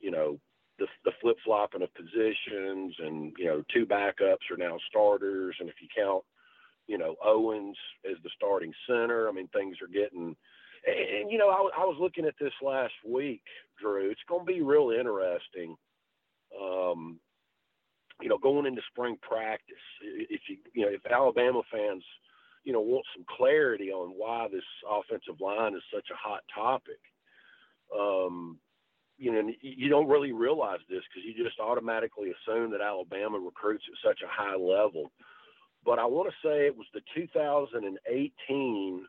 you 0.00 0.10
know, 0.10 0.38
the 0.78 0.86
the 1.04 1.12
flip 1.20 1.36
flopping 1.44 1.82
of 1.82 1.94
positions 1.94 2.94
and 2.98 3.32
you 3.38 3.46
know 3.46 3.62
two 3.72 3.86
backups 3.86 4.50
are 4.50 4.56
now 4.56 4.78
starters, 4.88 5.56
and 5.60 5.68
if 5.68 5.76
you 5.80 5.88
count, 5.96 6.22
you 6.86 6.98
know, 6.98 7.16
Owens 7.24 7.76
as 8.08 8.16
the 8.22 8.30
starting 8.36 8.72
center, 8.86 9.28
I 9.28 9.32
mean 9.32 9.48
things 9.48 9.76
are 9.82 9.88
getting. 9.88 10.36
And, 10.86 11.22
and 11.22 11.30
you 11.32 11.38
know, 11.38 11.48
I, 11.48 11.82
I 11.82 11.84
was 11.84 11.96
looking 12.00 12.24
at 12.24 12.34
this 12.40 12.52
last 12.62 12.94
week, 13.04 13.42
Drew. 13.80 14.10
It's 14.10 14.20
going 14.28 14.46
to 14.46 14.52
be 14.52 14.62
real 14.62 14.92
interesting. 14.96 15.76
Um, 16.58 17.18
you 18.20 18.28
know, 18.28 18.38
going 18.38 18.66
into 18.66 18.82
spring 18.90 19.16
practice, 19.22 19.76
if 20.02 20.40
you, 20.48 20.56
you 20.74 20.84
know, 20.84 20.92
if 20.92 21.06
Alabama 21.06 21.62
fans, 21.70 22.04
you 22.64 22.72
know, 22.72 22.80
want 22.80 23.06
some 23.14 23.24
clarity 23.36 23.90
on 23.90 24.10
why 24.10 24.48
this 24.50 24.64
offensive 24.88 25.40
line 25.40 25.74
is 25.74 25.82
such 25.92 26.08
a 26.12 26.16
hot 26.16 26.42
topic, 26.54 27.00
um, 27.96 28.58
you 29.16 29.32
know, 29.32 29.50
you 29.60 29.88
don't 29.88 30.08
really 30.08 30.32
realize 30.32 30.78
this 30.88 31.02
because 31.08 31.24
you 31.26 31.44
just 31.44 31.58
automatically 31.58 32.30
assume 32.30 32.70
that 32.70 32.80
Alabama 32.80 33.38
recruits 33.38 33.84
at 33.88 34.08
such 34.08 34.20
a 34.22 34.28
high 34.30 34.54
level. 34.56 35.10
But 35.84 35.98
I 35.98 36.06
want 36.06 36.30
to 36.30 36.48
say 36.48 36.66
it 36.66 36.76
was 36.76 36.86
the 36.94 37.00
2018 37.14 39.06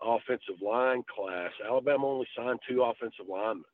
offensive 0.00 0.62
line 0.62 1.02
class. 1.14 1.50
Alabama 1.66 2.06
only 2.06 2.28
signed 2.36 2.60
two 2.68 2.82
offensive 2.82 3.26
linemen. 3.28 3.64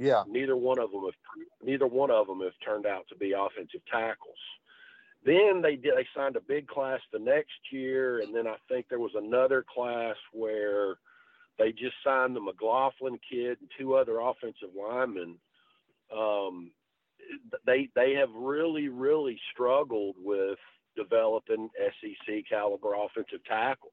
Yeah. 0.00 0.22
Neither 0.26 0.56
one 0.56 0.78
of 0.78 0.90
them 0.90 1.04
have 1.04 1.44
neither 1.62 1.86
one 1.86 2.10
of 2.10 2.26
them 2.26 2.40
have 2.40 2.54
turned 2.64 2.86
out 2.86 3.04
to 3.10 3.16
be 3.16 3.32
offensive 3.32 3.82
tackles. 3.92 4.38
Then 5.26 5.60
they 5.60 5.76
did 5.76 5.92
they 5.94 6.06
signed 6.16 6.36
a 6.36 6.40
big 6.40 6.66
class 6.66 7.00
the 7.12 7.18
next 7.18 7.52
year, 7.70 8.20
and 8.20 8.34
then 8.34 8.46
I 8.46 8.56
think 8.66 8.86
there 8.88 8.98
was 8.98 9.12
another 9.14 9.62
class 9.72 10.16
where 10.32 10.96
they 11.58 11.72
just 11.72 11.96
signed 12.02 12.34
the 12.34 12.40
McLaughlin 12.40 13.18
kid 13.30 13.58
and 13.60 13.70
two 13.78 13.94
other 13.94 14.20
offensive 14.20 14.70
linemen. 14.74 15.36
Um, 16.16 16.70
they 17.66 17.90
they 17.94 18.14
have 18.14 18.30
really 18.34 18.88
really 18.88 19.38
struggled 19.52 20.16
with 20.18 20.58
developing 20.96 21.68
SEC 21.78 22.36
caliber 22.48 22.94
offensive 22.94 23.44
tackles, 23.46 23.92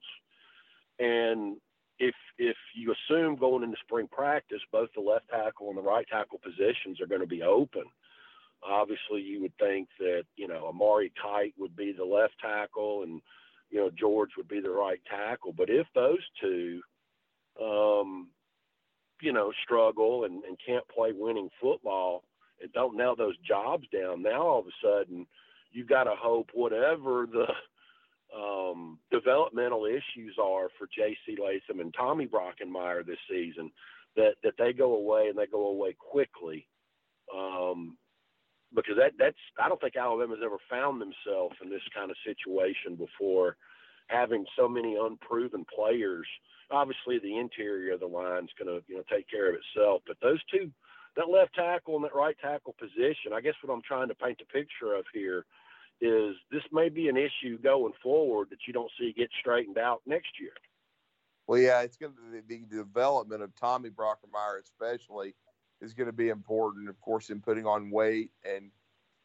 and 0.99 1.57
if 1.99 2.15
if 2.37 2.57
you 2.75 2.93
assume 2.93 3.35
going 3.35 3.63
into 3.63 3.77
spring 3.83 4.07
practice, 4.11 4.61
both 4.71 4.89
the 4.95 5.01
left 5.01 5.29
tackle 5.29 5.69
and 5.69 5.77
the 5.77 5.81
right 5.81 6.07
tackle 6.07 6.39
positions 6.39 7.01
are 7.01 7.07
going 7.07 7.21
to 7.21 7.27
be 7.27 7.41
open. 7.41 7.83
Obviously, 8.63 9.21
you 9.21 9.41
would 9.41 9.57
think 9.59 9.87
that 9.99 10.23
you 10.35 10.47
know 10.47 10.67
Amari 10.67 11.11
Kight 11.21 11.53
would 11.57 11.75
be 11.75 11.91
the 11.91 12.05
left 12.05 12.33
tackle 12.41 13.03
and 13.03 13.21
you 13.69 13.79
know 13.79 13.89
George 13.97 14.31
would 14.37 14.47
be 14.47 14.59
the 14.59 14.69
right 14.69 15.01
tackle. 15.09 15.53
But 15.53 15.69
if 15.69 15.87
those 15.95 16.23
two, 16.41 16.81
um, 17.61 18.29
you 19.21 19.33
know, 19.33 19.51
struggle 19.63 20.25
and, 20.25 20.43
and 20.43 20.57
can't 20.63 20.87
play 20.89 21.11
winning 21.13 21.49
football 21.61 22.23
and 22.61 22.71
don't 22.73 22.97
nail 22.97 23.15
those 23.15 23.37
jobs 23.47 23.85
down, 23.93 24.21
now 24.21 24.41
all 24.41 24.59
of 24.59 24.67
a 24.67 24.71
sudden 24.83 25.25
you 25.71 25.85
got 25.85 26.05
to 26.05 26.15
hope 26.15 26.49
whatever 26.53 27.27
the 27.31 27.45
um, 28.35 28.99
developmental 29.11 29.85
issues 29.85 30.35
are 30.41 30.69
for 30.77 30.87
J.C. 30.93 31.37
Latham 31.41 31.79
and 31.79 31.93
Tommy 31.93 32.27
Brockermeyer 32.27 33.05
this 33.05 33.19
season, 33.29 33.71
that 34.15 34.33
that 34.43 34.53
they 34.57 34.73
go 34.73 34.95
away 34.95 35.27
and 35.29 35.37
they 35.37 35.47
go 35.47 35.67
away 35.67 35.95
quickly, 35.97 36.67
um, 37.35 37.97
because 38.75 38.95
that 38.97 39.13
that's 39.17 39.37
I 39.61 39.69
don't 39.69 39.79
think 39.79 39.95
Alabama's 39.95 40.39
ever 40.43 40.57
found 40.69 41.01
themselves 41.01 41.55
in 41.63 41.69
this 41.69 41.81
kind 41.95 42.11
of 42.11 42.17
situation 42.25 42.95
before, 42.95 43.55
having 44.07 44.45
so 44.57 44.67
many 44.67 44.97
unproven 44.99 45.65
players. 45.73 46.27
Obviously, 46.69 47.19
the 47.19 47.37
interior 47.37 47.93
of 47.93 48.01
the 48.01 48.07
line 48.07 48.43
is 48.43 48.49
going 48.59 48.67
to 48.67 48.83
you 48.87 48.97
know 48.97 49.03
take 49.09 49.29
care 49.29 49.49
of 49.49 49.55
itself, 49.55 50.01
but 50.05 50.17
those 50.21 50.43
two, 50.51 50.69
that 51.15 51.29
left 51.29 51.55
tackle 51.55 51.95
and 51.95 52.03
that 52.03 52.15
right 52.15 52.35
tackle 52.41 52.75
position, 52.77 53.31
I 53.33 53.39
guess 53.39 53.55
what 53.63 53.73
I'm 53.73 53.81
trying 53.81 54.09
to 54.09 54.15
paint 54.15 54.41
a 54.41 54.53
picture 54.53 54.93
of 54.95 55.05
here 55.13 55.45
is 56.01 56.35
this 56.51 56.63
may 56.71 56.89
be 56.89 57.09
an 57.09 57.17
issue 57.17 57.57
going 57.59 57.93
forward 58.03 58.49
that 58.51 58.59
you 58.67 58.73
don't 58.73 58.91
see 58.99 59.13
get 59.13 59.29
straightened 59.39 59.77
out 59.77 60.01
next 60.05 60.39
year. 60.39 60.51
Well, 61.47 61.59
yeah, 61.59 61.81
it's 61.81 61.97
going 61.97 62.13
to 62.13 62.41
the, 62.41 62.41
the 62.47 62.75
development 62.75 63.41
of 63.41 63.55
Tommy 63.55 63.89
Brockermeyer, 63.89 64.61
especially, 64.61 65.33
is 65.81 65.93
going 65.93 66.07
to 66.07 66.13
be 66.13 66.29
important. 66.29 66.89
Of 66.89 66.99
course, 66.99 67.29
in 67.29 67.39
putting 67.39 67.65
on 67.65 67.89
weight 67.89 68.31
and 68.43 68.69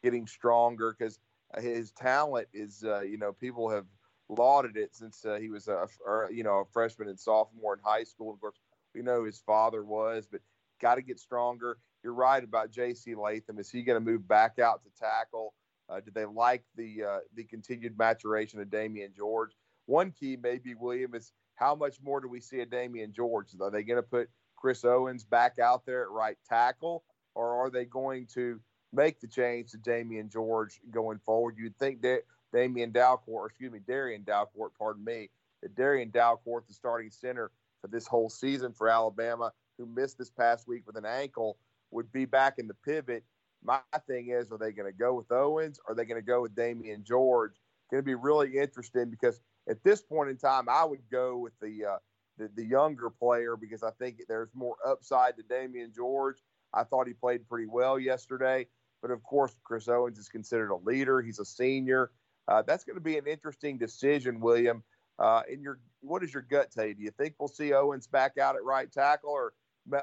getting 0.03 0.25
stronger 0.25 0.95
because 0.97 1.19
his 1.59 1.91
talent 1.91 2.47
is, 2.53 2.83
uh, 2.83 3.01
you 3.01 3.17
know, 3.17 3.33
people 3.33 3.69
have 3.69 3.85
lauded 4.29 4.77
it 4.77 4.95
since 4.95 5.25
uh, 5.25 5.35
he 5.35 5.49
was 5.49 5.67
a, 5.67 5.87
you 6.31 6.43
know, 6.43 6.59
a 6.59 6.65
freshman 6.65 7.09
and 7.09 7.19
sophomore 7.19 7.73
in 7.73 7.79
high 7.83 8.03
school. 8.03 8.33
Of 8.33 8.39
course, 8.39 8.55
we 8.95 9.01
know 9.01 9.25
his 9.25 9.39
father 9.45 9.83
was, 9.83 10.27
but 10.31 10.41
got 10.81 10.95
to 10.95 11.01
get 11.01 11.19
stronger. 11.19 11.77
You're 12.03 12.13
right 12.13 12.43
about 12.43 12.71
J.C. 12.71 13.15
Latham. 13.15 13.59
Is 13.59 13.69
he 13.69 13.83
going 13.83 14.03
to 14.03 14.11
move 14.11 14.27
back 14.27 14.59
out 14.59 14.81
to 14.83 14.89
tackle? 14.99 15.53
Uh, 15.89 15.99
do 15.99 16.11
they 16.13 16.25
like 16.25 16.63
the 16.75 17.03
uh, 17.03 17.19
the 17.35 17.43
continued 17.43 17.97
maturation 17.97 18.59
of 18.59 18.67
Damieon 18.67 19.15
George? 19.15 19.51
One 19.85 20.11
key, 20.11 20.37
maybe 20.41 20.75
William, 20.75 21.13
is 21.13 21.33
how 21.55 21.75
much 21.75 21.97
more 22.01 22.21
do 22.21 22.27
we 22.27 22.39
see 22.39 22.61
of 22.61 22.69
Damieon 22.69 23.13
George? 23.13 23.47
Are 23.59 23.69
they 23.69 23.83
going 23.83 23.97
to 23.97 24.03
put 24.03 24.29
Chris 24.55 24.85
Owens 24.85 25.23
back 25.23 25.59
out 25.59 25.85
there 25.85 26.03
at 26.03 26.09
right 26.09 26.37
tackle, 26.47 27.03
or 27.35 27.53
are 27.53 27.69
they 27.69 27.85
going 27.85 28.27
to 28.33 28.59
make 28.93 29.19
the 29.19 29.27
change 29.27 29.71
to 29.71 29.77
Damieon 29.77 30.31
George 30.31 30.79
going 30.89 31.19
forward? 31.19 31.55
You'd 31.57 31.77
think 31.77 32.01
that 32.03 32.21
Damien 32.53 32.91
Dalcourt, 32.91 33.27
or 33.27 33.47
excuse 33.47 33.71
me, 33.71 33.79
Darrian 33.85 34.23
Dalcourt, 34.23 34.69
pardon 34.77 35.03
me, 35.03 35.29
that 35.61 35.75
Darrian 35.75 36.11
Dalcourt, 36.11 36.67
the 36.67 36.73
starting 36.73 37.11
center 37.11 37.51
for 37.81 37.87
this 37.87 38.07
whole 38.07 38.29
season 38.29 38.71
for 38.71 38.87
Alabama, 38.87 39.51
who 39.77 39.85
missed 39.85 40.17
this 40.17 40.29
past 40.29 40.67
week 40.67 40.83
with 40.85 40.95
an 40.95 41.05
ankle, 41.05 41.57
would 41.91 42.11
be 42.11 42.25
back 42.25 42.57
in 42.57 42.67
the 42.67 42.73
pivot 42.85 43.23
my 43.63 43.79
thing 44.07 44.29
is, 44.29 44.51
are 44.51 44.57
they 44.57 44.71
going 44.71 44.91
to 44.91 44.97
go 44.97 45.13
with 45.13 45.31
Owens? 45.31 45.79
Or 45.85 45.93
are 45.93 45.95
they 45.95 46.05
going 46.05 46.21
to 46.21 46.25
go 46.25 46.41
with 46.41 46.55
Damieon 46.55 47.03
George? 47.03 47.53
Going 47.91 48.01
to 48.01 48.05
be 48.05 48.15
really 48.15 48.57
interesting 48.57 49.09
because 49.09 49.39
at 49.69 49.83
this 49.83 50.01
point 50.01 50.29
in 50.29 50.37
time, 50.37 50.67
I 50.69 50.83
would 50.83 51.01
go 51.11 51.37
with 51.37 51.53
the, 51.61 51.85
uh, 51.85 51.97
the 52.37 52.49
the 52.55 52.65
younger 52.65 53.09
player 53.09 53.55
because 53.55 53.83
I 53.83 53.91
think 53.91 54.21
there's 54.27 54.49
more 54.53 54.75
upside 54.85 55.35
to 55.37 55.43
Damieon 55.43 55.95
George. 55.95 56.37
I 56.73 56.83
thought 56.83 57.07
he 57.07 57.13
played 57.13 57.47
pretty 57.47 57.67
well 57.67 57.99
yesterday, 57.99 58.67
but 59.01 59.11
of 59.11 59.21
course, 59.23 59.55
Chris 59.63 59.87
Owens 59.87 60.17
is 60.17 60.29
considered 60.29 60.71
a 60.71 60.77
leader. 60.77 61.21
He's 61.21 61.39
a 61.39 61.45
senior. 61.45 62.11
Uh, 62.47 62.63
that's 62.65 62.83
going 62.83 62.97
to 62.97 63.01
be 63.01 63.17
an 63.17 63.27
interesting 63.27 63.77
decision, 63.77 64.39
William. 64.39 64.83
Uh, 65.19 65.43
in 65.49 65.61
your, 65.61 65.79
what 66.01 66.21
does 66.21 66.33
your 66.33 66.41
gut 66.41 66.71
tell 66.71 66.85
you? 66.85 66.95
Do 66.95 67.03
you 67.03 67.11
think 67.11 67.35
we'll 67.39 67.47
see 67.47 67.73
Owens 67.73 68.07
back 68.07 68.39
out 68.39 68.55
at 68.55 68.63
right 68.63 68.91
tackle, 68.91 69.29
or 69.29 69.53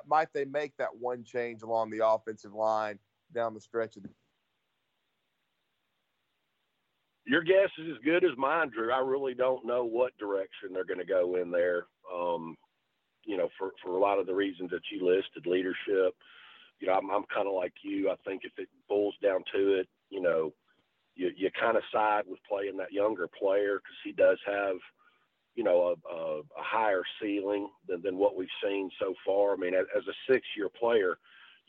might 0.06 0.32
they 0.32 0.44
make 0.44 0.76
that 0.76 0.96
one 0.98 1.24
change 1.24 1.62
along 1.62 1.90
the 1.90 2.06
offensive 2.06 2.52
line 2.54 2.98
down 3.32 3.54
the 3.54 3.60
stretch 3.60 3.96
of 3.96 4.02
the 4.02 4.10
your 7.26 7.42
guess 7.42 7.70
is 7.78 7.92
as 7.92 8.04
good 8.04 8.24
as 8.24 8.36
mine, 8.36 8.70
Drew. 8.74 8.92
I 8.92 8.98
really 8.98 9.34
don't 9.34 9.64
know 9.64 9.84
what 9.84 10.16
direction 10.18 10.70
they're 10.72 10.84
going 10.84 10.98
to 10.98 11.06
go 11.06 11.36
in 11.36 11.52
there. 11.52 11.86
Um, 12.12 12.56
you 13.24 13.36
know, 13.36 13.48
for, 13.56 13.70
for 13.82 13.96
a 13.96 14.00
lot 14.00 14.18
of 14.18 14.26
the 14.26 14.34
reasons 14.34 14.70
that 14.70 14.80
you 14.90 15.06
listed, 15.06 15.46
leadership. 15.46 16.14
You 16.80 16.88
know, 16.88 16.94
I'm, 16.94 17.08
I'm 17.10 17.24
kind 17.32 17.46
of 17.46 17.54
like 17.54 17.74
you. 17.84 18.10
I 18.10 18.16
think 18.26 18.42
if 18.44 18.52
it 18.58 18.68
boils 18.88 19.14
down 19.22 19.44
to 19.54 19.74
it, 19.78 19.88
you 20.08 20.20
know, 20.20 20.52
you 21.14 21.30
you 21.36 21.50
kind 21.58 21.76
of 21.76 21.82
side 21.92 22.24
with 22.26 22.40
playing 22.48 22.76
that 22.78 22.92
younger 22.92 23.28
player 23.28 23.76
because 23.76 23.98
he 24.02 24.12
does 24.12 24.38
have 24.46 24.76
you 25.54 25.62
know 25.62 25.94
a, 25.94 26.14
a, 26.14 26.38
a 26.40 26.42
higher 26.56 27.02
ceiling 27.22 27.68
than, 27.86 28.02
than 28.02 28.16
what 28.16 28.36
we've 28.36 28.48
seen 28.64 28.90
so 28.98 29.14
far. 29.24 29.52
I 29.52 29.56
mean, 29.56 29.74
as, 29.74 29.84
as 29.96 30.02
a 30.08 30.32
six 30.32 30.46
year 30.56 30.68
player, 30.68 31.18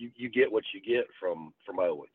you, 0.02 0.12
you 0.16 0.30
get 0.30 0.52
what 0.52 0.64
you 0.74 0.82
get 0.82 1.06
from 1.20 1.54
from 1.66 1.80
Owens. 1.80 2.10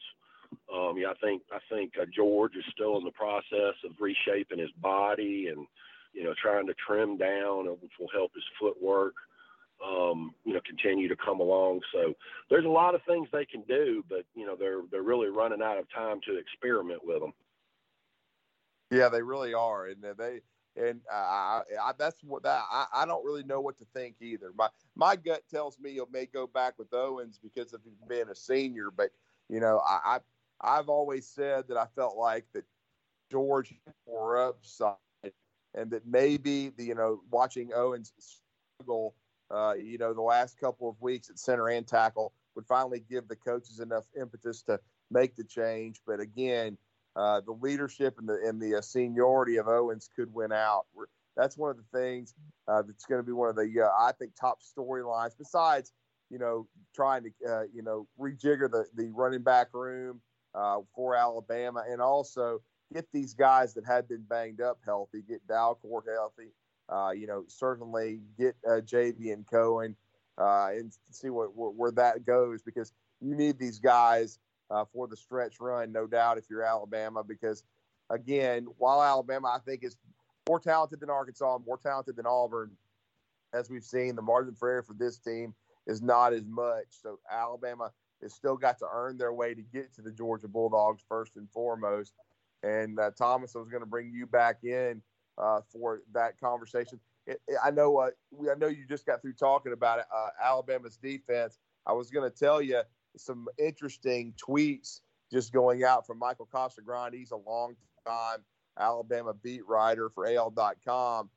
Um, 0.72 0.96
yeah, 0.96 1.10
I 1.10 1.14
think 1.14 1.42
I 1.52 1.58
think 1.70 1.92
uh, 2.00 2.06
George 2.14 2.56
is 2.56 2.64
still 2.72 2.98
in 2.98 3.04
the 3.04 3.12
process 3.12 3.74
of 3.84 3.92
reshaping 4.00 4.58
his 4.58 4.70
body 4.82 5.48
and 5.48 5.66
you 6.12 6.24
know 6.24 6.34
trying 6.40 6.66
to 6.66 6.74
trim 6.86 7.16
down, 7.16 7.66
which 7.80 7.92
will 7.98 8.10
help 8.12 8.32
his 8.34 8.44
footwork. 8.60 9.14
Um, 9.86 10.34
you 10.44 10.54
know, 10.54 10.60
continue 10.66 11.06
to 11.06 11.16
come 11.16 11.40
along. 11.40 11.82
So 11.92 12.14
there's 12.48 12.64
a 12.64 12.68
lot 12.68 12.94
of 12.94 13.02
things 13.06 13.28
they 13.30 13.44
can 13.44 13.62
do, 13.68 14.02
but 14.08 14.24
you 14.34 14.46
know 14.46 14.56
they're 14.56 14.82
they're 14.90 15.02
really 15.02 15.28
running 15.28 15.62
out 15.62 15.78
of 15.78 15.86
time 15.92 16.20
to 16.26 16.38
experiment 16.38 17.00
with 17.04 17.20
them. 17.20 17.32
Yeah, 18.90 19.08
they 19.08 19.22
really 19.22 19.52
are, 19.52 19.86
and 19.86 20.02
they 20.16 20.40
and 20.76 21.00
I, 21.12 21.62
I, 21.82 21.92
that's 21.98 22.22
what 22.22 22.42
that 22.42 22.62
I, 22.70 22.86
I, 22.92 23.06
don't 23.06 23.24
really 23.24 23.42
know 23.42 23.60
what 23.60 23.78
to 23.78 23.86
think 23.94 24.16
either. 24.20 24.52
My 24.56 24.68
my 24.94 25.16
gut 25.16 25.42
tells 25.50 25.78
me 25.78 25.92
it 25.92 26.12
may 26.12 26.26
go 26.26 26.46
back 26.46 26.74
with 26.78 26.92
Owens 26.92 27.38
because 27.42 27.72
of 27.72 27.82
him 27.84 27.94
being 28.08 28.28
a 28.30 28.34
senior, 28.34 28.90
but 28.90 29.10
you 29.48 29.60
know 29.60 29.80
I, 29.86 30.16
I 30.16 30.78
I've 30.78 30.88
always 30.88 31.26
said 31.26 31.68
that 31.68 31.76
I 31.76 31.86
felt 31.94 32.16
like 32.16 32.46
that 32.54 32.64
George 33.30 33.74
more 34.06 34.38
upside, 34.38 34.96
and 35.74 35.90
that 35.90 36.06
maybe 36.06 36.70
the 36.76 36.84
you 36.84 36.94
know 36.94 37.20
watching 37.30 37.72
Owens 37.74 38.12
struggle 38.78 39.14
uh, 39.50 39.74
you 39.74 39.98
know, 39.98 40.12
the 40.12 40.22
last 40.22 40.58
couple 40.58 40.88
of 40.88 41.00
weeks 41.00 41.30
at 41.30 41.38
center 41.38 41.68
and 41.68 41.86
tackle 41.86 42.32
would 42.54 42.66
finally 42.66 43.02
give 43.08 43.28
the 43.28 43.36
coaches 43.36 43.80
enough 43.80 44.04
impetus 44.20 44.62
to 44.62 44.80
make 45.10 45.36
the 45.36 45.44
change. 45.44 46.00
But 46.06 46.20
again, 46.20 46.76
uh, 47.16 47.40
the 47.40 47.52
leadership 47.52 48.18
and 48.18 48.28
the 48.28 48.38
and 48.46 48.60
the 48.60 48.76
uh, 48.76 48.80
seniority 48.82 49.56
of 49.56 49.68
Owens 49.68 50.10
could 50.14 50.32
win 50.34 50.52
out. 50.52 50.84
We're, 50.94 51.06
that's 51.36 51.56
one 51.56 51.70
of 51.70 51.76
the 51.76 51.98
things 51.98 52.34
uh, 52.68 52.82
that's 52.82 53.06
going 53.06 53.18
to 53.18 53.26
be 53.26 53.32
one 53.32 53.48
of 53.48 53.56
the 53.56 53.82
uh, 53.82 53.88
I 53.98 54.12
think 54.12 54.32
top 54.38 54.58
storylines. 54.60 55.32
Besides, 55.36 55.92
you 56.30 56.38
know, 56.38 56.66
trying 56.94 57.24
to 57.24 57.30
uh, 57.50 57.62
you 57.72 57.82
know 57.82 58.06
rejigger 58.20 58.70
the 58.70 58.84
the 58.94 59.10
running 59.14 59.42
back 59.42 59.68
room 59.72 60.20
for 60.94 61.14
Alabama, 61.14 61.84
and 61.88 62.00
also 62.00 62.60
get 62.92 63.06
these 63.12 63.34
guys 63.34 63.74
that 63.74 63.84
had 63.86 64.08
been 64.08 64.22
banged 64.28 64.60
up 64.60 64.78
healthy, 64.84 65.22
get 65.26 65.46
Dalcourt 65.46 66.04
healthy, 66.12 66.52
you 67.18 67.26
know, 67.26 67.44
certainly 67.48 68.20
get 68.38 68.56
uh, 68.68 68.80
and 68.94 69.46
Cohen 69.50 69.96
and 70.38 70.92
see 71.10 71.30
what, 71.30 71.48
where 71.54 71.90
that 71.92 72.26
goes 72.26 72.62
because 72.62 72.92
you 73.20 73.34
need 73.34 73.58
these 73.58 73.78
guys 73.78 74.38
uh, 74.70 74.84
for 74.92 75.06
the 75.06 75.16
stretch 75.16 75.56
run, 75.60 75.92
no 75.92 76.06
doubt, 76.06 76.38
if 76.38 76.44
you're 76.50 76.62
Alabama. 76.62 77.22
Because 77.22 77.64
again, 78.10 78.66
while 78.78 79.02
Alabama, 79.02 79.48
I 79.48 79.58
think 79.58 79.84
is 79.84 79.96
more 80.48 80.60
talented 80.60 81.00
than 81.00 81.10
Arkansas, 81.10 81.58
more 81.66 81.78
talented 81.78 82.16
than 82.16 82.26
Auburn, 82.26 82.70
as 83.52 83.70
we've 83.70 83.84
seen, 83.84 84.16
the 84.16 84.22
margin 84.22 84.54
for 84.54 84.68
error 84.68 84.82
for 84.82 84.94
this 84.94 85.18
team 85.18 85.54
is 85.86 86.02
not 86.02 86.32
as 86.32 86.44
much. 86.46 86.86
So 86.90 87.18
Alabama 87.30 87.92
has 88.22 88.34
still 88.34 88.56
got 88.56 88.78
to 88.78 88.86
earn 88.92 89.18
their 89.18 89.32
way 89.32 89.54
to 89.54 89.62
get 89.62 89.94
to 89.94 90.02
the 90.02 90.12
Georgia 90.12 90.48
Bulldogs 90.48 91.02
first 91.08 91.36
and 91.36 91.50
foremost. 91.50 92.12
And 92.62 92.98
uh, 92.98 93.10
Thomas, 93.16 93.54
I 93.54 93.60
was 93.60 93.68
going 93.68 93.82
to 93.82 93.88
bring 93.88 94.10
you 94.12 94.26
back 94.26 94.64
in 94.64 95.02
uh, 95.38 95.60
for 95.72 96.02
that 96.12 96.40
conversation. 96.40 96.98
It, 97.26 97.40
it, 97.46 97.58
I 97.62 97.70
know 97.70 97.98
uh, 97.98 98.10
we, 98.30 98.50
I 98.50 98.54
know 98.54 98.68
you 98.68 98.86
just 98.88 99.06
got 99.06 99.20
through 99.20 99.34
talking 99.34 99.72
about 99.72 100.00
uh, 100.00 100.28
Alabama's 100.42 100.96
defense. 100.96 101.58
I 101.86 101.92
was 101.92 102.10
going 102.10 102.28
to 102.28 102.36
tell 102.36 102.60
you 102.60 102.82
some 103.18 103.46
interesting 103.58 104.34
tweets 104.34 105.00
just 105.32 105.52
going 105.52 105.84
out 105.84 106.06
from 106.06 106.18
Michael 106.18 106.48
Casagrande. 106.52 107.14
He's 107.14 107.32
a 107.32 107.36
long 107.36 107.74
time 108.06 108.38
Alabama 108.78 109.34
beat 109.34 109.66
writer 109.66 110.10
for 110.10 110.26
AL.com. 110.26 111.30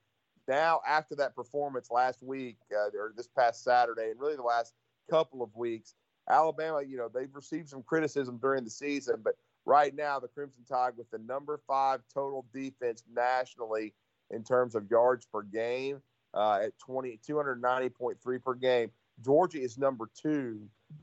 Now, 0.48 0.82
after 0.88 1.16
that 1.16 1.36
performance 1.36 1.90
last 1.92 2.24
week 2.24 2.58
uh, 2.74 2.90
or 2.98 3.14
this 3.16 3.28
past 3.28 3.64
Saturday, 3.64 4.10
and 4.10 4.20
really 4.20 4.36
the 4.36 4.42
last 4.42 4.74
couple 5.10 5.44
of 5.44 5.56
weeks, 5.56 5.94
Alabama, 6.30 6.82
you 6.82 6.98
know, 6.98 7.10
they've 7.14 7.34
received 7.34 7.70
some 7.70 7.84
criticism 7.84 8.40
during 8.42 8.64
the 8.64 8.70
season, 8.70 9.18
but 9.24 9.36
right 9.66 9.96
now 9.96 10.20
the 10.20 10.28
Crimson 10.28 10.64
Tide 10.68 10.94
with 10.98 11.10
the 11.12 11.20
number 11.20 11.60
five 11.68 12.02
total 12.14 12.46
defense 12.54 13.04
nationally 13.14 13.94
in 14.32 14.44
terms 14.44 14.76
of 14.76 14.90
yards 14.90 15.26
per 15.26 15.42
game 15.44 16.02
uh, 16.34 16.60
at 16.64 16.78
20, 16.80 17.20
290.3 17.28 18.44
per 18.44 18.54
game. 18.54 18.92
Georgia 19.24 19.62
is 19.62 19.78
number 19.78 20.10
two 20.20 20.62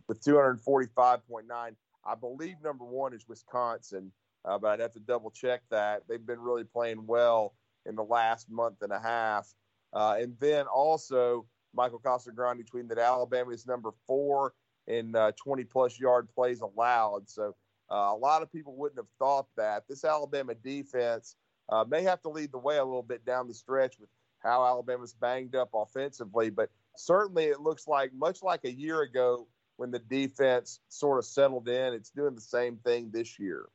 with 0.09 0.23
245.9. 0.23 1.21
I 1.53 2.15
believe 2.15 2.57
number 2.63 2.85
one 2.85 3.13
is 3.13 3.29
Wisconsin, 3.29 4.13
uh, 4.45 4.59
but 4.59 4.69
I'd 4.69 4.81
have 4.81 4.93
to 4.95 5.01
double 5.01 5.31
check 5.31 5.63
that. 5.71 6.03
They've 6.09 6.25
been 6.25 6.41
really 6.41 6.65
playing 6.65 7.07
well 7.07 7.55
in 7.85 7.97
the 7.97 8.05
last 8.05 8.51
month 8.51 8.83
and 8.83 8.93
a 8.93 9.01
half. 9.01 9.53
Uh, 9.93 10.17
and 10.19 10.37
then 10.41 10.67
also, 10.67 11.47
Michael 11.75 12.01
Casagrande 12.01 12.59
between 12.59 12.89
that 12.89 12.99
Alabama 12.99 13.51
is 13.51 13.67
number 13.67 13.91
four 14.07 14.55
in 14.87 15.15
uh, 15.15 15.33
20 15.37 15.65
plus 15.65 15.99
yard 15.99 16.29
plays 16.35 16.61
allowed. 16.61 17.29
So 17.29 17.55
uh, 17.91 18.13
a 18.13 18.17
lot 18.17 18.43
of 18.43 18.53
people 18.53 18.77
wouldn't 18.77 18.99
have 18.99 19.09
thought 19.19 19.47
that. 19.57 19.85
This 19.89 20.05
Alabama 20.05 20.55
defense 20.55 21.37
uh, 21.69 21.85
may 21.89 22.03
have 22.03 22.23
to 22.23 22.29
lead 22.29 22.53
the 22.53 22.59
way 22.59 22.79
a 22.79 22.85
little 22.85 23.03
bit 23.03 23.25
down 23.25 23.49
the 23.49 23.55
stretch 23.55 23.99
with 23.99 24.09
how 24.41 24.65
Alabama's 24.65 25.13
banged 25.13 25.57
up 25.57 25.71
offensively, 25.75 26.51
but 26.51 26.71
certainly 26.99 27.45
it 27.45 27.61
looks 27.61 27.87
like, 27.87 28.13
much 28.15 28.43
like 28.43 28.65
a 28.65 28.73
year 28.73 29.03
ago 29.03 29.47
when 29.77 29.91
the 29.91 29.99
defense 29.99 30.81
sort 30.89 31.19
of 31.19 31.25
settled 31.25 31.69
in, 31.69 31.93
it's 31.93 32.11
doing 32.11 32.35
the 32.35 32.41
same 32.41 32.77
thing 32.79 33.11
this 33.13 33.39
year. 33.39 33.67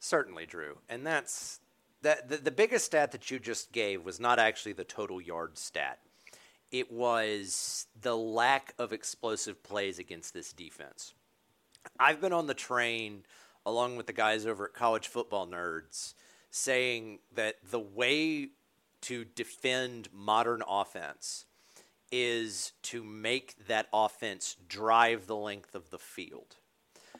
Certainly, 0.00 0.46
Drew. 0.46 0.78
And 0.88 1.06
that's 1.06 1.60
that 2.02 2.28
the, 2.28 2.36
the 2.36 2.50
biggest 2.50 2.86
stat 2.86 3.12
that 3.12 3.30
you 3.30 3.38
just 3.38 3.72
gave 3.72 4.04
was 4.04 4.20
not 4.20 4.38
actually 4.38 4.72
the 4.72 4.84
total 4.84 5.20
yard 5.20 5.56
stat. 5.56 5.98
It 6.70 6.92
was 6.92 7.86
the 8.00 8.16
lack 8.16 8.74
of 8.78 8.92
explosive 8.92 9.62
plays 9.62 9.98
against 9.98 10.34
this 10.34 10.52
defense. 10.52 11.14
I've 11.98 12.20
been 12.20 12.32
on 12.32 12.46
the 12.46 12.54
train 12.54 13.24
along 13.64 13.96
with 13.96 14.06
the 14.06 14.12
guys 14.12 14.46
over 14.46 14.66
at 14.66 14.74
College 14.74 15.08
Football 15.08 15.46
Nerds 15.46 16.14
saying 16.50 17.20
that 17.34 17.56
the 17.68 17.80
way 17.80 18.48
to 19.02 19.24
defend 19.24 20.08
modern 20.12 20.62
offense 20.68 21.46
is 22.16 22.74
to 22.80 23.02
make 23.02 23.56
that 23.66 23.88
offense 23.92 24.56
drive 24.68 25.26
the 25.26 25.34
length 25.34 25.74
of 25.74 25.90
the 25.90 25.98
field. 25.98 26.58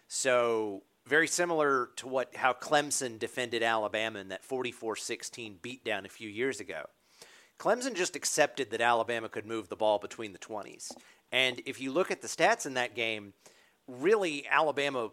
So, 0.07 0.85
very 1.05 1.27
similar 1.27 1.91
to 1.97 2.07
what 2.07 2.37
how 2.37 2.53
Clemson 2.53 3.19
defended 3.19 3.65
Alabama 3.65 4.21
in 4.21 4.29
that 4.29 4.49
44-16 4.49 5.59
beatdown 5.59 6.07
a 6.07 6.09
few 6.09 6.29
years 6.29 6.61
ago. 6.61 6.85
Clemson 7.59 7.95
just 7.95 8.15
accepted 8.15 8.71
that 8.71 8.81
Alabama 8.81 9.29
could 9.29 9.47
move 9.47 9.69
the 9.69 9.75
ball 9.75 9.99
between 9.99 10.33
the 10.33 10.39
20s. 10.39 10.93
And 11.33 11.61
if 11.67 11.81
you 11.81 11.91
look 11.91 12.13
at 12.13 12.23
the 12.23 12.29
stats 12.29 12.65
in 12.65 12.75
that 12.75 12.95
game, 12.95 13.33
really 13.89 14.47
Alabama 14.49 15.11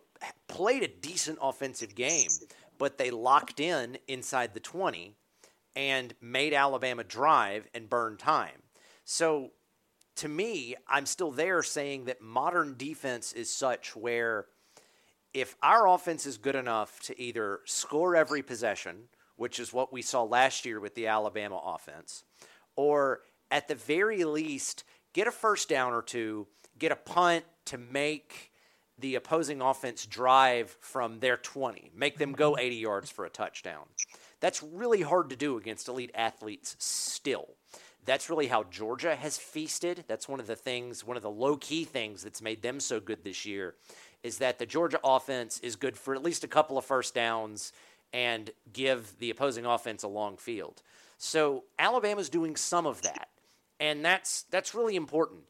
played 0.48 0.84
a 0.84 0.88
decent 0.88 1.40
offensive 1.42 1.96
game, 1.96 2.30
but 2.78 3.00
they 3.00 3.10
locked 3.10 3.60
in 3.60 3.98
inside 4.08 4.54
the 4.54 4.60
20 4.60 5.16
and 5.76 6.14
made 6.22 6.54
Alabama 6.54 7.04
drive 7.04 7.68
and 7.74 7.90
burn 7.90 8.18
time. 8.18 8.62
So 9.06 9.52
to 10.22 10.28
me, 10.28 10.76
I'm 10.88 11.08
still 11.08 11.32
there 11.32 11.64
saying 11.64 12.06
that 12.06 12.22
modern 12.22 12.76
defense 12.78 13.34
is 13.34 13.52
such 13.52 13.96
where 13.96 14.46
if 15.34 15.56
our 15.64 15.88
offense 15.88 16.28
is 16.28 16.38
good 16.38 16.54
enough 16.54 17.00
to 17.02 17.20
either 17.20 17.62
score 17.66 18.16
every 18.16 18.44
possession, 18.44 19.06
which 19.36 19.60
is 19.60 19.74
what 19.74 19.92
we 19.92 20.04
saw 20.04 20.22
last 20.22 20.64
year 20.64 20.80
with 20.80 20.94
the 20.94 21.08
Alabama 21.08 21.60
offense, 21.66 22.24
or 22.76 23.22
at 23.50 23.68
the 23.68 23.74
very 23.74 24.24
least 24.24 24.84
get 25.14 25.26
a 25.26 25.32
first 25.32 25.68
down 25.68 25.92
or 25.92 26.04
two, 26.04 26.46
get 26.78 26.92
a 26.92 26.96
punt 26.96 27.44
to 27.66 27.80
make 27.80 28.52
the 29.00 29.16
opposing 29.16 29.60
offense 29.60 30.06
drive 30.06 30.78
from 30.82 31.20
their 31.20 31.38
20, 31.38 31.90
make 31.96 32.20
them 32.20 32.34
go 32.34 32.60
80 32.60 32.76
yards 32.76 33.10
for 33.10 33.26
a 33.26 33.30
touchdown. 33.32 33.86
That's 34.40 34.62
really 34.62 35.02
hard 35.02 35.32
to 35.32 35.36
do 35.36 35.58
against 35.58 35.88
elite 35.88 36.12
athletes 36.14 36.76
still. 36.78 37.56
That's 38.06 38.30
really 38.30 38.48
how 38.48 38.64
Georgia 38.64 39.16
has 39.16 39.38
feasted. 39.38 40.04
That's 40.08 40.28
one 40.28 40.40
of 40.40 40.48
the 40.48 40.56
things, 40.56 41.06
one 41.06 41.18
of 41.18 41.24
the 41.24 41.30
low 41.30 41.58
key 41.58 41.84
things 41.84 42.24
that's 42.24 42.42
made 42.42 42.62
them 42.62 42.80
so 42.80 43.00
good 43.00 43.24
this 43.24 43.46
year 43.46 43.76
is 44.24 44.38
that 44.40 44.60
the 44.60 44.66
Georgia 44.66 45.00
offense 45.04 45.60
is 45.60 45.76
good 45.76 45.98
for 45.98 46.16
at 46.16 46.24
least 46.24 46.44
a 46.44 46.48
couple 46.48 46.78
of 46.78 46.86
first 46.86 47.14
downs 47.14 47.74
and 48.14 48.52
give 48.74 49.18
the 49.20 49.30
opposing 49.30 49.66
offense 49.66 50.04
a 50.04 50.08
long 50.08 50.38
field. 50.38 50.82
So 51.18 51.64
Alabama's 51.80 52.30
doing 52.30 52.56
some 52.56 52.86
of 52.86 53.02
that 53.04 53.30
and 53.82 54.06
that's 54.06 54.44
that's 54.44 54.76
really 54.76 54.96
important 54.96 55.42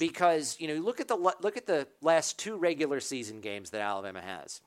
because 0.00 0.56
you 0.58 0.66
know 0.66 0.74
look 0.74 1.00
at 1.00 1.06
the 1.06 1.14
look 1.14 1.56
at 1.56 1.66
the 1.66 1.86
last 2.00 2.38
two 2.38 2.56
regular 2.56 2.98
season 2.98 3.40
games 3.40 3.70
that 3.70 3.82
Alabama 3.82 4.22
has 4.22 4.60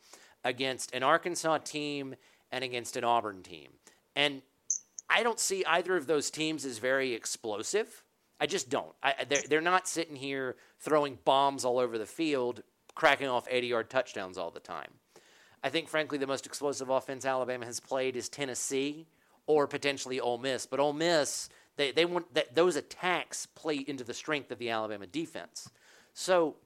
against 0.46 0.94
an 0.94 1.04
Arkansas 1.04 1.58
team 1.58 2.16
and 2.52 2.64
against 2.64 2.96
an 2.96 3.04
Auburn 3.04 3.42
team, 3.42 3.70
and 4.16 4.42
I 5.10 5.24
don't 5.24 5.40
see 5.40 5.64
either 5.66 5.96
of 5.96 6.08
those 6.08 6.30
teams 6.30 6.66
as 6.66 6.80
very 6.80 7.14
explosive. 7.14 8.04
I 8.40 8.46
just 8.46 8.70
don't. 8.70 8.94
I, 9.02 9.26
they're, 9.28 9.42
they're 9.50 9.62
not 9.62 9.88
sitting 9.88 10.16
here 10.16 10.58
throwing 10.80 11.18
bombs 11.26 11.66
all 11.66 11.80
over 11.80 11.98
the 11.98 12.06
field, 12.06 12.62
cracking 12.94 13.28
off 13.28 13.48
80 13.50 13.68
yard 13.68 13.90
touchdowns 13.90 14.38
all 14.38 14.52
the 14.52 14.60
time. 14.60 14.90
I 15.64 15.70
think, 15.70 15.88
frankly, 15.88 16.18
the 16.18 16.28
most 16.28 16.46
explosive 16.46 16.90
offense 16.90 17.26
Alabama 17.26 17.66
has 17.66 17.80
played 17.80 18.16
is 18.16 18.30
Tennessee 18.30 19.08
or 19.48 19.66
potentially 19.66 20.20
Ole 20.20 20.38
Miss. 20.38 20.66
But 20.66 20.80
Ole 20.80 20.94
Miss, 20.94 21.50
they, 21.78 21.92
they 21.92 22.06
want 22.06 22.32
that 22.36 22.54
those 22.54 22.76
attacks 22.76 23.46
play 23.48 23.78
into 23.88 24.04
the 24.04 24.14
strength 24.14 24.52
of 24.52 24.60
the 24.60 24.70
Alabama 24.70 25.08
defense. 25.08 25.70
So 26.14 26.58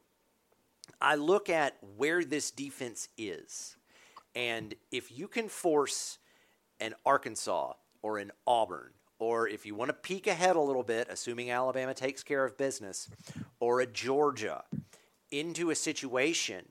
I 0.99 1.15
look 1.15 1.49
at 1.49 1.77
where 1.95 2.23
this 2.23 2.51
defense 2.51 3.07
is, 3.17 3.77
and 4.35 4.73
if 4.91 5.17
you 5.17 5.27
can 5.27 5.47
force 5.47 6.17
an 6.79 6.95
Arkansas 7.05 7.73
or 8.01 8.19
in 8.19 8.31
Auburn, 8.47 8.91
or 9.19 9.47
if 9.47 9.65
you 9.65 9.75
want 9.75 9.89
to 9.89 9.93
peek 9.93 10.27
ahead 10.27 10.55
a 10.55 10.61
little 10.61 10.83
bit, 10.83 11.07
assuming 11.09 11.51
Alabama 11.51 11.93
takes 11.93 12.23
care 12.23 12.43
of 12.43 12.57
business, 12.57 13.09
or 13.59 13.81
a 13.81 13.85
Georgia 13.85 14.63
into 15.31 15.69
a 15.69 15.75
situation 15.75 16.65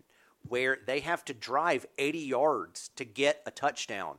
where 0.49 0.79
they 0.87 1.01
have 1.01 1.25
to 1.27 1.35
drive 1.35 1.87
80 1.99 2.19
yards 2.19 2.91
to 2.97 3.05
get 3.05 3.43
a 3.47 3.51
touchdown. 3.51 4.17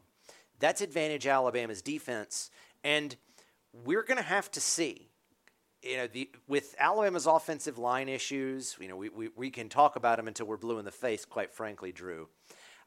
That's 0.59 0.82
advantage 0.82 1.28
Alabama's 1.28 1.82
defense. 1.82 2.51
And 2.84 3.16
we're 3.74 4.03
going 4.03 4.18
to 4.18 4.24
have 4.24 4.49
to 4.51 4.62
see. 4.62 5.09
You 5.82 5.97
know, 5.97 6.07
the, 6.07 6.30
with 6.47 6.76
Alabama's 6.78 7.26
offensive 7.26 7.80
line 7.80 8.07
issues, 8.07 8.78
you 8.80 8.88
know, 8.88 8.95
we, 8.95 9.09
we, 9.09 9.30
we 9.36 9.49
can 9.49 9.68
talk 9.68 9.95
about 9.95 10.18
them 10.18 10.28
until 10.28 10.45
we're 10.45 10.57
blue 10.57 10.78
in 10.78 10.86
the 10.86 10.91
face, 10.91 11.26
quite 11.26 11.51
frankly, 11.51 11.91
Drew. 11.91 12.30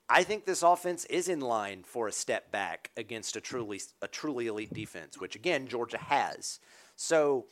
I 0.08 0.22
think 0.22 0.44
this 0.44 0.62
offense 0.62 1.04
is 1.06 1.28
in 1.28 1.40
line 1.40 1.82
for 1.82 2.08
a 2.08 2.12
step 2.12 2.50
back 2.52 2.90
against 2.96 3.36
a 3.36 3.40
truly 3.40 3.80
a 4.02 4.08
truly 4.08 4.46
elite 4.48 4.74
defense, 4.74 5.18
which 5.18 5.34
again 5.34 5.66
Georgia 5.66 5.98
has. 5.98 6.60
So 6.96 7.46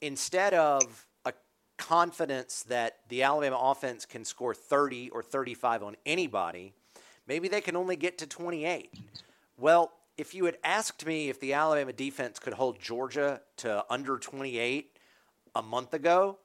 instead 0.00 0.54
of 0.54 1.06
a 1.24 1.32
confidence 1.78 2.62
that 2.64 2.98
the 3.08 3.22
Alabama 3.24 3.58
offense 3.60 4.06
can 4.06 4.24
score 4.24 4.54
30 4.54 5.10
or 5.10 5.22
35 5.22 5.82
on 5.82 5.96
anybody, 6.06 6.74
maybe 7.26 7.48
they 7.48 7.60
can 7.60 7.76
only 7.76 7.96
get 7.96 8.18
to 8.18 8.26
28. 8.26 8.94
Well, 9.58 9.92
if 10.16 10.34
you 10.34 10.44
had 10.44 10.58
asked 10.62 11.04
me 11.04 11.28
if 11.28 11.40
the 11.40 11.54
Alabama 11.54 11.92
defense 11.92 12.38
could 12.38 12.54
hold 12.54 12.80
Georgia 12.80 13.40
to 13.58 13.84
under 13.90 14.16
28 14.16 14.96
a 15.54 15.62
month 15.62 15.92
ago, 15.92 16.38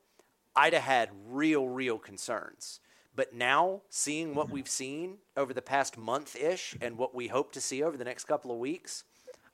I'd 0.56 0.74
have 0.74 0.84
had 0.84 1.10
real, 1.30 1.68
real 1.68 1.98
concerns. 1.98 2.80
But 3.22 3.36
now, 3.36 3.84
seeing 3.92 4.34
what 4.34 4.50
we've 4.50 4.68
seen 4.68 5.20
over 5.38 5.54
the 5.54 5.62
past 5.62 5.96
month 5.96 6.36
ish 6.36 6.76
and 6.82 6.98
what 6.98 7.14
we 7.14 7.28
hope 7.28 7.52
to 7.52 7.62
see 7.62 7.84
over 7.84 7.96
the 7.96 8.04
next 8.04 8.24
couple 8.26 8.52
of 8.52 8.58
weeks, 8.58 9.04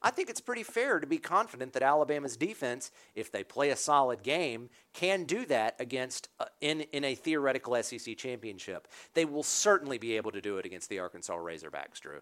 I 0.02 0.10
think 0.10 0.30
it's 0.30 0.40
pretty 0.40 0.64
fair 0.64 1.02
to 1.02 1.06
be 1.06 1.18
confident 1.18 1.74
that 1.74 1.84
Alabama's 1.84 2.38
defense, 2.38 2.92
if 3.14 3.30
they 3.30 3.44
play 3.44 3.70
a 3.72 3.76
solid 3.76 4.24
game, 4.24 4.70
can 4.94 5.26
do 5.26 5.46
that 5.48 5.76
against 5.82 6.30
uh, 6.40 6.46
in 6.62 6.80
in 6.94 7.04
a 7.04 7.14
theoretical 7.14 7.76
SEC 7.84 8.16
championship. 8.16 8.88
They 9.16 9.26
will 9.26 9.44
certainly 9.44 9.98
be 9.98 10.16
able 10.16 10.32
to 10.32 10.40
do 10.40 10.60
it 10.60 10.66
against 10.66 10.88
the 10.88 11.00
Arkansas 11.00 11.36
Razorbacks, 11.36 12.00
Drew. 12.00 12.22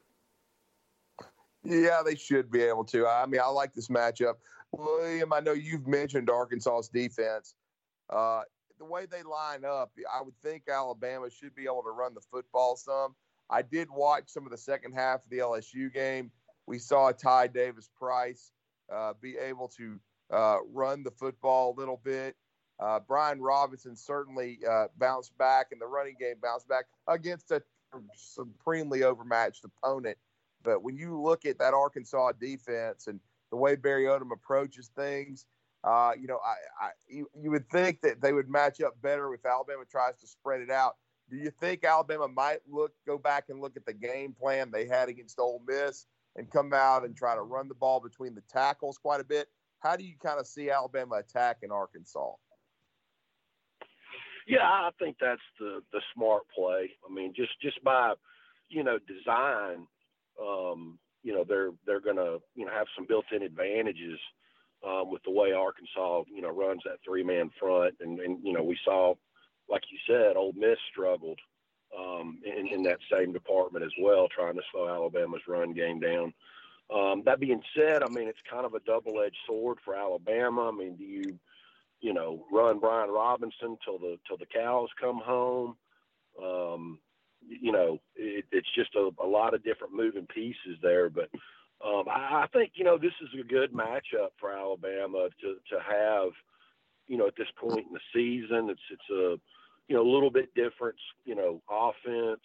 Yeah, 1.64 2.02
they 2.04 2.16
should 2.16 2.50
be 2.50 2.64
able 2.64 2.86
to. 2.86 3.06
I 3.06 3.28
mean, 3.28 3.40
I 3.40 3.50
like 3.50 3.72
this 3.72 3.90
matchup. 3.90 4.38
William, 4.72 5.32
I 5.32 5.42
know 5.42 5.54
you've 5.54 5.86
mentioned 5.86 6.28
Arkansas's 6.28 6.90
defense. 6.90 7.54
Uh, 8.10 8.42
the 8.78 8.86
way 8.86 9.06
they 9.06 9.24
line 9.24 9.66
up, 9.66 9.92
I 10.14 10.22
would 10.22 10.36
think 10.44 10.64
Alabama 10.70 11.30
should 11.30 11.56
be 11.56 11.64
able 11.64 11.84
to 11.84 11.92
run 11.92 12.14
the 12.14 12.22
football 12.22 12.76
some. 12.76 13.16
I 13.50 13.62
did 13.62 13.90
watch 13.92 14.24
some 14.28 14.46
of 14.46 14.52
the 14.52 14.58
second 14.58 14.94
half 14.94 15.24
of 15.24 15.30
the 15.30 15.38
LSU 15.40 15.94
game 15.94 16.32
we 16.68 16.80
saw 16.80 17.12
Ty 17.12 17.48
Davis 17.48 17.90
Price 17.98 18.52
uh, 18.94 19.14
be 19.22 19.38
able 19.38 19.68
to 19.78 20.00
uh, 20.32 20.58
run 20.72 21.04
the 21.04 21.12
football 21.12 21.74
a 21.76 21.80
little 21.80 22.02
bit. 22.04 22.36
Uh, 22.80 23.00
Brian 23.00 23.42
Robinson 23.42 23.96
certainly 23.96 24.60
uh, 24.70 24.88
bounced 24.98 25.38
back, 25.38 25.68
and 25.72 25.80
the 25.80 25.86
running 25.86 26.16
game 26.20 26.36
bounced 26.42 26.68
back 26.68 26.86
against 27.08 27.52
a 27.52 27.62
supremely 28.16 29.04
overmatched 29.04 29.64
opponent. 29.64 30.18
But 30.64 30.84
when 30.84 30.98
you 30.98 31.22
look 31.22 31.46
at 31.46 31.60
that 31.60 31.74
Arkansas 31.74 32.34
defense 32.34 33.08
and 33.08 33.20
the 33.52 33.58
way 33.58 33.76
Barry 33.76 34.06
Odom 34.06 34.32
approaches 34.34 34.90
things, 34.96 35.46
uh, 35.86 36.14
you 36.20 36.28
know, 36.28 36.40
I, 36.44 36.86
I 36.86 36.90
you, 37.08 37.30
you 37.40 37.52
would 37.52 37.70
think 37.70 38.02
that 38.02 38.20
they 38.20 38.34
would 38.34 38.50
match 38.50 38.82
up 38.82 39.00
better 39.02 39.32
if 39.34 39.46
Alabama 39.46 39.84
tries 39.90 40.18
to 40.20 40.28
spread 40.28 40.62
it 40.62 40.72
out. 40.72 40.96
Do 41.30 41.38
you 41.38 41.52
think 41.52 41.84
Alabama 41.84 42.28
might 42.28 42.60
look 42.68 42.92
go 43.06 43.18
back 43.18 43.46
and 43.50 43.62
look 43.62 43.78
at 43.78 43.86
the 43.86 43.94
game 43.94 44.34
plan 44.34 44.72
they 44.72 44.88
had 44.88 45.10
against 45.10 45.40
Ole 45.40 45.62
Miss 45.68 46.08
and 46.36 46.50
come 46.50 46.74
out 46.74 47.06
and 47.06 47.16
try 47.16 47.36
to 47.36 47.42
run 47.42 47.68
the 47.68 47.76
ball 47.76 48.00
between 48.00 48.34
the 48.34 48.44
tackles 48.52 48.98
quite 48.98 49.22
a 49.22 49.24
bit. 49.24 49.48
How 49.80 49.96
do 49.96 50.04
you 50.04 50.16
kind 50.22 50.40
of 50.40 50.48
see 50.48 50.72
Alabama 50.72 51.16
attack 51.16 51.58
in 51.62 51.72
Arkansas? 51.72 52.34
Yeah, 54.48 54.64
I 54.64 54.90
think 55.00 55.18
that's 55.22 55.42
the 55.60 55.82
the 55.92 56.02
smart 56.16 56.44
play. 56.56 56.92
I 57.08 57.14
mean, 57.14 57.34
just 57.36 57.52
just 57.62 57.84
by 57.84 58.14
you 58.70 58.84
know 58.84 58.98
design, 59.08 59.86
um, 60.42 60.98
you 61.22 61.34
know 61.34 61.44
they're 61.48 61.72
they're 61.86 62.00
to 62.00 62.40
you 62.56 62.66
know 62.66 62.72
have 62.72 62.88
some 62.96 63.06
built-in 63.08 63.44
advantages 63.44 64.20
um, 64.86 65.12
with 65.12 65.24
the 65.24 65.32
way 65.32 65.52
Arkansas 65.52 66.24
you 66.34 66.42
know 66.42 66.50
runs 66.50 66.82
that 66.86 67.00
three-man 67.04 67.50
front, 67.60 67.96
and, 68.00 68.20
and 68.20 68.40
you 68.44 68.54
know 68.54 68.64
we 68.64 68.78
saw, 68.86 69.14
like 69.70 69.84
you 69.92 69.98
said, 70.08 70.38
Ole 70.38 70.54
Miss 70.54 70.78
struggled 70.92 71.40
um, 71.98 72.40
in, 72.46 72.68
in 72.68 72.84
that 72.84 73.00
same 73.12 73.34
department 73.34 73.86
as 73.86 73.92
well, 74.00 74.28
trying 74.28 74.56
to 74.56 74.62
slow 74.72 74.88
Alabama's 74.88 75.42
run 75.48 75.74
game 75.74 76.00
down. 76.00 76.34
Um, 76.94 77.24
that 77.26 77.40
being 77.40 77.62
said, 77.76 78.04
I 78.04 78.10
mean 78.10 78.28
it's 78.28 78.38
kind 78.50 78.66
of 78.66 78.76
a 78.76 78.80
double-edged 78.82 79.38
sword 79.48 79.80
for 79.84 79.96
Alabama. 79.96 80.70
I 80.70 80.72
mean, 80.72 80.96
do 80.96 81.04
you, 81.04 81.40
you 82.02 82.14
know, 82.14 82.46
run 82.52 82.80
Brian 82.80 83.10
Robinson 83.10 83.78
till 83.84 83.98
the 83.98 84.20
till 84.28 84.38
the 84.38 84.46
cows 84.46 84.90
come 85.02 85.20
home? 85.24 85.78
Um, 86.42 87.00
you 87.48 87.72
know, 87.72 88.00
it, 88.16 88.46
it's 88.52 88.68
just 88.76 88.94
a, 88.96 89.10
a 89.24 89.26
lot 89.26 89.54
of 89.54 89.64
different 89.64 89.96
moving 89.96 90.28
pieces 90.28 90.78
there. 90.82 91.10
But 91.10 91.30
um, 91.86 92.04
I, 92.10 92.44
I 92.44 92.48
think 92.52 92.72
you 92.76 92.84
know 92.84 92.98
this 92.98 93.14
is 93.22 93.30
a 93.40 93.44
good 93.44 93.72
matchup 93.72 94.30
for 94.40 94.52
Alabama 94.52 95.30
to 95.42 95.56
to 95.70 95.80
have. 95.80 96.32
You 97.08 97.18
know, 97.18 97.28
at 97.28 97.36
this 97.38 97.48
point 97.56 97.86
in 97.86 97.94
the 97.94 98.00
season, 98.12 98.72
it's 98.72 98.82
it's 98.90 99.10
a 99.12 99.40
you 99.88 99.96
know, 99.96 100.02
a 100.02 100.12
little 100.12 100.32
bit 100.32 100.54
different, 100.56 100.96
you 101.26 101.36
know, 101.36 101.62
offense, 101.70 102.42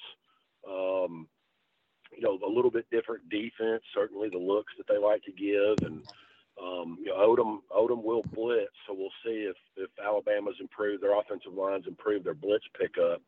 um, 0.68 1.26
you 2.12 2.22
know, 2.22 2.38
a 2.46 2.50
little 2.50 2.70
bit 2.70 2.86
different 2.90 3.28
defense, 3.30 3.82
certainly 3.94 4.28
the 4.28 4.38
looks 4.38 4.72
that 4.76 4.86
they 4.88 4.98
like 4.98 5.22
to 5.22 5.32
give. 5.32 5.86
And, 5.86 6.02
um, 6.62 6.98
you 7.00 7.06
know, 7.06 7.16
Odom, 7.16 7.58
Odom 7.70 8.02
will 8.02 8.24
blitz. 8.34 8.72
So 8.86 8.94
we'll 8.94 9.08
see 9.24 9.48
if, 9.48 9.56
if 9.76 9.90
Alabama's 10.04 10.56
improved, 10.60 11.02
their 11.02 11.18
offensive 11.18 11.54
lines 11.54 11.86
improved 11.86 12.26
their 12.26 12.34
blitz 12.34 12.64
pickup. 12.78 13.22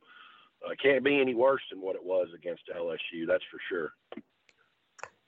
Uh, 0.65 0.75
can't 0.81 1.05
be 1.05 1.21
any 1.21 1.35
worse 1.35 1.63
than 1.71 1.81
what 1.81 1.97
it 1.97 2.05
was 2.05 2.29
against 2.35 2.63
LSU. 2.77 3.27
That's 3.27 3.45
for 3.51 3.59
sure. 3.69 3.93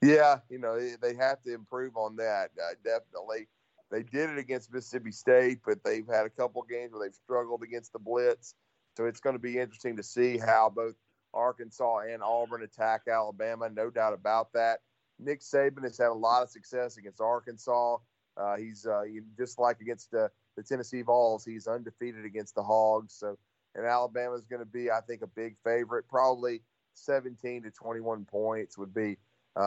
Yeah, 0.04 0.38
you 0.50 0.58
know 0.58 0.78
they 0.78 1.14
have 1.14 1.42
to 1.44 1.54
improve 1.54 1.96
on 1.96 2.16
that. 2.16 2.50
Uh, 2.60 2.74
definitely, 2.84 3.48
they 3.90 4.02
did 4.02 4.30
it 4.30 4.38
against 4.38 4.72
Mississippi 4.72 5.12
State, 5.12 5.60
but 5.64 5.82
they've 5.82 6.06
had 6.06 6.26
a 6.26 6.30
couple 6.30 6.62
games 6.62 6.92
where 6.92 7.06
they've 7.06 7.14
struggled 7.14 7.62
against 7.62 7.92
the 7.92 7.98
blitz. 7.98 8.54
So 8.96 9.06
it's 9.06 9.20
going 9.20 9.34
to 9.34 9.40
be 9.40 9.58
interesting 9.58 9.96
to 9.96 10.02
see 10.02 10.36
how 10.38 10.70
both 10.74 10.94
Arkansas 11.32 12.00
and 12.10 12.22
Auburn 12.22 12.62
attack 12.62 13.02
Alabama. 13.10 13.68
No 13.68 13.90
doubt 13.90 14.12
about 14.12 14.52
that. 14.52 14.80
Nick 15.18 15.40
Saban 15.40 15.84
has 15.84 15.98
had 15.98 16.08
a 16.08 16.12
lot 16.12 16.42
of 16.42 16.50
success 16.50 16.96
against 16.96 17.20
Arkansas. 17.20 17.96
Uh, 18.36 18.56
he's 18.56 18.86
uh, 18.86 19.02
just 19.38 19.58
like 19.58 19.80
against 19.80 20.10
the, 20.10 20.30
the 20.56 20.62
Tennessee 20.62 21.02
Vols. 21.02 21.44
He's 21.44 21.66
undefeated 21.66 22.24
against 22.24 22.54
the 22.54 22.62
Hogs. 22.62 23.14
So, 23.14 23.38
and 23.74 23.86
Alabama 23.86 24.34
is 24.34 24.46
going 24.46 24.60
to 24.60 24.66
be, 24.66 24.90
I 24.90 25.00
think, 25.00 25.22
a 25.22 25.26
big 25.28 25.56
favorite. 25.64 26.08
Probably 26.08 26.62
17 26.94 27.62
to 27.62 27.70
21 27.70 28.24
points 28.24 28.76
would 28.76 28.94
be 28.94 29.12
uh, 29.12 29.16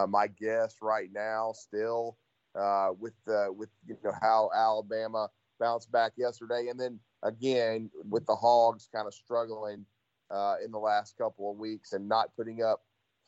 my 0.07 0.27
guess 0.27 0.75
right 0.81 1.09
now. 1.13 1.53
Still, 1.53 2.17
uh, 2.57 2.89
with 2.99 3.13
uh, 3.27 3.47
with 3.55 3.69
you 3.85 3.97
know 4.03 4.13
how 4.21 4.49
Alabama 4.55 5.29
bounced 5.59 5.91
back 5.91 6.13
yesterday, 6.17 6.67
and 6.69 6.79
then 6.79 6.99
again 7.23 7.89
with 8.09 8.25
the 8.25 8.35
Hogs 8.35 8.89
kind 8.93 9.07
of 9.07 9.13
struggling 9.13 9.85
uh, 10.31 10.55
in 10.63 10.71
the 10.71 10.79
last 10.79 11.17
couple 11.17 11.51
of 11.51 11.57
weeks 11.57 11.93
and 11.93 12.07
not 12.07 12.35
putting 12.35 12.63
up 12.63 12.83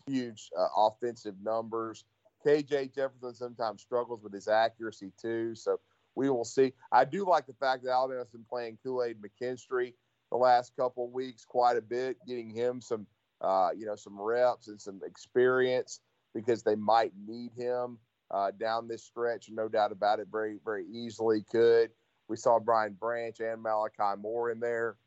huge 0.07 0.49
uh, 0.57 0.67
offensive 0.75 1.35
numbers. 1.43 2.05
KJ 2.45 2.95
Jefferson 2.95 3.35
sometimes 3.35 3.81
struggles 3.81 4.23
with 4.23 4.33
his 4.33 4.47
accuracy 4.47 5.11
too, 5.21 5.55
so 5.55 5.79
we 6.15 6.29
will 6.29 6.45
see. 6.45 6.73
I 6.91 7.05
do 7.05 7.27
like 7.27 7.45
the 7.47 7.53
fact 7.53 7.83
that 7.83 7.91
Alabama's 7.91 8.29
been 8.29 8.45
playing 8.49 8.77
Kool 8.83 9.03
Aid 9.03 9.17
McKinstry 9.21 9.93
the 10.31 10.37
last 10.37 10.75
couple 10.75 11.05
of 11.05 11.11
weeks 11.11 11.43
quite 11.43 11.77
a 11.77 11.81
bit, 11.81 12.17
getting 12.27 12.49
him 12.49 12.81
some 12.81 13.05
uh, 13.41 13.69
you 13.77 13.85
know 13.85 13.95
some 13.95 14.19
reps 14.19 14.67
and 14.67 14.79
some 14.79 15.01
experience 15.05 16.01
because 16.33 16.63
they 16.63 16.75
might 16.75 17.13
need 17.27 17.51
him 17.55 17.97
uh, 18.31 18.51
down 18.59 18.87
this 18.87 19.03
stretch. 19.03 19.49
No 19.51 19.67
doubt 19.67 19.91
about 19.91 20.19
it, 20.19 20.27
very 20.31 20.57
very 20.63 20.85
easily 20.91 21.43
could. 21.51 21.91
We 22.27 22.37
saw 22.37 22.59
Brian 22.59 22.93
Branch 22.93 23.39
and 23.39 23.61
Malachi 23.61 24.19
Moore 24.19 24.51
in 24.51 24.59
there 24.59 24.97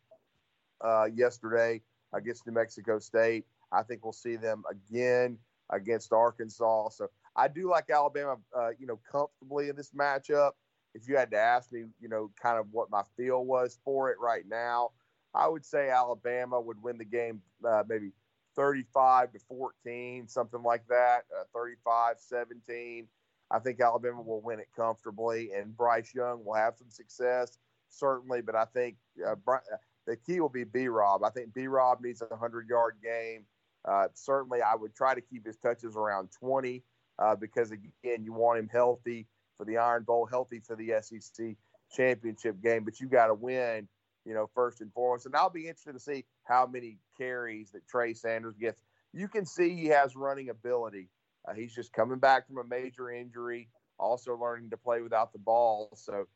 uh, 0.81 1.07
yesterday 1.15 1.81
against 2.13 2.47
New 2.47 2.53
Mexico 2.53 2.99
State. 2.99 3.47
I 3.71 3.83
think 3.83 4.05
we'll 4.05 4.13
see 4.13 4.37
them 4.37 4.65
again 4.71 5.39
against 5.71 6.13
Arkansas. 6.13 6.91
So 6.91 7.09
I 7.37 7.49
do 7.49 7.71
like 7.71 7.91
Alabama, 7.91 8.37
uh, 8.55 8.71
you 8.79 8.87
know, 8.87 9.01
comfortably 9.11 9.69
in 9.69 9.77
this 9.77 9.93
matchup. 9.93 10.53
If 10.95 11.09
you 11.09 11.17
had 11.17 11.31
to 11.31 11.39
ask 11.39 11.73
me, 11.73 11.85
you 12.01 12.09
know, 12.09 12.31
kind 12.41 12.59
of 12.59 12.67
what 12.71 12.91
my 12.91 13.03
feel 13.17 13.45
was 13.45 13.79
for 13.85 14.11
it 14.11 14.19
right 14.21 14.45
now, 14.47 14.91
I 15.35 15.49
would 15.49 15.65
say 15.65 15.89
Alabama 15.89 16.61
would 16.61 16.83
win 16.83 16.99
the 16.99 17.07
game 17.07 17.41
uh, 17.67 17.83
maybe 17.89 18.11
35 18.57 19.33
to 19.33 19.39
14, 19.39 20.29
something 20.29 20.63
like 20.63 20.87
that, 20.89 21.25
uh, 21.39 21.45
35 21.55 22.17
17. 22.19 23.07
I 23.51 23.59
think 23.59 23.81
Alabama 23.81 24.23
will 24.23 24.41
win 24.41 24.61
it 24.61 24.69
comfortably, 24.75 25.51
and 25.53 25.77
Bryce 25.77 26.15
Young 26.15 26.45
will 26.45 26.55
have 26.55 26.75
some 26.77 26.91
success, 26.91 27.59
certainly. 27.89 28.41
But 28.41 28.55
I 28.55 28.65
think 28.65 28.97
uh, 29.27 29.35
uh 29.47 29.59
the 30.07 30.17
key 30.17 30.41
will 30.41 30.49
be 30.49 30.65
B 30.65 30.89
Rob. 30.89 31.23
I 31.23 31.31
think 31.31 31.55
B 31.55 31.67
Rob 31.67 32.01
needs 32.01 32.23
a 32.23 32.27
100 32.27 32.69
yard 32.69 32.97
game. 33.03 33.45
Uh, 33.85 34.09
certainly, 34.15 34.61
I 34.63 34.75
would 34.75 34.95
try 34.95 35.15
to 35.15 35.21
keep 35.21 35.47
his 35.47 35.57
touches 35.57 35.97
around 35.97 36.31
20 36.39 36.83
uh, 37.19 37.37
because, 37.37 37.73
again, 37.73 38.25
you 38.25 38.33
want 38.33 38.59
him 38.59 38.69
healthy 38.69 39.27
for 39.57 39.65
the 39.65 39.77
Iron 39.77 40.05
Bowl, 40.05 40.27
healthy 40.27 40.61
for 40.61 40.77
the 40.77 40.95
SEC 41.01 41.57
championship 41.91 42.63
game. 42.63 42.85
But 42.85 43.01
you 43.01 43.09
got 43.09 43.27
to 43.27 43.35
win, 43.35 43.89
you 44.25 44.35
know, 44.35 44.49
first 44.55 44.81
and 44.81 44.93
foremost. 44.93 45.27
And 45.27 45.35
I'll 45.37 45.51
be 45.51 45.69
interested 45.69 45.93
to 45.95 46.01
see 46.01 46.25
how 46.45 46.67
many 46.67 46.99
carries 47.17 47.71
that 47.73 47.87
Trey 47.89 48.15
Sanders 48.15 48.57
gets. 48.57 48.81
You 49.13 49.29
can 49.29 49.45
see 49.45 49.75
he 49.75 49.87
has 49.87 50.17
running 50.17 50.49
ability. 50.49 51.09
Uh, 51.47 51.55
he's 51.55 51.75
just 51.75 51.93
coming 51.93 52.19
back 52.19 52.47
from 52.47 52.59
a 52.59 52.65
major 52.65 53.11
injury, 53.11 53.69
also 53.99 54.37
learning 54.37 54.71
to 54.71 54.77
play 54.77 55.03
without 55.03 55.33
the 55.33 55.39
ball. 55.39 55.91
So 55.97 56.27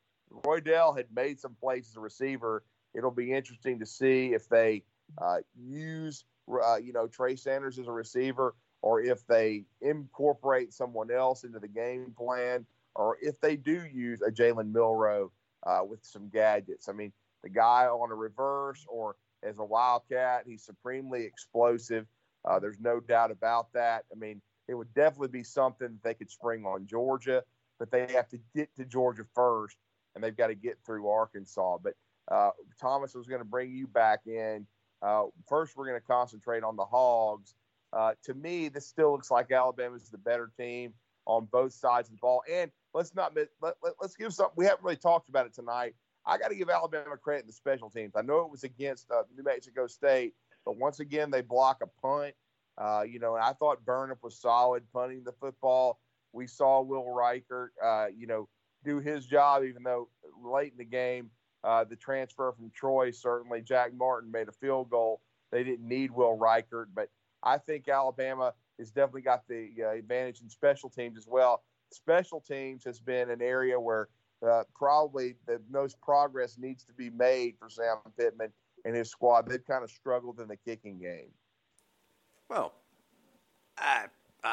Roydell 0.44 0.96
had 0.96 1.06
made 1.14 1.38
some 1.40 1.54
plays 1.60 1.88
as 1.88 1.96
a 1.96 2.00
receiver. 2.00 2.64
It'll 2.94 3.10
be 3.10 3.32
interesting 3.32 3.78
to 3.78 3.86
see 3.86 4.34
if 4.34 4.48
they 4.48 4.82
uh, 5.18 5.38
use, 5.54 6.24
uh, 6.50 6.76
you 6.76 6.92
know, 6.92 7.06
Trey 7.06 7.36
Sanders 7.36 7.78
as 7.78 7.86
a 7.86 7.92
receiver, 7.92 8.54
or 8.82 9.00
if 9.00 9.26
they 9.26 9.64
incorporate 9.80 10.72
someone 10.72 11.10
else 11.10 11.44
into 11.44 11.58
the 11.58 11.68
game 11.68 12.12
plan, 12.16 12.66
or 12.94 13.16
if 13.20 13.40
they 13.40 13.56
do 13.56 13.84
use 13.92 14.22
a 14.22 14.30
Jalen 14.30 14.72
Milroe 14.72 15.30
uh, 15.64 15.80
with 15.86 16.04
some 16.04 16.28
gadgets. 16.28 16.88
I 16.88 16.92
mean, 16.92 17.12
the 17.46 17.50
guy 17.50 17.86
on 17.86 18.10
a 18.10 18.14
reverse 18.14 18.84
or 18.88 19.14
as 19.44 19.58
a 19.58 19.64
wildcat, 19.64 20.42
he's 20.46 20.64
supremely 20.64 21.24
explosive. 21.24 22.06
Uh, 22.44 22.58
there's 22.58 22.80
no 22.80 22.98
doubt 22.98 23.30
about 23.30 23.72
that. 23.72 24.04
I 24.10 24.18
mean, 24.18 24.42
it 24.66 24.74
would 24.74 24.92
definitely 24.94 25.28
be 25.28 25.44
something 25.44 25.88
that 25.88 26.02
they 26.02 26.14
could 26.14 26.28
spring 26.28 26.64
on 26.64 26.88
Georgia, 26.88 27.44
but 27.78 27.92
they 27.92 28.12
have 28.12 28.28
to 28.30 28.38
get 28.54 28.74
to 28.76 28.84
Georgia 28.84 29.24
first, 29.32 29.76
and 30.14 30.24
they've 30.24 30.36
got 30.36 30.48
to 30.48 30.56
get 30.56 30.78
through 30.84 31.08
Arkansas. 31.08 31.78
But 31.84 31.94
uh, 32.28 32.50
Thomas 32.80 33.14
was 33.14 33.28
going 33.28 33.40
to 33.40 33.44
bring 33.44 33.70
you 33.70 33.86
back 33.86 34.22
in. 34.26 34.66
Uh, 35.00 35.26
first, 35.48 35.76
we're 35.76 35.86
going 35.86 36.00
to 36.00 36.06
concentrate 36.06 36.64
on 36.64 36.74
the 36.74 36.84
Hogs. 36.84 37.54
Uh, 37.92 38.14
to 38.24 38.34
me, 38.34 38.68
this 38.68 38.88
still 38.88 39.12
looks 39.12 39.30
like 39.30 39.52
Alabama's 39.52 40.10
the 40.10 40.18
better 40.18 40.50
team 40.58 40.94
on 41.26 41.46
both 41.52 41.72
sides 41.72 42.08
of 42.08 42.16
the 42.16 42.20
ball. 42.20 42.42
And 42.52 42.72
let's 42.92 43.14
not 43.14 43.36
let, 43.36 43.48
let, 43.62 43.94
us 44.02 44.16
give 44.16 44.34
something. 44.34 44.54
We 44.56 44.64
haven't 44.64 44.82
really 44.82 44.96
talked 44.96 45.28
about 45.28 45.46
it 45.46 45.54
tonight. 45.54 45.94
I 46.26 46.38
got 46.38 46.48
to 46.48 46.56
give 46.56 46.68
Alabama 46.68 47.16
credit 47.16 47.42
in 47.42 47.46
the 47.46 47.52
special 47.52 47.88
teams. 47.88 48.14
I 48.16 48.22
know 48.22 48.40
it 48.40 48.50
was 48.50 48.64
against 48.64 49.10
uh, 49.10 49.22
New 49.36 49.44
Mexico 49.44 49.86
State, 49.86 50.34
but 50.64 50.76
once 50.76 51.00
again 51.00 51.30
they 51.30 51.40
block 51.40 51.82
a 51.82 52.00
punt. 52.00 52.34
Uh, 52.78 53.02
you 53.08 53.18
know, 53.18 53.36
and 53.36 53.44
I 53.44 53.52
thought 53.52 53.84
Burnip 53.86 54.22
was 54.22 54.38
solid 54.38 54.82
punting 54.92 55.24
the 55.24 55.32
football. 55.32 55.98
We 56.32 56.46
saw 56.46 56.82
Will 56.82 57.10
Reichert, 57.10 57.72
uh, 57.82 58.06
you 58.14 58.26
know, 58.26 58.48
do 58.84 58.98
his 59.00 59.24
job, 59.24 59.62
even 59.64 59.82
though 59.82 60.08
late 60.44 60.72
in 60.72 60.78
the 60.78 60.84
game, 60.84 61.30
uh, 61.64 61.84
the 61.84 61.96
transfer 61.96 62.52
from 62.52 62.70
Troy 62.70 63.10
certainly 63.10 63.62
Jack 63.62 63.94
Martin 63.94 64.30
made 64.30 64.48
a 64.48 64.52
field 64.52 64.90
goal. 64.90 65.22
They 65.50 65.64
didn't 65.64 65.88
need 65.88 66.10
Will 66.10 66.36
Reichert, 66.36 66.90
but 66.94 67.08
I 67.42 67.58
think 67.58 67.88
Alabama 67.88 68.52
has 68.78 68.90
definitely 68.90 69.22
got 69.22 69.46
the 69.48 69.70
uh, 69.82 69.90
advantage 69.90 70.40
in 70.42 70.50
special 70.50 70.90
teams 70.90 71.16
as 71.16 71.26
well. 71.26 71.62
Special 71.92 72.40
teams 72.40 72.84
has 72.84 73.00
been 73.00 73.30
an 73.30 73.40
area 73.40 73.80
where 73.80 74.08
uh, 74.46 74.64
probably 74.74 75.34
the 75.46 75.60
most 75.70 76.00
progress 76.00 76.58
needs 76.58 76.84
to 76.84 76.92
be 76.92 77.10
made 77.10 77.54
for 77.58 77.68
Sam 77.68 77.96
Pittman 78.18 78.52
and 78.84 78.94
his 78.94 79.10
squad. 79.10 79.48
They've 79.48 79.66
kind 79.66 79.84
of 79.84 79.90
struggled 79.90 80.40
in 80.40 80.48
the 80.48 80.56
kicking 80.56 80.98
game. 80.98 81.30
Well, 82.48 82.72
I, 83.76 84.06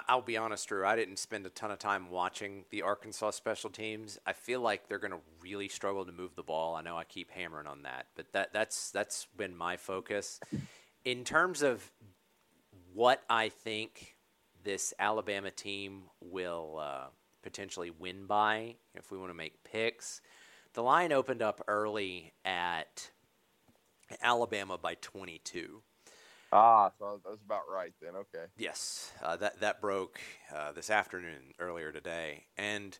I'll 0.07 0.21
be 0.21 0.37
honest, 0.37 0.67
Drew. 0.67 0.85
I 0.85 0.95
didn't 0.95 1.19
spend 1.19 1.45
a 1.45 1.49
ton 1.49 1.71
of 1.71 1.79
time 1.79 2.09
watching 2.09 2.65
the 2.71 2.81
Arkansas 2.81 3.31
special 3.31 3.69
teams. 3.69 4.17
I 4.25 4.33
feel 4.33 4.61
like 4.61 4.87
they're 4.87 4.97
going 4.97 5.11
to 5.11 5.19
really 5.41 5.67
struggle 5.67 6.05
to 6.05 6.11
move 6.11 6.35
the 6.35 6.43
ball. 6.43 6.75
I 6.75 6.81
know 6.81 6.97
I 6.97 7.03
keep 7.03 7.29
hammering 7.31 7.67
on 7.67 7.83
that, 7.83 8.07
but 8.15 8.31
that 8.33 8.53
that's 8.53 8.91
that's 8.91 9.27
been 9.37 9.55
my 9.55 9.77
focus. 9.77 10.39
In 11.05 11.23
terms 11.23 11.61
of 11.61 11.91
what 12.93 13.23
I 13.29 13.49
think 13.49 14.15
this 14.63 14.93
Alabama 14.97 15.51
team 15.51 16.03
will 16.21 16.79
uh, 16.81 17.07
potentially 17.43 17.91
win 17.91 18.25
by, 18.25 18.75
if 18.95 19.11
we 19.11 19.17
want 19.17 19.29
to 19.29 19.35
make 19.35 19.63
picks, 19.63 20.21
the 20.73 20.81
line 20.81 21.11
opened 21.11 21.41
up 21.41 21.61
early 21.67 22.33
at 22.43 23.11
Alabama 24.21 24.77
by 24.77 24.95
22. 24.95 25.81
Ah, 26.51 26.91
so 26.99 27.19
that's 27.25 27.41
about 27.43 27.63
right 27.71 27.93
then. 28.01 28.15
Okay. 28.15 28.45
Yes, 28.57 29.11
uh, 29.23 29.35
that 29.37 29.59
that 29.61 29.81
broke 29.81 30.19
uh, 30.55 30.71
this 30.71 30.91
afternoon 30.91 31.53
earlier 31.59 31.91
today, 31.91 32.45
and 32.57 32.97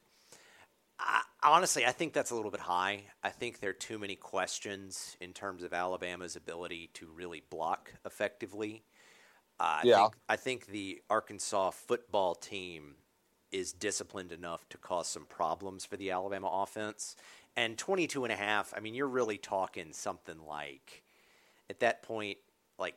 I, 1.00 1.22
honestly, 1.44 1.86
I 1.86 1.92
think 1.92 2.14
that's 2.14 2.32
a 2.32 2.36
little 2.36 2.50
bit 2.50 2.62
high. 2.62 3.04
I 3.24 3.30
think 3.30 3.60
there 3.60 3.70
are 3.70 3.74
too 3.74 4.00
many 4.00 4.16
questions 4.16 5.18
in 5.22 5.34
terms 5.34 5.62
of 5.62 5.72
Alabama's 5.72 6.36
ability 6.36 6.90
to 6.96 7.08
really 7.14 7.44
block 7.52 7.94
effectively. 8.06 8.84
Uh, 9.60 9.64
I 9.64 9.82
yeah. 9.84 10.02
Think, 10.02 10.14
I 10.30 10.36
think 10.36 10.66
the 10.66 11.02
Arkansas 11.10 11.72
football 11.72 12.34
team 12.34 12.96
is 13.54 13.72
disciplined 13.72 14.32
enough 14.32 14.68
to 14.70 14.78
cause 14.78 15.08
some 15.08 15.26
problems 15.26 15.86
for 15.86 15.96
the 15.96 16.12
Alabama 16.12 16.50
offense. 16.52 17.16
And 17.56 17.78
22 17.78 18.26
and 18.26 18.34
a 18.34 18.36
half, 18.36 18.74
I 18.76 18.80
mean, 18.80 18.96
you're 18.96 19.08
really 19.08 19.38
talking 19.38 19.94
something 19.94 20.38
like, 20.48 21.04
at 21.70 21.80
that 21.80 22.02
point, 22.04 22.40
like 22.80 22.96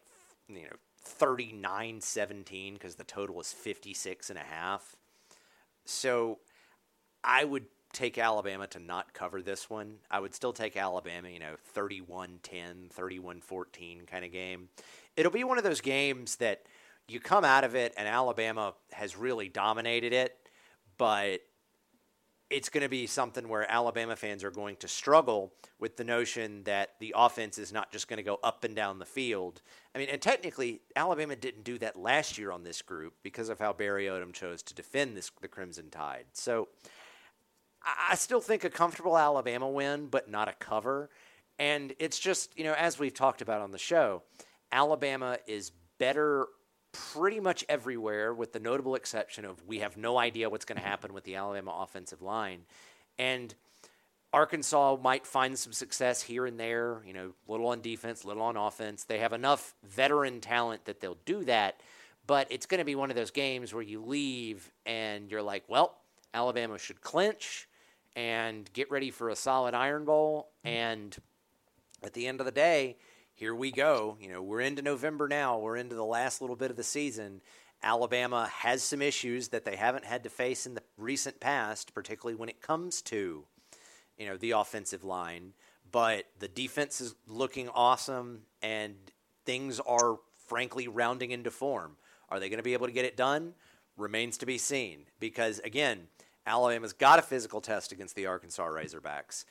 you 0.48 0.62
know 0.62 0.76
39 1.02 2.00
17 2.00 2.74
because 2.74 2.96
the 2.96 3.04
total 3.04 3.40
is 3.40 3.52
56 3.52 4.30
and 4.30 4.38
a 4.38 4.42
half. 4.42 4.96
So 5.84 6.38
I 7.22 7.44
would 7.44 7.66
take 7.92 8.18
Alabama 8.18 8.66
to 8.68 8.78
not 8.78 9.14
cover 9.14 9.40
this 9.40 9.70
one. 9.70 9.96
I 10.10 10.20
would 10.20 10.34
still 10.34 10.52
take 10.52 10.76
Alabama, 10.76 11.28
you 11.28 11.38
know, 11.38 11.54
31 11.72 12.40
10, 12.42 12.88
31 12.90 13.40
14 13.40 14.02
kind 14.06 14.24
of 14.24 14.32
game. 14.32 14.68
It'll 15.16 15.32
be 15.32 15.44
one 15.44 15.58
of 15.58 15.64
those 15.64 15.80
games 15.80 16.36
that 16.36 16.62
you 17.08 17.20
come 17.20 17.44
out 17.44 17.64
of 17.64 17.74
it 17.74 17.94
and 17.96 18.08
Alabama 18.08 18.74
has 18.92 19.16
really 19.16 19.48
dominated 19.48 20.12
it, 20.12 20.36
but 20.98 21.40
it's 22.48 22.68
going 22.68 22.82
to 22.82 22.88
be 22.88 23.06
something 23.06 23.48
where 23.48 23.68
Alabama 23.70 24.14
fans 24.14 24.44
are 24.44 24.52
going 24.52 24.76
to 24.76 24.86
struggle 24.86 25.52
with 25.80 25.96
the 25.96 26.04
notion 26.04 26.62
that 26.62 26.90
the 27.00 27.12
offense 27.16 27.58
is 27.58 27.72
not 27.72 27.90
just 27.90 28.06
going 28.06 28.18
to 28.18 28.22
go 28.22 28.38
up 28.44 28.62
and 28.62 28.76
down 28.76 29.00
the 29.00 29.04
field. 29.04 29.62
I 29.94 29.98
mean, 29.98 30.08
and 30.08 30.22
technically, 30.22 30.80
Alabama 30.94 31.34
didn't 31.34 31.64
do 31.64 31.76
that 31.78 31.96
last 31.96 32.38
year 32.38 32.52
on 32.52 32.62
this 32.62 32.82
group 32.82 33.14
because 33.24 33.48
of 33.48 33.58
how 33.58 33.72
Barry 33.72 34.04
Odom 34.04 34.32
chose 34.32 34.62
to 34.64 34.74
defend 34.74 35.16
this 35.16 35.30
the 35.40 35.48
Crimson 35.48 35.90
Tide. 35.90 36.26
So, 36.32 36.68
I 38.10 38.16
still 38.16 38.40
think 38.40 38.64
a 38.64 38.70
comfortable 38.70 39.16
Alabama 39.16 39.68
win, 39.68 40.08
but 40.08 40.28
not 40.28 40.48
a 40.48 40.54
cover. 40.54 41.08
And 41.58 41.94
it's 41.98 42.18
just, 42.18 42.56
you 42.58 42.64
know, 42.64 42.74
as 42.74 42.98
we've 42.98 43.14
talked 43.14 43.42
about 43.42 43.60
on 43.60 43.70
the 43.70 43.78
show, 43.78 44.22
Alabama 44.72 45.38
is 45.46 45.70
better 45.98 46.48
pretty 47.12 47.40
much 47.40 47.64
everywhere, 47.68 48.32
with 48.32 48.52
the 48.52 48.60
notable 48.60 48.94
exception 48.94 49.44
of 49.44 49.66
we 49.66 49.80
have 49.80 49.96
no 49.96 50.18
idea 50.18 50.50
what's 50.50 50.64
going 50.64 50.80
to 50.80 50.86
happen 50.86 51.12
with 51.12 51.24
the 51.24 51.36
Alabama 51.36 51.72
offensive 51.82 52.22
line. 52.22 52.62
And 53.18 53.54
Arkansas 54.32 54.96
might 55.02 55.26
find 55.26 55.58
some 55.58 55.72
success 55.72 56.22
here 56.22 56.46
and 56.46 56.58
there, 56.60 57.02
you 57.06 57.12
know, 57.12 57.32
little 57.48 57.68
on 57.68 57.80
defense, 57.80 58.24
little 58.24 58.42
on 58.42 58.56
offense. 58.56 59.04
They 59.04 59.18
have 59.18 59.32
enough 59.32 59.74
veteran 59.82 60.40
talent 60.40 60.84
that 60.84 61.00
they'll 61.00 61.18
do 61.24 61.44
that. 61.44 61.80
But 62.26 62.48
it's 62.50 62.66
going 62.66 62.80
to 62.80 62.84
be 62.84 62.96
one 62.96 63.10
of 63.10 63.16
those 63.16 63.30
games 63.30 63.72
where 63.72 63.82
you 63.82 64.02
leave 64.02 64.70
and 64.84 65.30
you're 65.30 65.42
like, 65.42 65.64
well, 65.68 65.96
Alabama 66.34 66.76
should 66.78 67.00
clinch 67.00 67.68
and 68.16 68.70
get 68.72 68.90
ready 68.90 69.10
for 69.10 69.28
a 69.28 69.36
solid 69.36 69.74
Iron 69.74 70.04
Bowl. 70.04 70.48
Mm. 70.64 70.70
And 70.70 71.16
at 72.02 72.14
the 72.14 72.26
end 72.26 72.40
of 72.40 72.46
the 72.46 72.52
day, 72.52 72.96
here 73.36 73.54
we 73.54 73.70
go. 73.70 74.16
You 74.18 74.30
know, 74.30 74.42
we're 74.42 74.62
into 74.62 74.80
November 74.80 75.28
now. 75.28 75.58
We're 75.58 75.76
into 75.76 75.94
the 75.94 76.04
last 76.04 76.40
little 76.40 76.56
bit 76.56 76.70
of 76.70 76.76
the 76.76 76.82
season. 76.82 77.42
Alabama 77.82 78.50
has 78.50 78.82
some 78.82 79.02
issues 79.02 79.48
that 79.48 79.66
they 79.66 79.76
haven't 79.76 80.06
had 80.06 80.24
to 80.24 80.30
face 80.30 80.66
in 80.66 80.74
the 80.74 80.82
recent 80.96 81.38
past, 81.38 81.92
particularly 81.92 82.34
when 82.34 82.48
it 82.48 82.62
comes 82.62 83.02
to, 83.02 83.44
you 84.16 84.26
know, 84.26 84.38
the 84.38 84.52
offensive 84.52 85.04
line. 85.04 85.52
But 85.92 86.24
the 86.38 86.48
defense 86.48 87.02
is 87.02 87.14
looking 87.28 87.68
awesome, 87.68 88.40
and 88.62 88.94
things 89.44 89.80
are 89.80 90.16
frankly 90.46 90.88
rounding 90.88 91.30
into 91.30 91.50
form. 91.50 91.96
Are 92.30 92.40
they 92.40 92.48
going 92.48 92.58
to 92.58 92.64
be 92.64 92.72
able 92.72 92.86
to 92.86 92.92
get 92.92 93.04
it 93.04 93.18
done? 93.18 93.52
Remains 93.98 94.38
to 94.38 94.46
be 94.46 94.56
seen. 94.56 95.00
Because 95.20 95.58
again, 95.58 96.08
Alabama's 96.46 96.94
got 96.94 97.18
a 97.18 97.22
physical 97.22 97.60
test 97.60 97.92
against 97.92 98.16
the 98.16 98.26
Arkansas 98.26 98.66
Razorbacks 98.66 99.44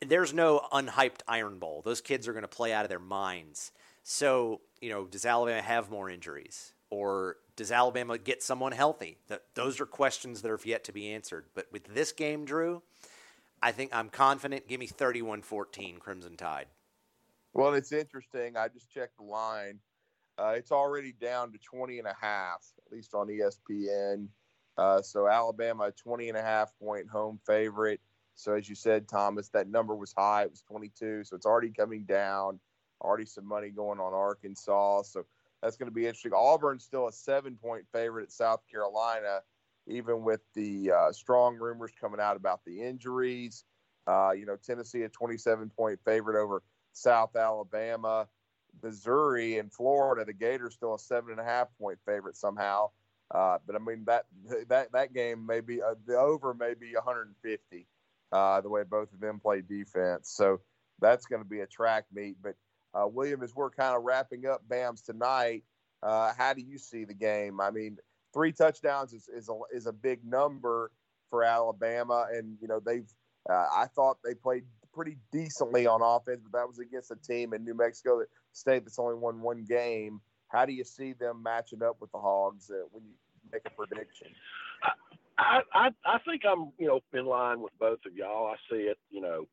there's 0.00 0.32
no 0.32 0.60
unhyped 0.72 1.20
Iron 1.26 1.58
Bowl. 1.58 1.82
Those 1.84 2.00
kids 2.00 2.28
are 2.28 2.32
going 2.32 2.42
to 2.42 2.48
play 2.48 2.72
out 2.72 2.84
of 2.84 2.88
their 2.88 2.98
minds. 2.98 3.72
So, 4.02 4.60
you 4.80 4.90
know, 4.90 5.06
does 5.06 5.26
Alabama 5.26 5.60
have 5.60 5.90
more 5.90 6.08
injuries? 6.08 6.72
Or 6.90 7.36
does 7.56 7.70
Alabama 7.70 8.16
get 8.16 8.42
someone 8.42 8.72
healthy? 8.72 9.18
Those 9.54 9.80
are 9.80 9.86
questions 9.86 10.42
that 10.42 10.50
are 10.50 10.60
yet 10.64 10.84
to 10.84 10.92
be 10.92 11.12
answered. 11.12 11.46
But 11.54 11.66
with 11.70 11.92
this 11.94 12.12
game, 12.12 12.44
Drew, 12.44 12.82
I 13.62 13.72
think 13.72 13.94
I'm 13.94 14.08
confident. 14.08 14.68
Give 14.68 14.80
me 14.80 14.86
31 14.86 15.42
14 15.42 15.98
Crimson 15.98 16.36
Tide. 16.36 16.66
Well, 17.52 17.74
it's 17.74 17.92
interesting. 17.92 18.56
I 18.56 18.68
just 18.68 18.90
checked 18.90 19.16
the 19.18 19.24
line. 19.24 19.80
Uh, 20.38 20.54
it's 20.56 20.70
already 20.70 21.12
down 21.12 21.52
to 21.52 21.58
20 21.58 21.98
and 21.98 22.06
a 22.06 22.14
half, 22.18 22.64
at 22.86 22.92
least 22.92 23.14
on 23.14 23.26
ESPN. 23.26 24.28
Uh, 24.76 25.02
so 25.02 25.26
Alabama, 25.26 25.90
20 25.90 26.28
and 26.28 26.38
a 26.38 26.42
half 26.42 26.72
point 26.78 27.08
home 27.08 27.40
favorite. 27.44 28.00
So 28.38 28.52
as 28.54 28.68
you 28.68 28.76
said, 28.76 29.08
Thomas, 29.08 29.48
that 29.48 29.68
number 29.68 29.96
was 29.96 30.14
high. 30.16 30.44
It 30.44 30.50
was 30.50 30.62
22. 30.62 31.24
So 31.24 31.34
it's 31.34 31.44
already 31.44 31.70
coming 31.70 32.04
down. 32.04 32.60
Already 33.00 33.24
some 33.24 33.44
money 33.44 33.70
going 33.70 33.98
on 33.98 34.14
Arkansas. 34.14 35.02
So 35.02 35.26
that's 35.60 35.76
going 35.76 35.88
to 35.88 35.94
be 35.94 36.06
interesting. 36.06 36.32
Auburn's 36.32 36.84
still 36.84 37.08
a 37.08 37.12
seven 37.12 37.56
point 37.56 37.84
favorite 37.92 38.22
at 38.22 38.32
South 38.32 38.60
Carolina, 38.70 39.40
even 39.88 40.22
with 40.22 40.40
the 40.54 40.92
uh, 40.92 41.12
strong 41.12 41.56
rumors 41.56 41.90
coming 42.00 42.20
out 42.20 42.36
about 42.36 42.64
the 42.64 42.80
injuries. 42.80 43.64
Uh, 44.06 44.30
you 44.30 44.46
know, 44.46 44.56
Tennessee 44.56 45.02
a 45.02 45.08
27 45.08 45.68
point 45.76 45.98
favorite 46.04 46.40
over 46.40 46.62
South 46.92 47.34
Alabama. 47.34 48.28
Missouri 48.80 49.58
and 49.58 49.72
Florida, 49.72 50.24
the 50.24 50.32
Gators 50.32 50.74
still 50.74 50.94
a 50.94 50.98
seven 50.98 51.32
and 51.32 51.40
a 51.40 51.44
half 51.44 51.66
point 51.76 51.98
favorite 52.06 52.36
somehow. 52.36 52.90
Uh, 53.32 53.58
but 53.66 53.74
I 53.74 53.80
mean 53.80 54.04
that 54.06 54.26
that 54.68 54.92
that 54.92 55.12
game 55.12 55.44
may 55.44 55.60
be 55.60 55.82
uh, 55.82 55.94
the 56.06 56.16
over 56.16 56.54
may 56.54 56.74
be 56.74 56.94
150 56.94 57.86
uh, 58.32 58.60
the 58.60 58.68
way 58.68 58.82
both 58.88 59.12
of 59.12 59.20
them 59.20 59.40
play 59.40 59.60
defense. 59.60 60.32
So 60.34 60.60
that's 61.00 61.26
going 61.26 61.42
to 61.42 61.48
be 61.48 61.60
a 61.60 61.66
track 61.66 62.04
meet. 62.12 62.36
But 62.42 62.54
uh, 62.94 63.06
William, 63.06 63.42
as 63.42 63.54
we're 63.54 63.70
kind 63.70 63.96
of 63.96 64.02
wrapping 64.02 64.46
up 64.46 64.62
BAMS 64.68 65.02
tonight, 65.02 65.64
uh, 66.02 66.32
how 66.36 66.54
do 66.54 66.62
you 66.62 66.78
see 66.78 67.04
the 67.04 67.14
game? 67.14 67.60
I 67.60 67.70
mean, 67.70 67.98
three 68.32 68.52
touchdowns 68.52 69.12
is 69.12 69.28
is 69.28 69.48
a, 69.48 69.76
is 69.76 69.86
a 69.86 69.92
big 69.92 70.24
number 70.24 70.90
for 71.30 71.44
Alabama, 71.44 72.26
and 72.32 72.56
you 72.60 72.68
know 72.68 72.80
they've. 72.84 73.08
Uh, 73.48 73.66
I 73.74 73.86
thought 73.94 74.18
they 74.22 74.34
played 74.34 74.64
pretty 74.92 75.16
decently 75.32 75.86
on 75.86 76.00
offense, 76.02 76.40
but 76.42 76.58
that 76.58 76.68
was 76.68 76.78
against 76.78 77.10
a 77.10 77.16
team 77.16 77.54
in 77.54 77.64
New 77.64 77.74
Mexico 77.74 78.18
that 78.18 78.28
State 78.52 78.84
that's 78.84 78.98
only 78.98 79.14
won 79.14 79.40
one 79.40 79.64
game. 79.64 80.20
How 80.48 80.66
do 80.66 80.72
you 80.72 80.84
see 80.84 81.12
them 81.12 81.42
matching 81.42 81.82
up 81.82 81.96
with 82.00 82.10
the 82.12 82.18
Hogs 82.18 82.70
uh, 82.70 82.86
when 82.90 83.04
you 83.04 83.12
make 83.52 83.62
a 83.66 83.70
prediction? 83.70 84.28
I, 85.38 85.60
I 85.72 85.88
I 86.04 86.18
think 86.26 86.42
I'm 86.44 86.72
you 86.78 86.88
know 86.88 87.00
in 87.12 87.26
line 87.26 87.60
with 87.60 87.72
both 87.78 88.00
of 88.06 88.14
y'all. 88.14 88.48
I 88.48 88.56
see 88.70 88.82
it 88.82 88.98
you 89.10 89.20
know 89.20 89.46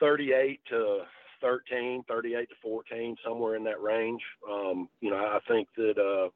38 0.00 0.60
to 0.70 0.98
13, 1.40 2.04
38 2.08 2.48
to 2.48 2.54
14, 2.62 3.16
somewhere 3.24 3.56
in 3.56 3.64
that 3.64 3.80
range. 3.80 4.22
Um, 4.50 4.88
you 5.00 5.10
know, 5.10 5.16
I 5.16 5.38
think 5.48 5.68
that 5.76 5.98
uh, 5.98 6.30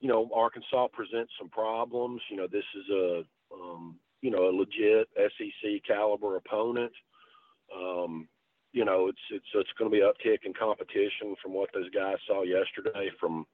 you 0.00 0.08
know 0.08 0.28
Arkansas 0.34 0.88
presents 0.92 1.32
some 1.38 1.48
problems. 1.48 2.20
You 2.30 2.36
know, 2.36 2.48
this 2.50 2.64
is 2.76 2.90
a 2.90 3.22
um, 3.54 3.96
you 4.20 4.30
know 4.30 4.48
a 4.48 4.56
legit 4.56 5.08
SEC 5.16 5.84
caliber 5.86 6.36
opponent. 6.36 6.92
Um, 7.74 8.28
you 8.72 8.84
know, 8.84 9.06
it's 9.06 9.18
it's 9.30 9.46
it's 9.54 9.70
going 9.78 9.90
to 9.90 9.96
be 9.96 10.02
uptick 10.02 10.44
in 10.44 10.52
competition 10.52 11.36
from 11.40 11.54
what 11.54 11.70
those 11.72 11.90
guys 11.90 12.16
saw 12.26 12.42
yesterday 12.42 13.10
from 13.20 13.46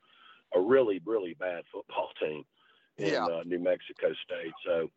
a 0.57 0.61
really 0.61 1.01
really 1.05 1.35
bad 1.39 1.63
football 1.71 2.09
team 2.21 2.45
in 2.99 3.12
yeah. 3.12 3.24
uh, 3.24 3.43
New 3.45 3.59
Mexico 3.59 4.09
State. 4.24 4.53
So, 4.64 4.91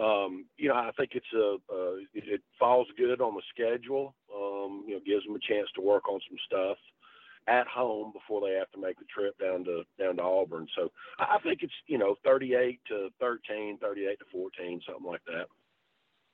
um, 0.00 0.46
you 0.56 0.68
know, 0.68 0.74
I 0.74 0.90
think 0.96 1.10
it's 1.14 1.32
a 1.34 1.56
uh, 1.72 1.96
it, 2.14 2.24
it, 2.26 2.40
falls 2.58 2.86
good 2.96 3.20
on 3.20 3.34
the 3.34 3.42
schedule. 3.50 4.14
Um, 4.34 4.84
you 4.86 4.94
know, 4.94 5.00
gives 5.04 5.24
them 5.26 5.36
a 5.36 5.52
chance 5.52 5.68
to 5.74 5.82
work 5.82 6.08
on 6.08 6.20
some 6.28 6.38
stuff 6.46 6.78
at 7.48 7.66
home 7.66 8.12
before 8.12 8.40
they 8.40 8.54
have 8.56 8.70
to 8.70 8.80
make 8.80 8.98
the 8.98 9.04
trip 9.04 9.38
down 9.38 9.64
to 9.64 9.82
down 9.98 10.16
to 10.16 10.22
Auburn. 10.22 10.66
So 10.76 10.90
I 11.18 11.38
think 11.42 11.62
it's 11.62 11.72
you 11.86 11.98
know 11.98 12.16
38 12.24 12.80
to 12.88 13.08
13, 13.20 13.78
38 13.78 14.18
to 14.18 14.24
14, 14.32 14.80
something 14.86 15.06
like 15.06 15.24
that. 15.26 15.46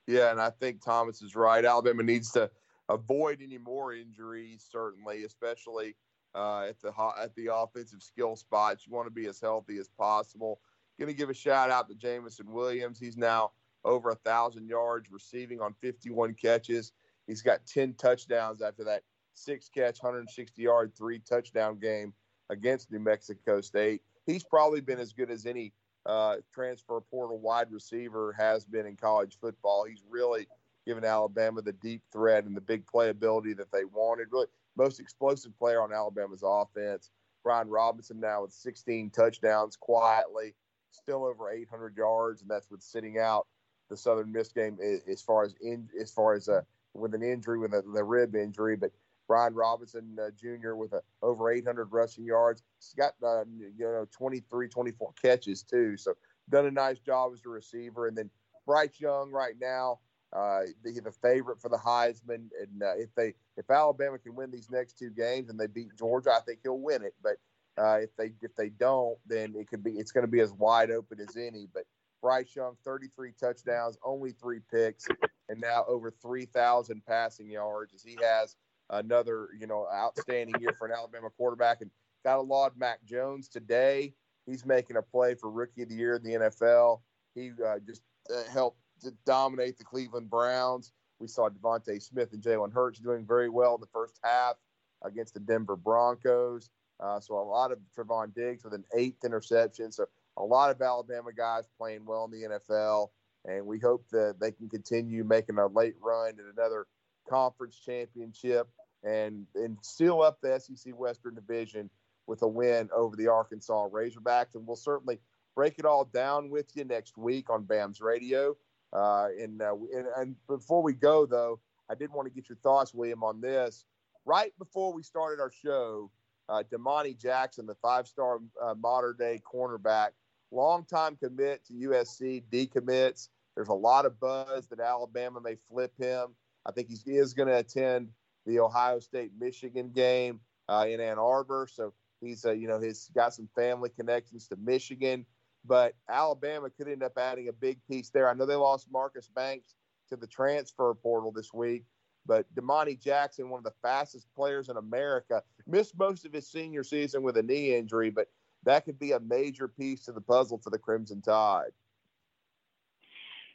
Yeah, 0.07 0.31
and 0.31 0.41
I 0.41 0.49
think 0.49 0.83
Thomas 0.83 1.21
is 1.21 1.35
right. 1.35 1.63
Alabama 1.63 2.03
needs 2.03 2.31
to 2.31 2.49
avoid 2.89 3.41
any 3.43 3.57
more 3.57 3.93
injuries, 3.93 4.67
certainly, 4.71 5.23
especially 5.23 5.95
uh, 6.33 6.63
at 6.69 6.79
the 6.81 6.91
at 7.19 7.35
the 7.35 7.53
offensive 7.53 8.01
skill 8.01 8.35
spots. 8.35 8.85
You 8.85 8.93
want 8.93 9.07
to 9.07 9.13
be 9.13 9.27
as 9.27 9.39
healthy 9.39 9.77
as 9.77 9.87
possible. 9.87 10.59
Going 10.99 11.07
to 11.07 11.17
give 11.17 11.29
a 11.29 11.33
shout 11.33 11.71
out 11.71 11.87
to 11.87 11.95
Jameson 11.95 12.51
Williams. 12.51 12.99
He's 12.99 13.15
now 13.15 13.51
over 13.85 14.09
a 14.09 14.15
thousand 14.15 14.67
yards 14.67 15.09
receiving 15.09 15.61
on 15.61 15.73
51 15.81 16.33
catches. 16.33 16.91
He's 17.25 17.41
got 17.41 17.65
10 17.65 17.93
touchdowns 17.93 18.61
after 18.61 18.83
that 18.83 19.03
six 19.33 19.69
catch, 19.69 20.03
160 20.03 20.61
yard, 20.61 20.91
three 20.97 21.19
touchdown 21.19 21.79
game 21.79 22.13
against 22.49 22.91
New 22.91 22.99
Mexico 22.99 23.61
State. 23.61 24.01
He's 24.25 24.43
probably 24.43 24.81
been 24.81 24.99
as 24.99 25.13
good 25.13 25.31
as 25.31 25.45
any 25.45 25.71
uh, 26.05 26.37
transfer 26.53 26.99
portal 26.99 27.39
wide 27.39 27.71
receiver 27.71 28.35
has 28.37 28.65
been 28.65 28.85
in 28.85 28.97
college 28.97 29.37
football. 29.39 29.85
He's 29.85 30.03
really 30.09 30.47
given 30.85 31.05
Alabama 31.05 31.61
the 31.61 31.73
deep 31.73 32.01
threat 32.11 32.43
and 32.43 32.57
the 32.57 32.61
big 32.61 32.85
playability 32.85 33.55
that 33.55 33.71
they 33.71 33.85
wanted. 33.85 34.27
Really, 34.31 34.47
most 34.75 34.99
explosive 34.99 35.57
player 35.57 35.81
on 35.81 35.93
Alabama's 35.93 36.43
offense. 36.43 37.11
Brian 37.43 37.69
Robinson 37.69 38.19
now 38.19 38.41
with 38.41 38.51
16 38.51 39.11
touchdowns 39.11 39.77
quietly, 39.77 40.55
still 40.91 41.25
over 41.25 41.51
800 41.51 41.95
yards, 41.95 42.41
and 42.41 42.49
that's 42.49 42.69
with 42.69 42.81
sitting 42.81 43.17
out 43.19 43.47
the 43.89 43.97
Southern 43.97 44.31
Miss 44.31 44.51
game 44.51 44.77
as 45.07 45.21
far 45.21 45.43
as 45.43 45.55
in 45.61 45.89
as 45.99 46.11
far 46.11 46.33
as 46.33 46.47
uh, 46.47 46.61
with 46.93 47.13
an 47.13 47.23
injury 47.23 47.57
with 47.57 47.73
a, 47.73 47.81
the 47.81 48.03
rib 48.03 48.35
injury. 48.35 48.75
But 48.75 48.91
Brian 49.27 49.53
Robinson 49.53 50.17
uh, 50.21 50.29
Jr. 50.31 50.75
with 50.75 50.93
a, 50.93 51.01
over 51.21 51.51
800 51.51 51.91
rushing 51.91 52.25
yards. 52.25 52.63
He's 52.79 52.93
got 52.93 53.13
uh, 53.23 53.45
you 53.45 53.73
know 53.79 54.07
23, 54.11 54.67
24 54.67 55.13
catches 55.21 55.63
too. 55.63 55.97
So 55.97 56.15
done 56.49 56.65
a 56.65 56.71
nice 56.71 56.99
job 56.99 57.31
as 57.33 57.45
a 57.45 57.49
receiver. 57.49 58.07
And 58.07 58.17
then 58.17 58.29
Bryce 58.65 58.99
Young 58.99 59.31
right 59.31 59.55
now 59.59 59.99
uh, 60.33 60.61
the, 60.83 60.99
the 60.99 61.11
favorite 61.11 61.59
for 61.59 61.69
the 61.69 61.77
Heisman, 61.77 62.49
and 62.61 62.83
uh, 62.83 62.95
if 62.97 63.13
they 63.15 63.33
if 63.57 63.69
Alabama 63.69 64.19
can 64.19 64.35
win 64.35 64.51
these 64.51 64.69
next 64.69 64.97
two 64.97 65.09
games 65.09 65.49
and 65.49 65.59
they 65.59 65.67
beat 65.67 65.95
Georgia, 65.97 66.31
I 66.31 66.39
think 66.41 66.59
he'll 66.61 66.79
win 66.79 67.03
it. 67.03 67.15
But 67.23 67.37
uh, 67.79 67.99
if 68.01 68.15
they 68.17 68.33
if 68.41 68.55
they 68.55 68.69
don't, 68.69 69.17
then 69.25 69.53
it 69.55 69.69
could 69.69 69.83
be 69.83 69.91
it's 69.91 70.11
going 70.11 70.25
to 70.25 70.31
be 70.31 70.41
as 70.41 70.51
wide 70.53 70.91
open 70.91 71.19
as 71.19 71.37
any. 71.37 71.67
But 71.73 71.83
Bryce 72.21 72.55
Young, 72.55 72.75
33 72.83 73.33
touchdowns, 73.39 73.97
only 74.03 74.31
three 74.31 74.59
picks, 74.71 75.07
and 75.47 75.61
now 75.61 75.85
over 75.87 76.11
3,000 76.11 77.01
passing 77.05 77.49
yards 77.49 77.93
as 77.93 78.03
he 78.03 78.17
has 78.21 78.55
another 78.89 79.49
you 79.59 79.67
know 79.67 79.87
outstanding 79.93 80.59
year 80.59 80.75
for 80.77 80.87
an 80.87 80.93
Alabama 80.95 81.29
quarterback. 81.37 81.81
And 81.81 81.91
got 82.23 82.35
to 82.35 82.41
laud 82.41 82.73
Mac 82.77 83.03
Jones 83.05 83.47
today. 83.47 84.13
He's 84.45 84.65
making 84.65 84.97
a 84.97 85.01
play 85.01 85.35
for 85.35 85.49
Rookie 85.49 85.83
of 85.83 85.89
the 85.89 85.95
Year 85.95 86.15
in 86.15 86.23
the 86.23 86.31
NFL. 86.31 87.01
He 87.35 87.51
uh, 87.65 87.79
just 87.85 88.01
uh, 88.33 88.43
helped 88.51 88.79
to 89.01 89.13
dominate 89.25 89.77
the 89.77 89.83
Cleveland 89.83 90.29
Browns. 90.29 90.91
We 91.19 91.27
saw 91.27 91.49
DeVonta 91.49 92.01
Smith 92.01 92.33
and 92.33 92.41
Jalen 92.41 92.73
Hurts 92.73 92.99
doing 92.99 93.25
very 93.25 93.49
well 93.49 93.75
in 93.75 93.81
the 93.81 93.87
first 93.87 94.19
half 94.23 94.55
against 95.03 95.33
the 95.33 95.39
Denver 95.39 95.75
Broncos. 95.75 96.69
Uh, 96.99 97.19
so 97.19 97.39
a 97.39 97.41
lot 97.41 97.71
of 97.71 97.79
Trevon 97.97 98.33
Diggs 98.33 98.63
with 98.63 98.73
an 98.73 98.83
eighth 98.95 99.23
interception. 99.23 99.91
So 99.91 100.05
a 100.37 100.43
lot 100.43 100.71
of 100.71 100.81
Alabama 100.81 101.31
guys 101.35 101.63
playing 101.77 102.05
well 102.05 102.25
in 102.25 102.31
the 102.31 102.59
NFL, 102.59 103.09
and 103.45 103.65
we 103.65 103.79
hope 103.79 104.05
that 104.11 104.35
they 104.39 104.51
can 104.51 104.69
continue 104.69 105.23
making 105.23 105.57
a 105.57 105.67
late 105.67 105.95
run 106.01 106.29
at 106.29 106.57
another 106.57 106.87
conference 107.29 107.79
championship 107.85 108.67
and 109.03 109.45
and 109.55 109.77
seal 109.81 110.21
up 110.21 110.39
the 110.41 110.59
SEC 110.59 110.93
Western 110.97 111.35
Division 111.35 111.89
with 112.27 112.41
a 112.41 112.47
win 112.47 112.89
over 112.95 113.15
the 113.15 113.27
Arkansas 113.27 113.87
Razorbacks. 113.89 114.55
And 114.55 114.65
we'll 114.65 114.75
certainly 114.75 115.19
break 115.55 115.79
it 115.79 115.85
all 115.85 116.05
down 116.05 116.49
with 116.49 116.67
you 116.75 116.85
next 116.85 117.17
week 117.17 117.49
on 117.49 117.63
BAMS 117.65 118.01
Radio. 118.01 118.55
Uh, 118.93 119.27
and, 119.39 119.61
uh, 119.61 119.75
and, 119.93 120.07
and 120.15 120.35
before 120.47 120.81
we 120.81 120.93
go, 120.93 121.25
though, 121.25 121.59
I 121.89 121.95
did 121.95 122.11
want 122.11 122.27
to 122.27 122.33
get 122.33 122.47
your 122.47 122.57
thoughts, 122.57 122.93
William, 122.93 123.23
on 123.23 123.41
this. 123.41 123.83
Right 124.25 124.53
before 124.59 124.93
we 124.93 125.01
started 125.01 125.41
our 125.41 125.51
show, 125.51 126.11
uh, 126.49 126.63
Domani 126.69 127.13
Jackson, 127.13 127.65
the 127.65 127.75
five-star 127.75 128.39
uh, 128.61 128.73
modern-day 128.75 129.41
cornerback, 129.51 130.09
longtime 130.51 131.15
commit 131.17 131.65
to 131.65 131.73
USC, 131.73 132.43
decommits. 132.51 133.29
There's 133.55 133.69
a 133.69 133.73
lot 133.73 134.05
of 134.05 134.19
buzz 134.19 134.67
that 134.67 134.79
Alabama 134.79 135.39
may 135.41 135.55
flip 135.69 135.93
him. 135.97 136.35
I 136.65 136.71
think 136.71 136.89
he 136.89 137.17
is 137.17 137.33
going 137.33 137.49
to 137.49 137.57
attend 137.57 138.09
the 138.45 138.59
Ohio 138.59 138.99
State 138.99 139.31
Michigan 139.39 139.91
game 139.93 140.39
uh, 140.67 140.85
in 140.87 140.99
Ann 140.99 141.19
Arbor, 141.19 141.67
so 141.71 141.93
he's 142.21 142.45
uh, 142.45 142.51
you 142.51 142.67
know 142.67 142.79
he's 142.79 143.09
got 143.15 143.33
some 143.33 143.49
family 143.55 143.89
connections 143.89 144.47
to 144.47 144.55
Michigan 144.57 145.25
but 145.65 145.93
Alabama 146.07 146.69
could 146.69 146.87
end 146.87 147.03
up 147.03 147.17
adding 147.17 147.47
a 147.47 147.53
big 147.53 147.79
piece 147.89 148.09
there. 148.09 148.29
I 148.29 148.33
know 148.33 148.45
they 148.45 148.55
lost 148.55 148.87
Marcus 148.91 149.27
Banks 149.27 149.75
to 150.09 150.15
the 150.15 150.27
transfer 150.27 150.93
portal 150.93 151.31
this 151.31 151.53
week, 151.53 151.83
but 152.25 152.45
Domani 152.55 152.95
Jackson, 152.95 153.49
one 153.49 153.59
of 153.59 153.63
the 153.63 153.73
fastest 153.81 154.27
players 154.35 154.69
in 154.69 154.77
America, 154.77 155.41
missed 155.67 155.97
most 155.97 156.25
of 156.25 156.33
his 156.33 156.47
senior 156.47 156.83
season 156.83 157.23
with 157.23 157.37
a 157.37 157.43
knee 157.43 157.75
injury, 157.75 158.09
but 158.09 158.27
that 158.63 158.85
could 158.85 158.99
be 158.99 159.13
a 159.13 159.19
major 159.19 159.67
piece 159.67 160.05
to 160.05 160.11
the 160.11 160.21
puzzle 160.21 160.57
for 160.57 160.69
the 160.69 160.77
Crimson 160.77 161.21
Tide. 161.21 161.71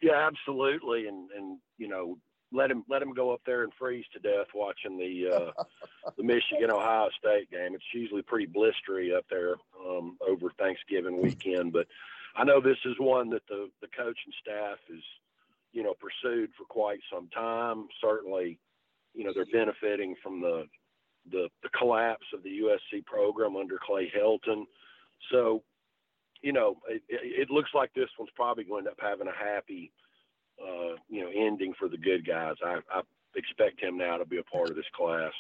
Yeah, 0.03 0.27
absolutely, 0.27 1.07
and 1.09 1.31
and 1.31 1.59
you 1.79 1.89
know 1.89 2.19
let 2.53 2.71
him 2.71 2.85
let 2.89 3.03
him 3.03 3.13
go 3.13 3.33
up 3.33 3.41
there 3.47 3.65
and 3.65 3.73
freeze 3.79 4.05
to 4.13 4.19
death 4.19 4.49
watching 4.55 4.99
the 4.99 5.35
uh, 5.35 5.65
the 6.17 6.23
Michigan 6.23 6.71
Ohio 6.71 7.09
State 7.19 7.51
game. 7.51 7.75
It's 7.75 7.85
usually 7.93 8.23
pretty 8.23 8.47
blistery 8.47 9.17
up 9.17 9.25
there 9.31 9.55
um, 9.87 10.17
over 10.27 10.51
Thanksgiving 10.59 11.23
weekend, 11.23 11.73
but 11.73 11.87
I 12.37 12.45
know 12.45 12.61
this 12.61 12.79
is 12.85 12.95
one 12.99 13.31
that 13.31 13.47
the 13.49 13.71
the 13.81 13.89
coaching 13.89 14.33
staff 14.41 14.79
is 14.91 15.03
you 15.75 15.83
know 15.83 15.95
pursued 16.01 16.51
for 16.57 16.65
quite 16.65 17.01
some 17.13 17.29
time. 17.29 17.89
Certainly, 18.01 18.59
you 19.13 19.25
know 19.25 19.33
they're 19.35 19.45
benefiting 19.53 20.15
from 20.23 20.41
the 20.41 20.65
the 21.31 21.49
the 21.63 21.69
collapse 21.77 22.27
of 22.33 22.43
the 22.43 22.61
USC 22.63 23.05
program 23.05 23.57
under 23.57 23.79
Clay 23.85 24.11
Helton. 24.17 24.65
So, 25.31 25.63
you 26.43 26.53
know, 26.53 26.77
it, 26.89 27.03
it 27.09 27.51
looks 27.51 27.71
like 27.75 27.93
this 27.95 28.09
one's 28.19 28.31
probably 28.35 28.65
going 28.65 28.85
to 28.85 28.91
end 28.91 28.99
up 28.99 29.05
having 29.05 29.27
a 29.27 29.33
happy, 29.33 29.91
uh, 30.63 30.97
you 31.09 31.23
know, 31.23 31.31
ending 31.35 31.75
for 31.79 31.89
the 31.89 31.97
good 31.97 32.27
guys. 32.27 32.57
I, 32.65 32.81
I 32.93 33.01
expect 33.37 33.83
him 33.83 33.97
now 33.97 34.19
to 34.19 34.27
be 34.27 34.39
a 34.39 34.43
part 34.45 34.71
of 34.71 34.77
this 34.77 34.85
class. 34.95 35.33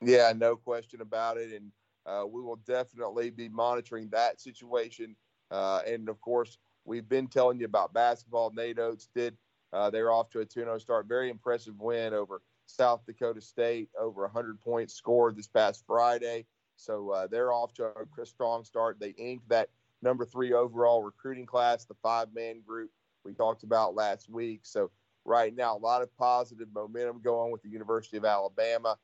Yeah, 0.00 0.32
no 0.36 0.56
question 0.56 1.00
about 1.00 1.36
it, 1.36 1.52
and 1.52 1.72
uh, 2.06 2.24
we 2.26 2.40
will 2.40 2.60
definitely 2.66 3.30
be 3.30 3.48
monitoring 3.48 4.08
that 4.10 4.40
situation. 4.40 5.16
Uh, 5.50 5.80
and 5.86 6.08
of 6.08 6.20
course, 6.20 6.58
we've 6.84 7.08
been 7.08 7.26
telling 7.26 7.58
you 7.58 7.66
about 7.66 7.92
basketball. 7.92 8.52
Nate 8.54 8.78
Oats 8.78 9.08
did; 9.14 9.36
uh, 9.72 9.90
they're 9.90 10.12
off 10.12 10.30
to 10.30 10.40
a 10.40 10.46
2-0 10.46 10.80
start. 10.80 11.06
Very 11.06 11.30
impressive 11.30 11.78
win 11.78 12.14
over 12.14 12.42
South 12.66 13.04
Dakota 13.06 13.40
State, 13.40 13.88
over 13.98 14.22
100 14.22 14.60
points 14.60 14.94
scored 14.94 15.36
this 15.36 15.48
past 15.48 15.84
Friday. 15.86 16.46
So 16.76 17.10
uh, 17.10 17.26
they're 17.26 17.52
off 17.52 17.74
to 17.74 17.92
a 18.20 18.26
strong 18.26 18.64
start. 18.64 18.98
They 18.98 19.10
inked 19.10 19.48
that 19.48 19.68
number 20.02 20.24
three 20.24 20.52
overall 20.52 21.02
recruiting 21.02 21.46
class, 21.46 21.84
the 21.84 21.94
five-man 22.02 22.62
group 22.66 22.90
we 23.24 23.32
talked 23.32 23.62
about 23.62 23.94
last 23.94 24.28
week. 24.28 24.60
So 24.64 24.90
right 25.24 25.54
now, 25.54 25.76
a 25.76 25.78
lot 25.78 26.02
of 26.02 26.14
positive 26.16 26.68
momentum 26.74 27.20
going 27.22 27.52
with 27.52 27.62
the 27.62 27.68
University 27.68 28.16
of 28.16 28.24
Alabama, 28.24 28.96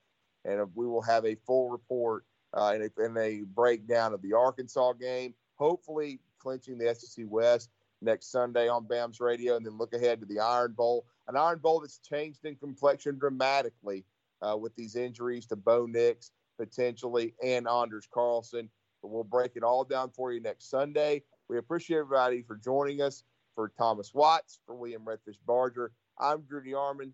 and 0.44 0.66
we 0.74 0.86
will 0.86 1.02
have 1.02 1.24
a 1.24 1.36
full 1.46 1.70
report 1.70 2.24
uh, 2.54 2.72
and, 2.74 2.84
a, 2.84 3.02
and 3.02 3.16
a 3.16 3.42
breakdown 3.42 4.12
of 4.12 4.22
the 4.22 4.32
Arkansas 4.32 4.94
game. 4.94 5.34
Hopefully, 5.54 6.20
clinching 6.38 6.78
the 6.78 6.94
SEC 6.94 7.24
West 7.28 7.70
next 8.00 8.30
Sunday 8.30 8.68
on 8.68 8.86
BAMS 8.86 9.20
Radio, 9.20 9.56
and 9.56 9.66
then 9.66 9.76
look 9.76 9.92
ahead 9.92 10.20
to 10.20 10.26
the 10.26 10.38
Iron 10.40 10.72
Bowl, 10.72 11.06
an 11.26 11.36
Iron 11.36 11.58
Bowl 11.58 11.80
that's 11.80 11.98
changed 11.98 12.44
in 12.44 12.56
complexion 12.56 13.18
dramatically 13.18 14.04
uh, 14.42 14.56
with 14.56 14.74
these 14.76 14.96
injuries 14.96 15.46
to 15.46 15.56
Bo 15.56 15.86
Nix 15.86 16.30
potentially 16.58 17.34
and 17.42 17.68
Anders 17.68 18.08
Carlson. 18.12 18.68
But 19.02 19.08
we'll 19.08 19.24
break 19.24 19.52
it 19.54 19.62
all 19.62 19.84
down 19.84 20.10
for 20.10 20.32
you 20.32 20.40
next 20.40 20.70
Sunday. 20.70 21.22
We 21.48 21.58
appreciate 21.58 21.98
everybody 21.98 22.42
for 22.42 22.56
joining 22.56 23.00
us. 23.00 23.24
For 23.54 23.72
Thomas 23.76 24.14
Watts, 24.14 24.60
for 24.64 24.76
William 24.76 25.02
Redfish 25.04 25.38
Barger, 25.44 25.90
I'm 26.16 26.42
Drew 26.42 26.62
DeArmond. 26.62 27.10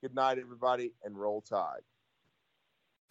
Good 0.00 0.14
night, 0.14 0.38
everybody, 0.38 0.94
and 1.04 1.20
roll 1.20 1.42
tide. 1.42 1.82